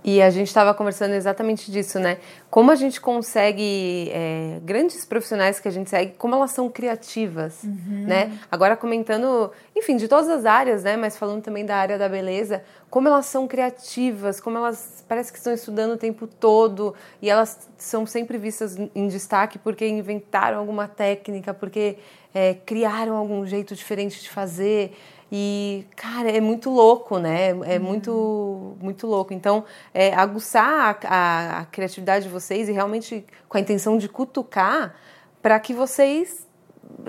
E 0.04 0.22
a 0.22 0.30
gente 0.30 0.48
estava 0.48 0.74
conversando 0.74 1.14
exatamente 1.14 1.70
disso, 1.70 2.00
né? 2.00 2.18
Como 2.50 2.72
a 2.72 2.76
gente 2.76 3.02
consegue, 3.02 4.10
é, 4.14 4.60
grandes 4.64 5.04
profissionais 5.04 5.60
que 5.60 5.68
a 5.68 5.72
gente 5.72 5.90
segue, 5.90 6.14
como 6.18 6.34
elas 6.34 6.52
são 6.52 6.70
criativas, 6.70 7.64
uhum. 7.64 8.06
né? 8.08 8.38
Agora 8.50 8.78
comentando, 8.78 9.52
enfim, 9.76 9.98
de 9.98 10.08
todas 10.08 10.30
as 10.30 10.46
áreas, 10.46 10.84
né? 10.84 10.96
Mas 10.96 11.18
falando 11.18 11.42
também 11.42 11.66
da 11.66 11.76
área 11.76 11.98
da 11.98 12.08
beleza, 12.08 12.64
como 12.90 13.08
elas 13.08 13.26
são 13.26 13.48
criativas, 13.48 14.40
como 14.40 14.58
elas 14.58 15.04
parece 15.08 15.32
que 15.32 15.38
estão 15.38 15.54
estudando 15.54 15.94
o 15.94 15.98
tempo 15.98 16.26
todo 16.26 16.94
e 17.22 17.30
elas 17.30 17.68
são 17.78 18.06
sempre 18.06 18.38
vistas 18.38 18.78
em 18.96 19.08
destaque 19.08 19.60
porque 19.60 19.86
inventaram 19.88 20.58
alguma 20.58 20.88
técnica, 20.88 21.54
porque 21.54 21.98
é, 22.34 22.54
criaram 22.54 23.16
algum 23.16 23.46
jeito 23.46 23.76
diferente 23.76 24.22
de 24.22 24.30
fazer. 24.30 24.96
E, 25.32 25.86
cara, 25.96 26.32
é 26.32 26.40
muito 26.40 26.70
louco, 26.70 27.18
né? 27.20 27.50
É 27.50 27.78
uhum. 27.78 27.84
muito, 27.84 28.78
muito 28.80 29.06
louco. 29.06 29.34
Então, 29.34 29.66
é, 29.94 30.14
aguçar 30.14 30.98
a, 31.04 31.08
a, 31.08 31.60
a, 31.60 31.66
criatividade 31.66 32.26
de 32.26 32.32
vocês 32.32 32.70
e 32.70 32.72
realmente 32.72 33.26
com 33.50 33.58
a 33.58 33.62
intenção 33.62 33.98
de 33.98 34.08
cutucar 34.08 34.96
para 35.42 35.60
que 35.60 35.74
vocês 35.74 36.48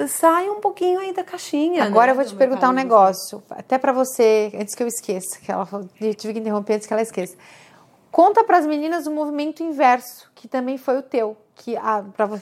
saiam 0.08 0.56
um 0.56 0.60
pouquinho 0.60 0.98
aí 0.98 1.12
da 1.12 1.22
caixinha. 1.22 1.84
Agora 1.84 2.06
né? 2.06 2.12
eu 2.12 2.16
vou 2.16 2.24
te 2.24 2.34
perguntar 2.34 2.68
um 2.68 2.72
negócio, 2.72 3.42
até 3.50 3.78
para 3.78 3.92
você, 3.92 4.50
antes 4.54 4.74
que 4.74 4.82
eu 4.82 4.88
esqueça, 4.88 5.38
que 5.40 5.50
ela 5.50 5.68
eu 6.00 6.14
tive 6.14 6.34
que 6.34 6.40
interromper 6.40 6.74
antes 6.74 6.86
que 6.86 6.92
ela 6.92 7.02
esqueça. 7.02 7.36
Conta 8.10 8.42
para 8.42 8.58
as 8.58 8.66
meninas 8.66 9.06
o 9.06 9.12
movimento 9.12 9.62
inverso, 9.62 10.30
que 10.34 10.48
também 10.48 10.78
foi 10.78 10.98
o 10.98 11.02
teu, 11.02 11.36
que, 11.54 11.76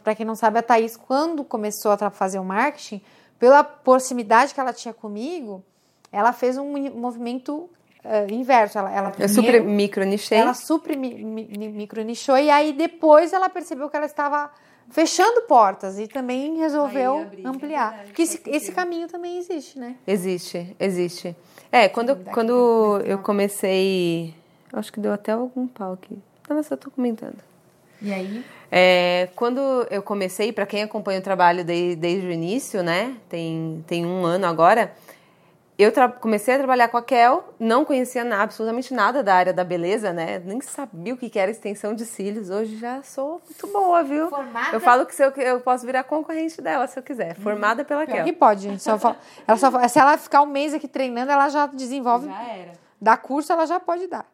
para 0.02 0.14
quem 0.14 0.24
não 0.24 0.34
sabe, 0.34 0.58
a 0.58 0.62
Thaís, 0.62 0.96
quando 0.96 1.44
começou 1.44 1.92
a 1.92 2.10
fazer 2.10 2.38
o 2.38 2.44
marketing, 2.44 3.02
pela 3.38 3.62
proximidade 3.62 4.54
que 4.54 4.60
ela 4.60 4.72
tinha 4.72 4.94
comigo, 4.94 5.64
ela 6.10 6.32
fez 6.32 6.56
um 6.56 6.90
movimento 6.90 7.68
uh, 8.04 8.32
inverso. 8.32 8.78
Ela, 8.78 8.92
ela 8.92 9.12
eu 9.18 9.28
super 9.28 9.62
micro 9.62 10.04
nichei. 10.04 10.38
Ela 10.38 10.54
super 10.54 10.96
mi, 10.96 11.24
mi, 11.24 11.68
micro 11.68 12.02
nichou 12.02 12.38
e 12.38 12.50
aí 12.50 12.72
depois 12.72 13.32
ela 13.32 13.48
percebeu 13.48 13.90
que 13.90 13.96
ela 13.96 14.06
estava 14.06 14.50
fechando 14.88 15.42
portas 15.42 15.98
e 15.98 16.06
também 16.06 16.56
resolveu 16.56 17.22
abri, 17.22 17.44
é 17.44 17.48
ampliar. 17.48 18.00
É 18.00 18.04
Porque 18.04 18.22
esse, 18.22 18.40
esse 18.46 18.72
caminho 18.72 19.08
também 19.08 19.38
existe, 19.38 19.78
né? 19.78 19.96
Existe, 20.06 20.74
existe. 20.78 21.36
É, 21.70 21.88
quando, 21.88 22.16
quando 22.32 23.00
eu 23.04 23.18
comecei. 23.18 24.34
Acho 24.72 24.92
que 24.92 25.00
deu 25.00 25.12
até 25.12 25.32
algum 25.32 25.66
pau 25.66 25.92
aqui. 25.92 26.18
Não, 26.48 26.56
mas 26.56 26.70
eu 26.70 26.76
tô 26.76 26.90
comentando. 26.90 27.38
E 28.00 28.12
aí? 28.12 28.44
É, 28.70 29.28
quando 29.36 29.86
eu 29.90 30.02
comecei, 30.02 30.52
para 30.52 30.66
quem 30.66 30.82
acompanha 30.82 31.20
o 31.20 31.22
trabalho 31.22 31.64
desde, 31.64 31.96
desde 31.96 32.26
o 32.26 32.30
início, 32.30 32.82
né? 32.82 33.14
Tem, 33.28 33.84
tem 33.86 34.04
um 34.04 34.24
ano 34.24 34.46
agora 34.46 34.92
eu 35.78 35.92
comecei 36.20 36.54
a 36.54 36.58
trabalhar 36.58 36.88
com 36.88 36.96
a 36.96 37.02
Kel, 37.02 37.52
não 37.60 37.84
conhecia 37.84 38.24
nada, 38.24 38.44
absolutamente 38.44 38.94
nada 38.94 39.22
da 39.22 39.34
área 39.34 39.52
da 39.52 39.62
beleza, 39.62 40.10
né? 40.10 40.38
Nem 40.42 40.58
sabia 40.62 41.12
o 41.12 41.18
que 41.18 41.38
era 41.38 41.50
extensão 41.50 41.94
de 41.94 42.06
cílios. 42.06 42.48
Hoje 42.48 42.78
já 42.78 43.02
sou 43.02 43.42
muito 43.44 43.66
boa, 43.66 44.02
viu? 44.02 44.30
Formada? 44.30 44.74
Eu 44.74 44.80
falo 44.80 45.04
que 45.04 45.14
se 45.14 45.22
eu, 45.22 45.30
eu 45.32 45.60
posso 45.60 45.84
virar 45.84 46.04
concorrente 46.04 46.62
dela 46.62 46.86
se 46.86 46.98
eu 46.98 47.02
quiser. 47.02 47.36
Uhum. 47.36 47.42
Formada 47.42 47.84
pela 47.84 48.06
Kel. 48.06 48.24
que 48.24 48.32
pode, 48.32 48.62
gente. 48.62 48.82
Só, 48.82 48.92
ela 49.46 49.58
só, 49.58 49.88
se 49.88 49.98
ela 49.98 50.16
ficar 50.16 50.40
um 50.40 50.46
mês 50.46 50.72
aqui 50.72 50.88
treinando, 50.88 51.30
ela 51.30 51.50
já 51.50 51.66
desenvolve. 51.66 52.26
Já 52.26 52.42
era. 52.42 52.72
Dá 52.98 53.14
curso, 53.18 53.52
ela 53.52 53.66
já 53.66 53.78
pode 53.78 54.06
dar. 54.06 54.24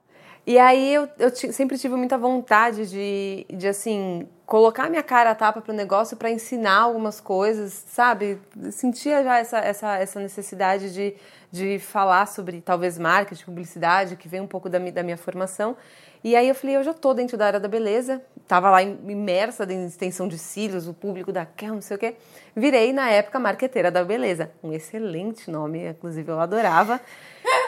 E 0.44 0.58
aí 0.58 0.94
eu, 0.94 1.08
eu 1.20 1.30
sempre 1.30 1.78
tive 1.78 1.94
muita 1.94 2.18
vontade 2.18 2.90
de, 2.90 3.46
de 3.48 3.68
assim, 3.68 4.26
colocar 4.44 4.90
minha 4.90 5.02
cara 5.02 5.30
a 5.30 5.34
tapa 5.36 5.60
para 5.60 5.72
o 5.72 5.76
negócio 5.76 6.16
para 6.16 6.30
ensinar 6.30 6.80
algumas 6.80 7.20
coisas, 7.20 7.72
sabe? 7.72 8.40
Sentia 8.72 9.22
já 9.22 9.38
essa, 9.38 9.58
essa, 9.58 9.96
essa 9.98 10.18
necessidade 10.18 10.92
de, 10.92 11.14
de 11.50 11.78
falar 11.78 12.26
sobre 12.26 12.60
talvez 12.60 12.98
marketing, 12.98 13.44
publicidade, 13.44 14.16
que 14.16 14.26
vem 14.26 14.40
um 14.40 14.46
pouco 14.48 14.68
da, 14.68 14.80
da 14.80 15.02
minha 15.04 15.16
formação. 15.16 15.76
E 16.24 16.34
aí 16.34 16.48
eu 16.48 16.54
falei, 16.56 16.76
eu 16.76 16.82
já 16.82 16.92
tô 16.92 17.14
dentro 17.14 17.36
da 17.36 17.46
área 17.46 17.60
da 17.60 17.68
beleza, 17.68 18.20
tava 18.46 18.68
lá 18.70 18.82
imersa 18.82 19.64
em 19.72 19.86
extensão 19.86 20.26
de 20.26 20.38
cílios, 20.38 20.88
o 20.88 20.94
público 20.94 21.32
da 21.32 21.46
Kel, 21.46 21.74
não 21.74 21.80
sei 21.80 21.96
o 21.96 22.00
quê. 22.00 22.16
Virei, 22.54 22.92
na 22.92 23.10
época, 23.10 23.38
marqueteira 23.38 23.90
da 23.90 24.04
beleza. 24.04 24.50
Um 24.62 24.72
excelente 24.72 25.50
nome, 25.50 25.88
inclusive 25.88 26.30
eu 26.30 26.38
adorava. 26.38 27.00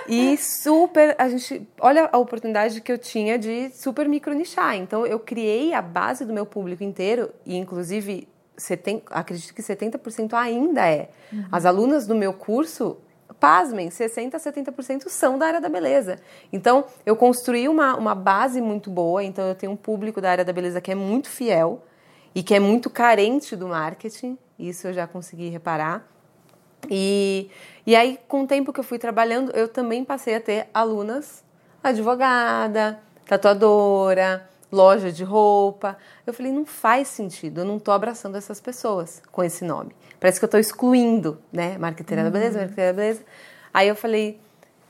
E 0.08 0.36
super, 0.36 1.14
a 1.18 1.28
gente, 1.28 1.66
olha 1.80 2.08
a 2.12 2.18
oportunidade 2.18 2.80
que 2.80 2.92
eu 2.92 2.98
tinha 2.98 3.38
de 3.38 3.70
super 3.70 4.08
micro 4.08 4.34
nichar. 4.34 4.76
Então 4.76 5.06
eu 5.06 5.18
criei 5.18 5.72
a 5.72 5.80
base 5.80 6.24
do 6.24 6.32
meu 6.32 6.44
público 6.44 6.84
inteiro 6.84 7.30
e 7.46 7.56
inclusive 7.56 8.28
70, 8.56 9.04
acredito 9.10 9.54
que 9.54 9.62
70% 9.62 10.34
ainda 10.34 10.86
é. 10.86 11.10
Uhum. 11.32 11.44
As 11.50 11.64
alunas 11.64 12.06
do 12.06 12.14
meu 12.14 12.32
curso, 12.32 12.98
pasmem, 13.40 13.90
60 13.90 14.36
a 14.36 14.40
70% 14.40 15.08
são 15.08 15.38
da 15.38 15.46
área 15.46 15.60
da 15.60 15.68
beleza. 15.68 16.18
Então 16.52 16.84
eu 17.04 17.16
construí 17.16 17.68
uma, 17.68 17.96
uma 17.96 18.14
base 18.14 18.60
muito 18.60 18.90
boa, 18.90 19.22
então 19.22 19.48
eu 19.48 19.54
tenho 19.54 19.72
um 19.72 19.76
público 19.76 20.20
da 20.20 20.30
área 20.30 20.44
da 20.44 20.52
beleza 20.52 20.80
que 20.80 20.90
é 20.90 20.94
muito 20.94 21.28
fiel 21.28 21.82
e 22.34 22.42
que 22.42 22.54
é 22.54 22.60
muito 22.60 22.90
carente 22.90 23.54
do 23.54 23.68
marketing, 23.68 24.38
isso 24.58 24.88
eu 24.88 24.92
já 24.92 25.06
consegui 25.06 25.48
reparar. 25.48 26.13
E, 26.90 27.50
e 27.86 27.94
aí, 27.94 28.18
com 28.28 28.42
o 28.42 28.46
tempo 28.46 28.72
que 28.72 28.80
eu 28.80 28.84
fui 28.84 28.98
trabalhando, 28.98 29.50
eu 29.52 29.68
também 29.68 30.04
passei 30.04 30.34
a 30.34 30.40
ter 30.40 30.68
alunas, 30.72 31.42
advogada, 31.82 32.98
tatuadora, 33.26 34.48
loja 34.70 35.12
de 35.12 35.24
roupa. 35.24 35.96
Eu 36.26 36.32
falei, 36.32 36.52
não 36.52 36.66
faz 36.66 37.08
sentido, 37.08 37.60
eu 37.60 37.64
não 37.64 37.76
estou 37.76 37.94
abraçando 37.94 38.36
essas 38.36 38.60
pessoas 38.60 39.22
com 39.30 39.42
esse 39.42 39.64
nome. 39.64 39.94
Parece 40.18 40.38
que 40.38 40.44
eu 40.44 40.48
estou 40.48 40.60
excluindo, 40.60 41.38
né? 41.52 41.76
Marqueteira 41.78 42.22
uhum. 42.22 42.30
da 42.30 42.32
beleza, 42.32 42.58
marqueteira 42.58 42.92
da 42.92 42.96
beleza. 42.96 43.22
Aí 43.72 43.88
eu 43.88 43.96
falei, 43.96 44.40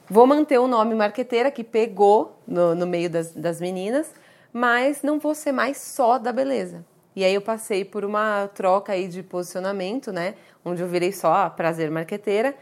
vou 0.08 0.26
manter 0.26 0.58
o 0.58 0.68
nome 0.68 0.94
marqueteira, 0.94 1.50
que 1.50 1.64
pegou 1.64 2.38
no, 2.46 2.74
no 2.74 2.86
meio 2.86 3.10
das, 3.10 3.32
das 3.32 3.60
meninas, 3.60 4.12
mas 4.52 5.02
não 5.02 5.18
vou 5.18 5.34
ser 5.34 5.52
mais 5.52 5.78
só 5.78 6.18
da 6.18 6.32
beleza. 6.32 6.84
E 7.16 7.24
aí 7.24 7.34
eu 7.34 7.40
passei 7.40 7.84
por 7.84 8.04
uma 8.04 8.48
troca 8.54 8.92
aí 8.92 9.08
de 9.08 9.22
posicionamento, 9.22 10.12
né? 10.12 10.34
Onde 10.64 10.82
eu 10.82 10.88
virei 10.88 11.12
só 11.12 11.32
a 11.32 11.50
prazer 11.50 11.90
marqueteira 11.90 12.54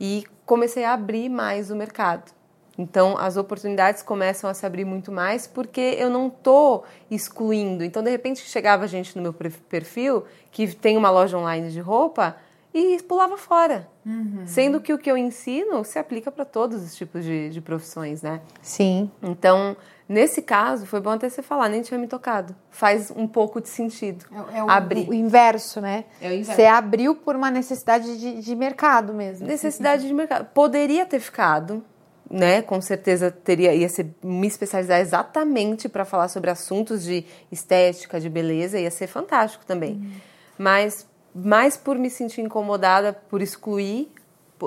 e 0.00 0.24
comecei 0.44 0.84
a 0.84 0.94
abrir 0.94 1.28
mais 1.28 1.70
o 1.70 1.76
mercado. 1.76 2.32
Então 2.78 3.18
as 3.18 3.36
oportunidades 3.36 4.02
começam 4.02 4.48
a 4.48 4.54
se 4.54 4.64
abrir 4.64 4.84
muito 4.84 5.12
mais 5.12 5.46
porque 5.46 5.96
eu 5.98 6.08
não 6.08 6.30
tô 6.30 6.82
excluindo. 7.10 7.84
Então 7.84 8.02
de 8.02 8.10
repente 8.10 8.40
chegava 8.40 8.88
gente 8.88 9.14
no 9.14 9.22
meu 9.22 9.34
perfil 9.34 10.24
que 10.50 10.74
tem 10.74 10.96
uma 10.96 11.10
loja 11.10 11.36
online 11.36 11.70
de 11.70 11.80
roupa 11.80 12.36
e 12.72 13.02
pulava 13.02 13.36
fora. 13.36 13.88
Uhum. 14.06 14.44
Sendo 14.46 14.80
que 14.80 14.92
o 14.92 14.98
que 14.98 15.10
eu 15.10 15.16
ensino 15.16 15.84
se 15.84 15.98
aplica 15.98 16.32
para 16.32 16.44
todos 16.44 16.82
os 16.82 16.96
tipos 16.96 17.24
de, 17.24 17.50
de 17.50 17.60
profissões, 17.60 18.22
né? 18.22 18.40
Sim. 18.62 19.10
Então 19.22 19.76
Nesse 20.10 20.42
caso, 20.42 20.86
foi 20.86 21.00
bom 21.00 21.10
até 21.10 21.28
você 21.28 21.40
falar, 21.40 21.68
nem 21.68 21.82
tinha 21.82 21.96
me 21.96 22.08
tocado. 22.08 22.52
Faz 22.68 23.12
um 23.12 23.28
pouco 23.28 23.60
de 23.60 23.68
sentido. 23.68 24.24
É, 24.52 24.58
é 24.58 24.64
o, 24.64 24.68
abrir. 24.68 25.08
o 25.08 25.14
inverso, 25.14 25.80
né? 25.80 26.04
É 26.20 26.28
o 26.28 26.32
inverso. 26.32 26.50
Você 26.50 26.66
abriu 26.66 27.14
por 27.14 27.36
uma 27.36 27.48
necessidade 27.48 28.18
de, 28.18 28.40
de 28.40 28.56
mercado 28.56 29.14
mesmo. 29.14 29.46
Necessidade 29.46 30.08
de 30.08 30.12
mercado. 30.12 30.46
Poderia 30.46 31.06
ter 31.06 31.20
ficado, 31.20 31.84
né? 32.28 32.60
Com 32.60 32.80
certeza 32.80 33.30
teria 33.30 33.72
ia 33.72 33.88
ser 33.88 34.12
me 34.20 34.48
especializar 34.48 34.98
exatamente 34.98 35.88
para 35.88 36.04
falar 36.04 36.26
sobre 36.26 36.50
assuntos 36.50 37.04
de 37.04 37.24
estética, 37.52 38.18
de 38.18 38.28
beleza, 38.28 38.80
ia 38.80 38.90
ser 38.90 39.06
fantástico 39.06 39.64
também. 39.64 39.92
Uhum. 39.92 40.12
Mas 40.58 41.06
mais 41.32 41.76
por 41.76 41.96
me 41.96 42.10
sentir 42.10 42.40
incomodada 42.40 43.12
por 43.12 43.40
excluir 43.40 44.10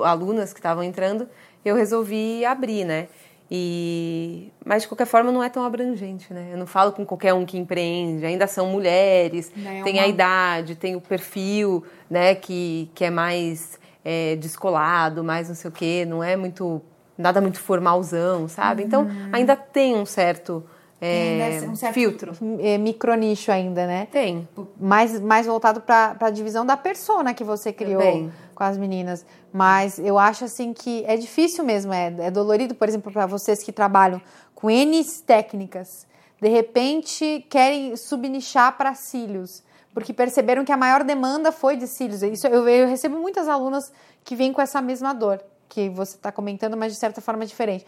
alunas 0.02 0.54
que 0.54 0.58
estavam 0.58 0.82
entrando, 0.82 1.28
eu 1.62 1.76
resolvi 1.76 2.46
abrir, 2.46 2.86
né? 2.86 3.08
E, 3.50 4.50
mas 4.64 4.82
de 4.82 4.88
qualquer 4.88 5.06
forma 5.06 5.30
não 5.30 5.42
é 5.42 5.48
tão 5.48 5.64
abrangente, 5.64 6.32
né? 6.32 6.48
Eu 6.52 6.56
não 6.56 6.66
falo 6.66 6.92
com 6.92 7.04
qualquer 7.04 7.34
um 7.34 7.44
que 7.44 7.58
empreende, 7.58 8.24
ainda 8.24 8.46
são 8.46 8.66
mulheres, 8.66 9.52
é 9.56 9.82
tem 9.82 9.94
uma... 9.94 10.02
a 10.02 10.08
idade, 10.08 10.74
tem 10.74 10.96
o 10.96 11.00
perfil, 11.00 11.84
né, 12.08 12.34
que, 12.34 12.90
que 12.94 13.04
é 13.04 13.10
mais 13.10 13.78
é, 14.04 14.34
descolado, 14.36 15.22
mais 15.22 15.48
não 15.48 15.54
sei 15.54 15.68
o 15.68 15.72
quê, 15.72 16.06
não 16.08 16.24
é 16.24 16.36
muito 16.36 16.80
nada 17.16 17.40
muito 17.40 17.60
formalzão, 17.60 18.48
sabe? 18.48 18.82
Então 18.82 19.02
uhum. 19.02 19.30
ainda 19.30 19.54
tem 19.54 19.94
um 19.94 20.06
certo 20.06 20.64
é, 21.00 21.60
um 21.68 21.76
certo 21.76 21.92
filtro. 21.92 22.32
É, 22.60 22.78
micronicho 22.78 23.52
ainda, 23.52 23.86
né? 23.86 24.08
Tem. 24.10 24.48
Mais, 24.80 25.20
mais 25.20 25.46
voltado 25.46 25.82
para 25.82 26.16
a 26.18 26.30
divisão 26.30 26.64
da 26.64 26.78
persona 26.78 27.34
que 27.34 27.44
você 27.44 27.72
criou 27.72 28.00
Também. 28.00 28.32
Com 28.54 28.64
as 28.64 28.78
meninas. 28.78 29.26
Mas 29.52 29.98
eu 29.98 30.18
acho 30.18 30.44
assim 30.44 30.72
que 30.72 31.04
é 31.06 31.16
difícil 31.16 31.64
mesmo, 31.64 31.92
é, 31.92 32.14
é 32.18 32.30
dolorido, 32.30 32.74
por 32.74 32.88
exemplo, 32.88 33.12
para 33.12 33.26
vocês 33.26 33.62
que 33.62 33.72
trabalham 33.72 34.20
com 34.54 34.70
N 34.70 35.04
técnicas. 35.26 36.06
De 36.40 36.48
repente 36.48 37.44
querem 37.48 37.96
subnichar 37.96 38.76
para 38.76 38.94
cílios 38.94 39.62
porque 39.94 40.12
perceberam 40.12 40.64
que 40.64 40.72
a 40.72 40.76
maior 40.76 41.04
demanda 41.04 41.52
foi 41.52 41.76
de 41.76 41.86
cílios. 41.86 42.22
Isso 42.22 42.48
eu, 42.48 42.68
eu 42.68 42.88
recebo 42.88 43.16
muitas 43.16 43.46
alunas 43.46 43.92
que 44.24 44.34
vêm 44.34 44.52
com 44.52 44.60
essa 44.60 44.82
mesma 44.82 45.14
dor 45.14 45.40
que 45.68 45.88
você 45.88 46.16
está 46.16 46.30
comentando, 46.32 46.76
mas 46.76 46.92
de 46.92 46.98
certa 46.98 47.20
forma 47.20 47.46
diferente. 47.46 47.86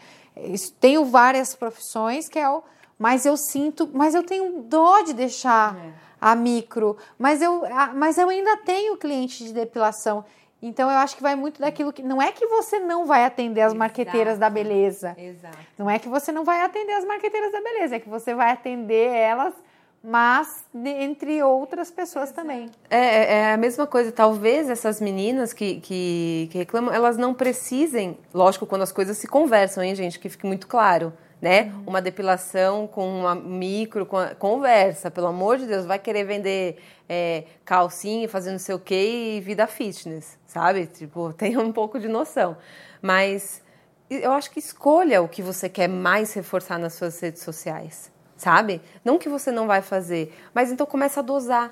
Tenho 0.79 1.05
várias 1.05 1.53
profissões 1.53 2.27
que 2.29 2.39
é 2.39 2.49
o 2.49 2.63
mas 2.97 3.25
eu 3.25 3.37
sinto, 3.37 3.87
mas 3.93 4.15
eu 4.15 4.23
tenho 4.23 4.63
dó 4.63 5.01
de 5.01 5.13
deixar 5.13 5.77
é. 5.77 5.93
a 6.19 6.35
micro, 6.35 6.97
mas 7.17 7.41
eu, 7.41 7.63
a, 7.65 7.93
mas 7.93 8.17
eu 8.17 8.27
ainda 8.27 8.57
tenho 8.57 8.97
cliente 8.97 9.43
de 9.43 9.53
depilação. 9.53 10.25
Então 10.61 10.89
eu 10.89 10.97
acho 10.97 11.15
que 11.15 11.21
vai 11.21 11.35
muito 11.35 11.61
daquilo 11.61 11.93
que 11.93 12.01
não 12.01 12.21
é 12.21 12.31
que 12.31 12.47
você 12.47 12.79
não 12.79 13.05
vai 13.05 13.23
atender 13.25 13.61
as 13.61 13.67
Exato. 13.67 13.79
marqueteiras 13.79 14.39
da 14.39 14.49
beleza. 14.49 15.15
Exato. 15.17 15.57
Não 15.77 15.89
é 15.89 15.99
que 15.99 16.09
você 16.09 16.31
não 16.31 16.43
vai 16.43 16.61
atender 16.61 16.93
as 16.93 17.05
marqueteiras 17.05 17.51
da 17.51 17.61
beleza, 17.61 17.95
é 17.95 17.99
que 17.99 18.09
você 18.09 18.33
vai 18.33 18.51
atender 18.51 19.09
elas 19.09 19.53
mas 20.03 20.63
de, 20.73 20.89
entre 20.89 21.43
outras 21.43 21.91
pessoas 21.91 22.31
também. 22.31 22.69
É, 22.89 22.97
é, 22.97 23.33
é, 23.33 23.53
a 23.53 23.57
mesma 23.57 23.85
coisa. 23.85 24.11
Talvez 24.11 24.69
essas 24.69 25.01
meninas 25.01 25.51
que, 25.51 25.81
que, 25.81 26.47
que, 26.51 26.57
reclamam, 26.59 26.93
elas 26.93 27.17
não 27.17 27.33
precisem, 27.33 28.17
lógico, 28.33 28.65
quando 28.65 28.83
as 28.83 28.91
coisas 28.91 29.17
se 29.17 29.27
conversam, 29.27 29.83
hein, 29.83 29.95
gente, 29.95 30.17
que 30.17 30.29
fique 30.29 30.45
muito 30.45 30.67
claro 30.67 31.11
né? 31.41 31.63
Uhum. 31.63 31.83
Uma 31.87 32.01
depilação 32.01 32.87
com 32.87 33.07
uma 33.19 33.35
micro, 33.35 34.05
com 34.05 34.17
conversa, 34.39 35.11
pelo 35.11 35.27
amor 35.27 35.57
de 35.57 35.65
Deus, 35.65 35.85
vai 35.85 35.99
querer 35.99 36.23
vender 36.23 36.77
é, 37.07 37.43
calcinha, 37.63 38.27
fazendo 38.27 38.53
não 38.53 38.59
sei 38.59 38.75
o 38.75 38.79
quê 38.79 39.37
e 39.37 39.41
vida 39.41 39.67
fitness, 39.67 40.37
sabe? 40.45 40.87
Tipo, 40.87 41.31
tenha 41.37 41.59
um 41.59 41.71
pouco 41.71 41.99
de 41.99 42.07
noção. 42.07 42.57
Mas 43.01 43.61
eu 44.09 44.31
acho 44.31 44.49
que 44.49 44.59
escolha 44.59 45.21
o 45.21 45.27
que 45.27 45.41
você 45.41 45.69
quer 45.69 45.87
mais 45.87 46.33
reforçar 46.33 46.79
nas 46.79 46.93
suas 46.93 47.19
redes 47.19 47.43
sociais, 47.43 48.11
sabe? 48.35 48.81
Não 49.05 49.19
que 49.19 49.29
você 49.29 49.51
não 49.51 49.67
vai 49.67 49.81
fazer, 49.81 50.33
mas 50.53 50.71
então 50.71 50.85
começa 50.85 51.19
a 51.19 51.23
dosar. 51.23 51.71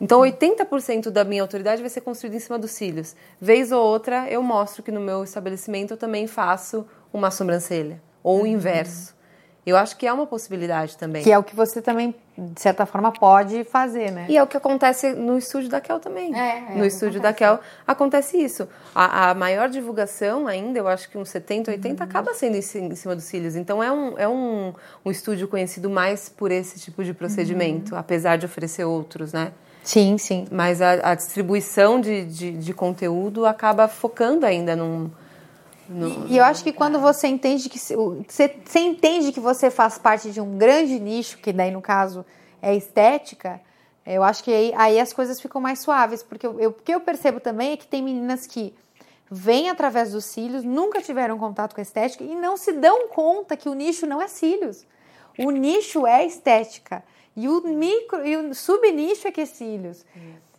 Então, 0.00 0.20
80% 0.20 1.10
da 1.10 1.22
minha 1.22 1.42
autoridade 1.42 1.80
vai 1.80 1.88
ser 1.88 2.00
construída 2.00 2.34
em 2.34 2.40
cima 2.40 2.58
dos 2.58 2.72
cílios. 2.72 3.14
Vez 3.40 3.70
ou 3.70 3.80
outra, 3.80 4.28
eu 4.28 4.42
mostro 4.42 4.82
que 4.82 4.90
no 4.90 4.98
meu 4.98 5.22
estabelecimento 5.22 5.92
eu 5.92 5.96
também 5.96 6.26
faço 6.26 6.84
uma 7.12 7.30
sobrancelha 7.30 8.02
ou 8.22 8.42
o 8.42 8.46
inverso. 8.46 9.12
Eu 9.64 9.76
acho 9.76 9.96
que 9.96 10.06
é 10.06 10.12
uma 10.12 10.26
possibilidade 10.26 10.98
também. 10.98 11.22
Que 11.22 11.30
é 11.30 11.38
o 11.38 11.42
que 11.42 11.54
você 11.54 11.80
também, 11.80 12.12
de 12.36 12.60
certa 12.60 12.84
forma, 12.84 13.12
pode 13.12 13.62
fazer, 13.62 14.10
né? 14.10 14.26
E 14.28 14.36
é 14.36 14.42
o 14.42 14.46
que 14.46 14.56
acontece 14.56 15.12
no 15.12 15.38
estúdio 15.38 15.68
da 15.68 15.80
Kel 15.80 16.00
também. 16.00 16.36
É, 16.36 16.72
é 16.72 16.74
no 16.74 16.84
estúdio 16.84 17.20
da 17.20 17.32
Kel 17.32 17.60
acontece 17.86 18.36
isso. 18.36 18.68
A, 18.92 19.30
a, 19.30 19.34
maior 19.34 19.68
divulgação 19.68 20.48
ainda, 20.48 20.80
eu 20.80 20.88
acho 20.88 21.08
que 21.08 21.16
uns 21.16 21.28
70, 21.28 21.70
80, 21.70 22.02
uhum. 22.02 22.10
acaba 22.10 22.34
sendo 22.34 22.56
em, 22.56 22.62
cima 22.62 23.14
dos 23.14 23.24
cílios. 23.24 23.54
Então 23.54 23.80
é, 23.80 23.92
um, 23.92 24.18
é 24.18 24.28
um, 24.28 24.74
um 25.04 25.10
estúdio 25.12 25.46
conhecido 25.46 25.88
mais 25.88 26.28
por 26.28 26.50
esse 26.50 26.80
tipo 26.80 27.04
de 27.04 27.14
procedimento, 27.14 27.92
uhum. 27.92 28.00
apesar 28.00 28.36
de 28.38 28.46
oferecer 28.46 28.84
outros, 28.84 29.32
né? 29.32 29.52
Sim, 29.84 30.18
sim. 30.18 30.46
Mas 30.50 30.82
a, 30.82 31.10
a 31.10 31.14
distribuição 31.14 32.00
de, 32.00 32.24
de, 32.24 32.52
de 32.52 32.74
conteúdo 32.74 33.46
acaba 33.46 33.86
focando 33.86 34.44
ainda 34.44 34.74
num 34.74 35.08
e 36.28 36.36
eu 36.36 36.44
acho 36.44 36.62
que 36.62 36.72
quando 36.72 36.98
você 36.98 37.26
entende 37.26 37.68
que 37.68 37.78
você, 37.78 37.96
você 38.64 38.78
entende 38.80 39.32
que 39.32 39.40
você 39.40 39.70
faz 39.70 39.98
parte 39.98 40.30
de 40.30 40.40
um 40.40 40.56
grande 40.56 40.98
nicho, 40.98 41.38
que 41.38 41.52
daí 41.52 41.70
no 41.70 41.82
caso 41.82 42.24
é 42.60 42.74
estética, 42.74 43.60
eu 44.06 44.22
acho 44.22 44.42
que 44.42 44.52
aí, 44.52 44.72
aí 44.76 45.00
as 45.00 45.12
coisas 45.12 45.40
ficam 45.40 45.60
mais 45.60 45.80
suaves, 45.80 46.22
porque 46.22 46.46
eu, 46.46 46.58
eu, 46.58 46.70
o 46.70 46.72
que 46.72 46.92
eu 46.94 47.00
percebo 47.00 47.40
também 47.40 47.72
é 47.72 47.76
que 47.76 47.86
tem 47.86 48.02
meninas 48.02 48.46
que 48.46 48.74
vêm 49.30 49.70
através 49.70 50.12
dos 50.12 50.24
cílios, 50.24 50.62
nunca 50.62 51.00
tiveram 51.00 51.38
contato 51.38 51.74
com 51.74 51.80
a 51.80 51.82
estética 51.82 52.22
e 52.22 52.34
não 52.34 52.56
se 52.56 52.72
dão 52.72 53.08
conta 53.08 53.56
que 53.56 53.68
o 53.68 53.74
nicho 53.74 54.06
não 54.06 54.20
é 54.20 54.28
cílios. 54.28 54.86
O 55.38 55.50
nicho 55.50 56.06
é 56.06 56.26
estética. 56.26 57.02
E 57.34 57.48
o 57.48 57.62
micro 57.62 58.26
e 58.26 58.36
o 58.36 58.54
subnicho 58.54 59.26
é 59.26 59.32
que 59.32 59.40
é 59.40 59.46
cílios. 59.46 60.04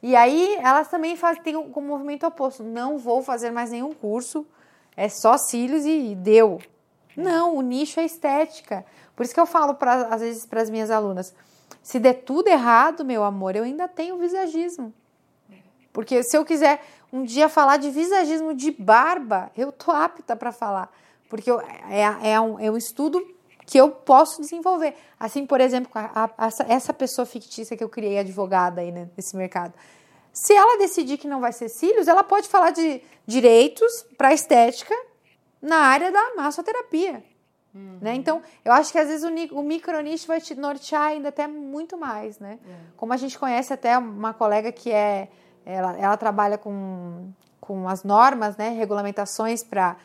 E 0.02 0.16
aí 0.16 0.58
elas 0.60 0.88
também 0.88 1.16
fazem, 1.16 1.44
têm 1.44 1.56
um, 1.56 1.72
um 1.76 1.82
movimento 1.82 2.26
oposto. 2.26 2.64
Não 2.64 2.98
vou 2.98 3.22
fazer 3.22 3.52
mais 3.52 3.70
nenhum 3.70 3.94
curso 3.94 4.46
é 4.96 5.10
só 5.10 5.38
cílios 5.38 5.86
e 5.86 6.16
deu. 6.16 6.60
Não, 7.16 7.56
o 7.56 7.62
nicho 7.62 8.00
é 8.00 8.06
estética. 8.06 8.86
Por 9.16 9.24
isso 9.24 9.34
que 9.34 9.40
eu 9.40 9.46
falo, 9.46 9.76
pra, 9.76 10.08
às 10.08 10.22
vezes, 10.22 10.46
para 10.46 10.62
as 10.62 10.70
minhas 10.70 10.90
alunas: 10.90 11.34
se 11.82 12.00
der 12.00 12.24
tudo 12.24 12.48
errado, 12.48 13.06
meu 13.06 13.24
amor, 13.24 13.56
eu 13.56 13.64
ainda 13.64 13.88
tenho 13.88 14.18
visagismo. 14.18 14.94
Porque 15.92 16.24
se 16.24 16.36
eu 16.36 16.44
quiser 16.44 16.82
um 17.12 17.24
dia 17.24 17.48
falar 17.48 17.78
de 17.78 17.92
visagismo 17.92 18.56
de 18.56 18.72
barba, 18.72 19.52
eu 19.56 19.72
tô 19.72 19.92
apta 19.92 20.36
para 20.36 20.52
falar. 20.52 20.92
Porque 21.30 21.50
eu, 21.50 21.62
é, 21.62 22.32
é, 22.32 22.42
um, 22.42 22.60
é 22.60 22.72
um 22.72 22.78
estudo 22.78 23.24
que 23.66 23.78
eu 23.78 23.92
posso 23.92 24.42
desenvolver. 24.42 24.96
Assim, 25.20 25.46
por 25.46 25.62
exemplo, 25.62 25.92
a, 25.94 26.30
a, 26.38 26.48
essa, 26.48 26.66
essa 26.68 26.94
pessoa 26.94 27.26
fictícia 27.26 27.78
que 27.78 27.84
eu 27.84 27.90
criei, 27.90 28.18
advogada 28.18 28.82
aí 28.82 28.92
né, 28.92 29.10
nesse 29.16 29.36
mercado. 29.36 29.74
Se 30.34 30.52
ela 30.52 30.80
decidir 30.80 31.18
que 31.20 31.28
não 31.28 31.40
vai 31.40 31.54
ser 31.54 31.70
cílios, 31.70 32.08
ela 32.08 32.24
pode 32.24 32.50
falar 32.50 32.72
de 32.72 33.02
direitos 33.26 34.04
para 34.18 34.34
estética 34.34 34.96
na 35.62 35.78
área 35.78 36.12
da 36.12 36.36
massoterapia. 36.36 37.24
Uhum. 37.74 38.00
Né? 38.02 38.16
Então, 38.16 38.42
eu 38.66 38.72
acho 38.74 38.92
que 38.92 38.98
às 38.98 39.08
vezes 39.08 39.24
o, 39.24 39.60
o 39.60 39.64
micronicho 39.64 40.28
vai 40.28 40.42
te 40.42 40.56
nortear 40.56 41.04
ainda 41.04 41.30
até 41.30 41.48
muito 41.48 41.98
mais, 41.98 42.40
né? 42.40 42.60
Uhum. 42.66 42.74
Como 42.98 43.14
a 43.14 43.18
gente 43.18 43.38
conhece 43.38 43.72
até 43.72 43.98
uma 43.98 44.34
colega 44.34 44.72
que 44.72 44.92
é, 44.92 45.28
ela, 45.66 45.98
ela 45.98 46.18
trabalha 46.18 46.58
com, 46.58 47.32
com 47.62 47.88
as 47.88 48.04
normas, 48.04 48.58
né, 48.58 48.70
regulamentações 48.70 49.64
para 49.64 49.96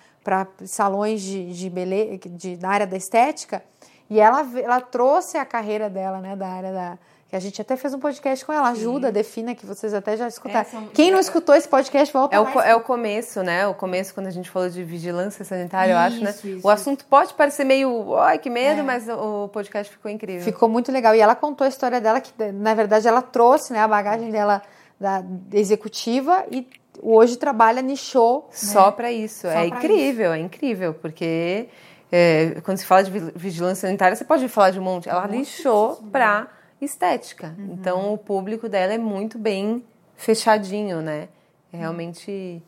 salões 0.65 1.21
de, 1.23 1.53
de 1.53 1.71
beleza, 1.71 2.19
de, 2.27 2.57
da 2.57 2.69
área 2.69 2.87
da 2.87 2.97
estética, 2.97 3.63
e 4.09 4.21
ela, 4.21 4.47
ela 4.59 4.81
trouxe 4.81 5.37
a 5.37 5.45
carreira 5.45 5.91
dela, 5.91 6.21
né, 6.21 6.37
da 6.37 6.49
área 6.49 6.73
da, 6.73 6.99
que 7.29 7.37
a 7.37 7.41
gente 7.41 7.61
até 7.61 7.77
fez 7.77 7.93
um 7.93 7.99
podcast 7.99 8.45
com 8.45 8.53
ela, 8.53 8.71
ajuda, 8.71 9.09
Sim. 9.09 9.13
defina, 9.13 9.55
que 9.55 9.67
vocês 9.67 9.93
até 9.93 10.17
já 10.17 10.27
escutaram. 10.27 10.61
É, 10.61 10.65
são... 10.65 10.87
Quem 10.89 11.11
não 11.11 11.21
escutou 11.21 11.55
esse 11.55 11.69
podcast, 11.69 12.11
volta 12.11 12.35
é 12.35 12.41
o, 12.41 12.61
é 12.61 12.75
o 12.75 12.81
começo, 12.81 13.43
né? 13.43 13.67
O 13.67 13.75
começo, 13.75 14.15
quando 14.15 14.29
a 14.29 14.31
gente 14.31 14.49
falou 14.49 14.71
de 14.71 14.83
vigilância 14.83 15.45
sanitária, 15.45 15.93
isso, 15.93 15.99
eu 16.01 16.07
acho, 16.07 16.25
né? 16.25 16.31
Isso, 16.31 16.67
o 16.67 16.71
assunto 16.71 17.05
pode 17.05 17.35
parecer 17.35 17.65
meio, 17.65 18.17
ai, 18.17 18.39
que 18.39 18.49
medo, 18.49 18.81
é. 18.81 18.83
mas 18.83 19.07
o 19.11 19.49
podcast 19.49 19.93
ficou 19.93 20.11
incrível. 20.11 20.43
Ficou 20.43 20.71
muito 20.71 20.91
legal. 20.91 21.15
E 21.15 21.21
ela 21.21 21.35
contou 21.35 21.67
a 21.67 21.69
história 21.69 22.01
dela, 22.01 22.19
que 22.19 22.33
na 22.51 22.73
verdade 22.73 23.07
ela 23.07 23.21
trouxe 23.21 23.75
né, 23.75 23.81
a 23.81 23.89
bagagem 23.89 24.31
dela 24.31 24.63
da 24.99 25.23
executiva 25.53 26.47
e 26.51 26.67
hoje 27.03 27.37
trabalha 27.37 27.83
nichou. 27.83 28.49
Só 28.51 28.87
né? 28.87 28.93
para 28.93 29.13
isso. 29.13 29.43
Só 29.43 29.51
é 29.51 29.67
incrível, 29.67 30.33
isso. 30.33 30.35
é 30.35 30.39
incrível, 30.41 30.95
porque 30.95 31.69
é, 32.11 32.57
quando 32.63 32.79
se 32.79 32.87
fala 32.87 33.05
de 33.05 33.11
vigilância 33.37 33.87
sanitária, 33.87 34.17
você 34.17 34.25
pode 34.25 34.49
falar 34.49 34.71
de 34.71 34.81
um 34.81 34.83
monte. 34.83 35.11
Ela 35.11 35.29
nichou 35.29 35.97
para 36.11 36.49
estética. 36.81 37.55
Uhum. 37.59 37.75
Então 37.75 38.13
o 38.13 38.19
público 38.19 38.69
dela 38.69 38.93
é 38.93 38.99
muito 38.99 39.39
bem 39.39 39.85
fechadinho, 40.17 41.01
né? 41.01 41.29
É 41.73 41.77
realmente 41.77 42.63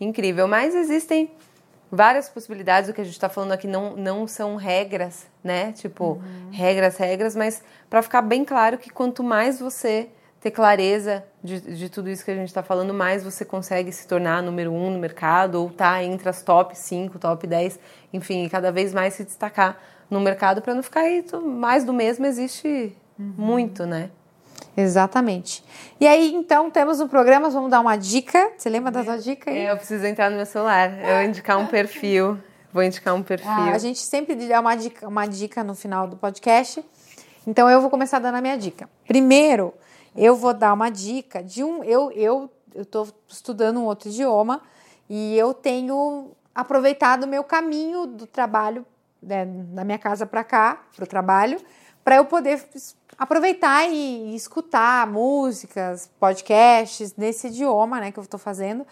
incrível. 0.00 0.46
Mas 0.48 0.74
existem 0.74 1.30
várias 1.90 2.28
possibilidades. 2.28 2.88
O 2.88 2.92
que 2.92 3.00
a 3.00 3.04
gente 3.04 3.14
está 3.14 3.28
falando 3.28 3.52
aqui 3.52 3.66
não, 3.66 3.96
não 3.96 4.26
são 4.26 4.56
regras, 4.56 5.26
né? 5.42 5.72
Tipo, 5.72 6.12
uhum. 6.12 6.50
regras, 6.50 6.96
regras, 6.96 7.34
mas 7.34 7.62
para 7.88 8.02
ficar 8.02 8.22
bem 8.22 8.44
claro 8.44 8.78
que 8.78 8.90
quanto 8.90 9.22
mais 9.22 9.58
você 9.58 10.08
ter 10.40 10.50
clareza 10.52 11.24
de, 11.42 11.60
de 11.60 11.88
tudo 11.88 12.08
isso 12.08 12.24
que 12.24 12.30
a 12.30 12.34
gente 12.34 12.48
está 12.48 12.62
falando, 12.62 12.94
mais 12.94 13.24
você 13.24 13.44
consegue 13.44 13.90
se 13.90 14.06
tornar 14.06 14.42
número 14.42 14.72
um 14.72 14.90
no 14.90 14.98
mercado 14.98 15.56
ou 15.56 15.70
tá 15.70 16.02
entre 16.02 16.28
as 16.28 16.42
top 16.42 16.78
5, 16.78 17.18
top 17.18 17.46
10, 17.46 17.78
enfim, 18.12 18.48
cada 18.48 18.70
vez 18.70 18.94
mais 18.94 19.14
se 19.14 19.24
destacar 19.24 19.76
no 20.08 20.20
mercado 20.20 20.62
para 20.62 20.74
não 20.74 20.82
ficar 20.82 21.00
aí 21.00 21.24
mais 21.42 21.84
do 21.84 21.92
mesmo. 21.92 22.24
Existe 22.24 22.96
Uhum. 23.18 23.34
Muito, 23.36 23.84
né? 23.84 24.10
Exatamente. 24.76 25.64
E 26.00 26.06
aí, 26.06 26.32
então, 26.34 26.70
temos 26.70 27.00
um 27.00 27.08
programa, 27.08 27.50
vamos 27.50 27.70
dar 27.70 27.80
uma 27.80 27.96
dica. 27.96 28.52
Você 28.56 28.68
lembra 28.68 28.90
da 28.92 29.02
sua 29.02 29.18
dica 29.18 29.50
aí? 29.50 29.58
É, 29.58 29.72
eu 29.72 29.76
preciso 29.76 30.06
entrar 30.06 30.30
no 30.30 30.36
meu 30.36 30.46
celular. 30.46 30.92
Eu 31.00 31.16
vou 31.16 31.24
indicar 31.24 31.58
um 31.58 31.66
perfil. 31.66 32.38
Vou 32.72 32.82
indicar 32.82 33.14
um 33.14 33.22
perfil. 33.22 33.50
Ah, 33.50 33.72
a 33.72 33.78
gente 33.78 33.98
sempre 33.98 34.36
dá 34.36 34.60
uma 34.60 34.76
dica, 34.76 35.08
uma 35.08 35.26
dica 35.26 35.64
no 35.64 35.74
final 35.74 36.06
do 36.06 36.16
podcast. 36.16 36.84
Então, 37.46 37.68
eu 37.68 37.80
vou 37.80 37.90
começar 37.90 38.18
dando 38.18 38.36
a 38.36 38.40
minha 38.40 38.56
dica. 38.56 38.88
Primeiro, 39.06 39.74
eu 40.14 40.36
vou 40.36 40.54
dar 40.54 40.72
uma 40.72 40.90
dica 40.90 41.42
de 41.42 41.64
um. 41.64 41.82
Eu 41.82 42.12
eu 42.12 42.50
estou 42.82 43.08
estudando 43.26 43.78
um 43.78 43.84
outro 43.84 44.08
idioma 44.08 44.62
e 45.08 45.36
eu 45.36 45.54
tenho 45.54 46.32
aproveitado 46.54 47.24
o 47.24 47.26
meu 47.26 47.42
caminho 47.42 48.06
do 48.06 48.26
trabalho, 48.26 48.84
né, 49.22 49.44
da 49.46 49.84
minha 49.84 49.98
casa 49.98 50.26
para 50.26 50.44
cá, 50.44 50.82
para 50.94 51.04
o 51.04 51.06
trabalho, 51.06 51.58
para 52.04 52.16
eu 52.16 52.24
poder 52.24 52.64
aproveitar 53.18 53.88
e 53.90 54.34
escutar 54.36 55.06
músicas, 55.10 56.08
podcasts 56.20 57.14
nesse 57.16 57.48
idioma 57.48 58.00
né, 58.00 58.12
que 58.12 58.18
eu 58.18 58.22
estou 58.22 58.38
fazendo. 58.38 58.86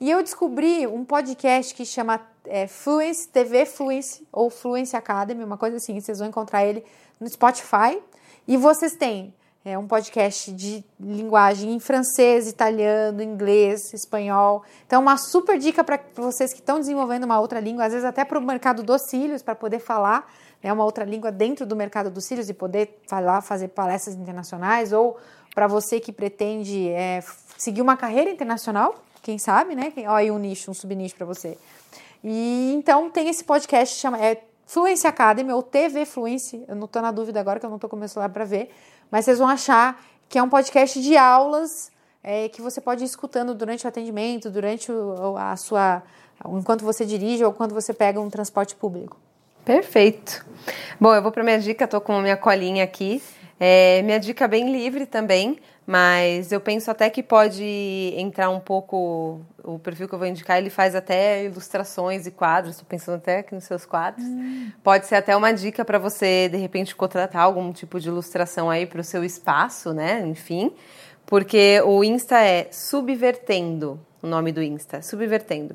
E 0.00 0.10
eu 0.10 0.22
descobri 0.22 0.86
um 0.86 1.04
podcast 1.04 1.74
que 1.74 1.84
chama 1.84 2.20
é, 2.46 2.66
Fluence, 2.66 3.28
TV 3.28 3.66
Fluence 3.66 4.26
ou 4.32 4.48
Fluence 4.50 4.96
Academy, 4.96 5.44
uma 5.44 5.58
coisa 5.58 5.76
assim. 5.76 6.00
Vocês 6.00 6.18
vão 6.18 6.28
encontrar 6.28 6.64
ele 6.64 6.84
no 7.20 7.28
Spotify. 7.28 8.00
E 8.48 8.56
vocês 8.56 8.92
têm 8.92 9.34
é, 9.64 9.76
um 9.76 9.86
podcast 9.86 10.52
de 10.52 10.84
linguagem 11.00 11.74
em 11.74 11.80
francês, 11.80 12.48
italiano, 12.48 13.22
inglês, 13.22 13.92
espanhol. 13.92 14.62
Então, 14.86 15.02
uma 15.02 15.16
super 15.16 15.58
dica 15.58 15.82
para 15.82 16.00
vocês 16.14 16.52
que 16.52 16.60
estão 16.60 16.78
desenvolvendo 16.78 17.24
uma 17.24 17.40
outra 17.40 17.58
língua, 17.58 17.86
às 17.86 17.92
vezes 17.92 18.06
até 18.06 18.24
para 18.24 18.38
o 18.38 18.42
mercado 18.42 18.82
dos 18.82 19.02
cílios, 19.10 19.42
para 19.42 19.54
poder 19.54 19.80
falar 19.80 20.30
né, 20.62 20.72
uma 20.72 20.84
outra 20.84 21.04
língua 21.04 21.30
dentro 21.30 21.66
do 21.66 21.76
mercado 21.76 22.10
dos 22.10 22.24
cílios 22.24 22.48
e 22.48 22.54
poder 22.54 23.00
falar, 23.06 23.40
fazer 23.40 23.68
palestras 23.68 24.14
internacionais, 24.14 24.92
ou 24.92 25.16
para 25.54 25.66
você 25.66 26.00
que 26.00 26.12
pretende 26.12 26.88
é, 26.90 27.22
seguir 27.56 27.80
uma 27.80 27.96
carreira 27.96 28.30
internacional, 28.30 28.94
quem 29.22 29.38
sabe, 29.38 29.74
né? 29.74 29.92
Olha 29.98 30.10
aí 30.10 30.30
um 30.30 30.38
nicho, 30.38 30.70
um 30.70 30.74
subnicho 30.74 31.16
para 31.16 31.26
você. 31.26 31.58
E 32.22 32.72
então 32.74 33.10
tem 33.10 33.28
esse 33.28 33.42
podcast 33.42 33.98
chama 33.98 34.22
é 34.22 34.42
Fluency 34.66 35.06
Academy 35.06 35.52
ou 35.52 35.62
TV 35.62 36.04
Fluency. 36.04 36.64
Eu 36.68 36.76
não 36.76 36.84
estou 36.84 37.00
na 37.00 37.10
dúvida 37.10 37.40
agora 37.40 37.58
que 37.58 37.66
eu 37.66 37.70
não 37.70 37.76
estou 37.76 37.88
com 37.88 37.96
meu 37.96 38.08
celular 38.08 38.28
para 38.28 38.44
ver, 38.44 38.70
mas 39.10 39.24
vocês 39.24 39.38
vão 39.38 39.48
achar 39.48 40.00
que 40.28 40.38
é 40.38 40.42
um 40.42 40.48
podcast 40.48 41.00
de 41.00 41.16
aulas 41.16 41.90
é, 42.22 42.48
que 42.48 42.60
você 42.60 42.80
pode 42.80 43.02
ir 43.02 43.06
escutando 43.06 43.54
durante 43.54 43.84
o 43.84 43.88
atendimento, 43.88 44.50
durante 44.50 44.90
o, 44.90 45.36
a 45.36 45.56
sua 45.56 46.02
enquanto 46.52 46.84
você 46.84 47.04
dirige 47.06 47.44
ou 47.44 47.52
quando 47.52 47.72
você 47.72 47.94
pega 47.94 48.20
um 48.20 48.28
transporte 48.28 48.74
público. 48.74 49.16
Perfeito. 49.66 50.46
Bom, 51.00 51.12
eu 51.12 51.20
vou 51.20 51.32
para 51.32 51.42
minha 51.42 51.58
dica, 51.58 51.86
estou 51.86 52.00
com 52.00 52.12
a 52.12 52.22
minha 52.22 52.36
colinha 52.36 52.84
aqui. 52.84 53.20
É, 53.58 54.00
minha 54.02 54.20
dica 54.20 54.44
é 54.44 54.48
bem 54.48 54.70
livre 54.70 55.06
também, 55.06 55.58
mas 55.84 56.52
eu 56.52 56.60
penso 56.60 56.88
até 56.88 57.10
que 57.10 57.20
pode 57.20 57.64
entrar 58.16 58.48
um 58.48 58.60
pouco. 58.60 59.40
O 59.64 59.76
perfil 59.80 60.06
que 60.06 60.14
eu 60.14 60.20
vou 60.20 60.28
indicar, 60.28 60.58
ele 60.58 60.70
faz 60.70 60.94
até 60.94 61.44
ilustrações 61.46 62.28
e 62.28 62.30
quadros. 62.30 62.76
Estou 62.76 62.86
pensando 62.88 63.16
até 63.16 63.38
aqui 63.38 63.56
nos 63.56 63.64
seus 63.64 63.84
quadros. 63.84 64.24
Hum. 64.24 64.70
Pode 64.84 65.06
ser 65.06 65.16
até 65.16 65.34
uma 65.36 65.52
dica 65.52 65.84
para 65.84 65.98
você, 65.98 66.48
de 66.48 66.58
repente, 66.58 66.94
contratar 66.94 67.42
algum 67.42 67.72
tipo 67.72 67.98
de 67.98 68.06
ilustração 68.06 68.70
aí 68.70 68.86
para 68.86 69.00
o 69.00 69.04
seu 69.04 69.24
espaço, 69.24 69.92
né? 69.92 70.24
Enfim, 70.28 70.72
porque 71.26 71.80
o 71.84 72.04
Insta 72.04 72.38
é 72.40 72.68
Subvertendo, 72.70 73.98
o 74.22 74.28
nome 74.28 74.52
do 74.52 74.62
Insta, 74.62 75.02
Subvertendo. 75.02 75.74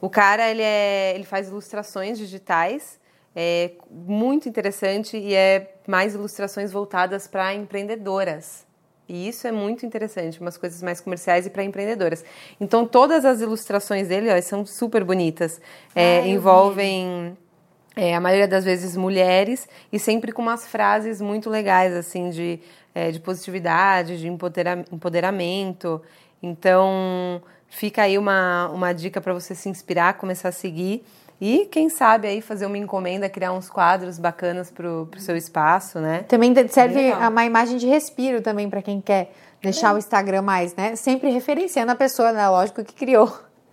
O 0.00 0.08
cara, 0.08 0.50
ele, 0.50 0.62
é, 0.62 1.14
ele 1.14 1.24
faz 1.24 1.48
ilustrações 1.48 2.16
digitais 2.16 2.98
é 3.38 3.72
muito 3.90 4.48
interessante 4.48 5.18
e 5.18 5.34
é 5.34 5.74
mais 5.86 6.14
ilustrações 6.14 6.72
voltadas 6.72 7.28
para 7.28 7.54
empreendedoras. 7.54 8.64
E 9.06 9.28
isso 9.28 9.46
é 9.46 9.52
muito 9.52 9.84
interessante, 9.84 10.40
umas 10.40 10.56
coisas 10.56 10.82
mais 10.82 11.00
comerciais 11.00 11.46
e 11.46 11.50
para 11.50 11.62
empreendedoras. 11.62 12.24
Então, 12.58 12.86
todas 12.86 13.24
as 13.26 13.42
ilustrações 13.42 14.08
dele 14.08 14.30
ó, 14.32 14.40
são 14.40 14.64
super 14.64 15.04
bonitas. 15.04 15.60
É, 15.94 16.20
ah, 16.20 16.26
envolvem 16.26 17.36
é, 17.94 18.14
a 18.14 18.20
maioria 18.20 18.48
das 18.48 18.64
vezes 18.64 18.96
mulheres, 18.96 19.68
e 19.92 19.98
sempre 19.98 20.32
com 20.32 20.42
umas 20.42 20.66
frases 20.66 21.20
muito 21.20 21.48
legais, 21.48 21.94
assim, 21.94 22.30
de, 22.30 22.58
é, 22.94 23.10
de 23.12 23.20
positividade, 23.20 24.18
de 24.18 24.26
empoderamento. 24.26 26.02
Então, 26.42 27.42
fica 27.68 28.02
aí 28.02 28.18
uma, 28.18 28.70
uma 28.70 28.92
dica 28.92 29.20
para 29.20 29.32
você 29.32 29.54
se 29.54 29.68
inspirar, 29.68 30.14
começar 30.14 30.48
a 30.48 30.52
seguir. 30.52 31.04
E 31.40 31.66
quem 31.66 31.90
sabe 31.90 32.28
aí 32.28 32.40
fazer 32.40 32.64
uma 32.64 32.78
encomenda, 32.78 33.28
criar 33.28 33.52
uns 33.52 33.68
quadros 33.68 34.18
bacanas 34.18 34.70
pro, 34.70 35.06
pro 35.10 35.20
seu 35.20 35.36
espaço, 35.36 35.98
né? 36.00 36.24
Também 36.28 36.54
serve 36.68 37.12
uma 37.12 37.44
imagem 37.44 37.76
de 37.76 37.86
respiro 37.86 38.40
também 38.40 38.70
para 38.70 38.80
quem 38.80 39.00
quer 39.00 39.30
deixar 39.60 39.90
é. 39.90 39.94
o 39.94 39.98
Instagram 39.98 40.42
mais, 40.42 40.74
né? 40.74 40.96
Sempre 40.96 41.30
referenciando 41.30 41.92
a 41.92 41.94
pessoa, 41.94 42.32
né? 42.32 42.48
Lógico 42.48 42.82
que 42.82 42.94
criou. 42.94 43.32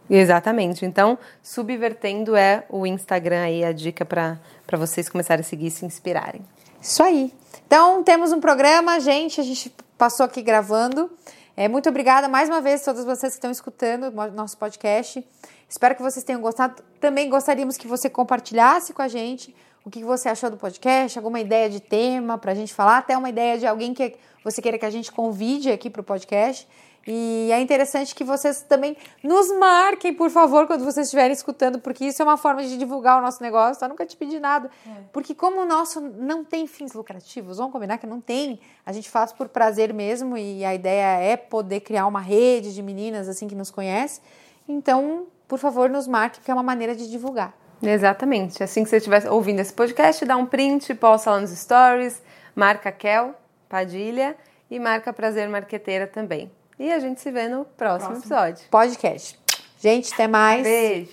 Exatamente. 0.09 0.85
Então, 0.85 1.17
subvertendo 1.41 2.35
é 2.35 2.65
o 2.69 2.85
Instagram 2.85 3.43
aí, 3.43 3.63
a 3.63 3.71
dica 3.71 4.03
para 4.03 4.39
vocês 4.73 5.07
começarem 5.07 5.41
a 5.41 5.43
seguir 5.43 5.67
e 5.67 5.71
se 5.71 5.85
inspirarem. 5.85 6.41
Isso 6.81 7.01
aí. 7.01 7.33
Então, 7.65 8.03
temos 8.03 8.33
um 8.33 8.41
programa, 8.41 8.99
gente, 8.99 9.39
a 9.39 9.43
gente 9.43 9.73
passou 9.97 10.25
aqui 10.25 10.41
gravando. 10.41 11.09
É, 11.55 11.67
muito 11.69 11.87
obrigada 11.87 12.27
mais 12.27 12.49
uma 12.49 12.59
vez 12.59 12.81
a 12.81 12.85
todas 12.85 13.05
vocês 13.05 13.33
que 13.33 13.37
estão 13.37 13.51
escutando 13.51 14.11
nosso 14.31 14.57
podcast. 14.57 15.25
Espero 15.69 15.95
que 15.95 16.01
vocês 16.01 16.23
tenham 16.23 16.41
gostado. 16.41 16.83
Também 17.03 17.29
gostaríamos 17.29 17.75
que 17.75 17.85
você 17.85 18.09
compartilhasse 18.09 18.93
com 18.93 19.01
a 19.01 19.09
gente 19.09 19.53
o 19.83 19.89
que 19.89 20.05
você 20.05 20.29
achou 20.29 20.49
do 20.49 20.55
podcast, 20.55 21.19
alguma 21.19 21.37
ideia 21.37 21.69
de 21.69 21.81
tema 21.81 22.37
para 22.37 22.53
a 22.53 22.55
gente 22.55 22.73
falar, 22.73 22.99
até 22.99 23.17
uma 23.17 23.27
ideia 23.27 23.57
de 23.57 23.67
alguém 23.67 23.93
que 23.93 24.15
você 24.41 24.61
queira 24.61 24.77
que 24.77 24.85
a 24.85 24.89
gente 24.89 25.11
convide 25.11 25.69
aqui 25.69 25.89
para 25.89 25.99
o 25.99 26.03
podcast. 26.03 26.65
E 27.05 27.49
é 27.51 27.59
interessante 27.59 28.15
que 28.15 28.23
vocês 28.23 28.61
também 28.61 28.95
nos 29.21 29.51
marquem, 29.51 30.13
por 30.13 30.29
favor, 30.29 30.65
quando 30.65 30.85
vocês 30.85 31.07
estiverem 31.07 31.33
escutando, 31.33 31.77
porque 31.77 32.05
isso 32.05 32.21
é 32.21 32.25
uma 32.25 32.37
forma 32.37 32.63
de 32.63 32.77
divulgar 32.77 33.19
o 33.19 33.21
nosso 33.21 33.43
negócio, 33.43 33.81
tá? 33.81 33.89
Nunca 33.89 34.05
te 34.05 34.15
pedi 34.15 34.39
nada. 34.39 34.71
É. 34.87 35.01
Porque 35.11 35.35
como 35.35 35.59
o 35.59 35.65
nosso 35.65 35.99
não 35.99 36.45
tem 36.45 36.65
fins 36.67 36.93
lucrativos, 36.93 37.57
vamos 37.57 37.73
combinar 37.73 37.97
que 37.97 38.07
não 38.07 38.21
tem, 38.21 38.61
a 38.85 38.93
gente 38.93 39.09
faz 39.09 39.33
por 39.33 39.49
prazer 39.49 39.93
mesmo 39.93 40.37
e 40.37 40.63
a 40.63 40.73
ideia 40.73 41.19
é 41.19 41.35
poder 41.35 41.81
criar 41.81 42.07
uma 42.07 42.21
rede 42.21 42.73
de 42.73 42.81
meninas 42.81 43.27
assim 43.27 43.45
que 43.45 43.55
nos 43.55 43.69
conhece. 43.69 44.21
Então, 44.65 45.27
por 45.53 45.59
favor, 45.59 45.87
nos 45.87 46.07
marque, 46.07 46.41
que 46.41 46.49
é 46.49 46.53
uma 46.53 46.63
maneira 46.63 46.95
de 46.95 47.07
divulgar. 47.07 47.53
Exatamente. 47.79 48.63
Assim 48.63 48.83
que 48.83 48.89
você 48.89 48.97
estiver 48.97 49.29
ouvindo 49.29 49.59
esse 49.59 49.71
podcast, 49.71 50.25
dá 50.25 50.35
um 50.35 50.47
print, 50.47 50.95
posta 50.95 51.29
lá 51.29 51.39
nos 51.39 51.51
stories, 51.51 52.23
marca 52.55 52.91
Kel 52.91 53.35
Padilha 53.69 54.35
e 54.67 54.79
marca 54.79 55.13
Prazer 55.13 55.47
Marqueteira 55.47 56.07
também. 56.07 56.51
E 56.79 56.91
a 56.91 56.97
gente 56.97 57.21
se 57.21 57.29
vê 57.29 57.47
no 57.47 57.65
próximo, 57.65 58.13
próximo. 58.13 58.35
episódio. 58.35 58.65
Podcast. 58.71 59.39
Gente, 59.79 60.11
até 60.11 60.27
mais. 60.27 60.63
Beijo. 60.63 61.11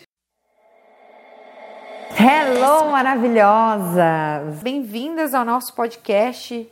Hello, 2.18 2.90
maravilhosa! 2.90 4.58
Bem-vindas 4.62 5.34
ao 5.34 5.44
nosso 5.44 5.74
podcast 5.74 6.66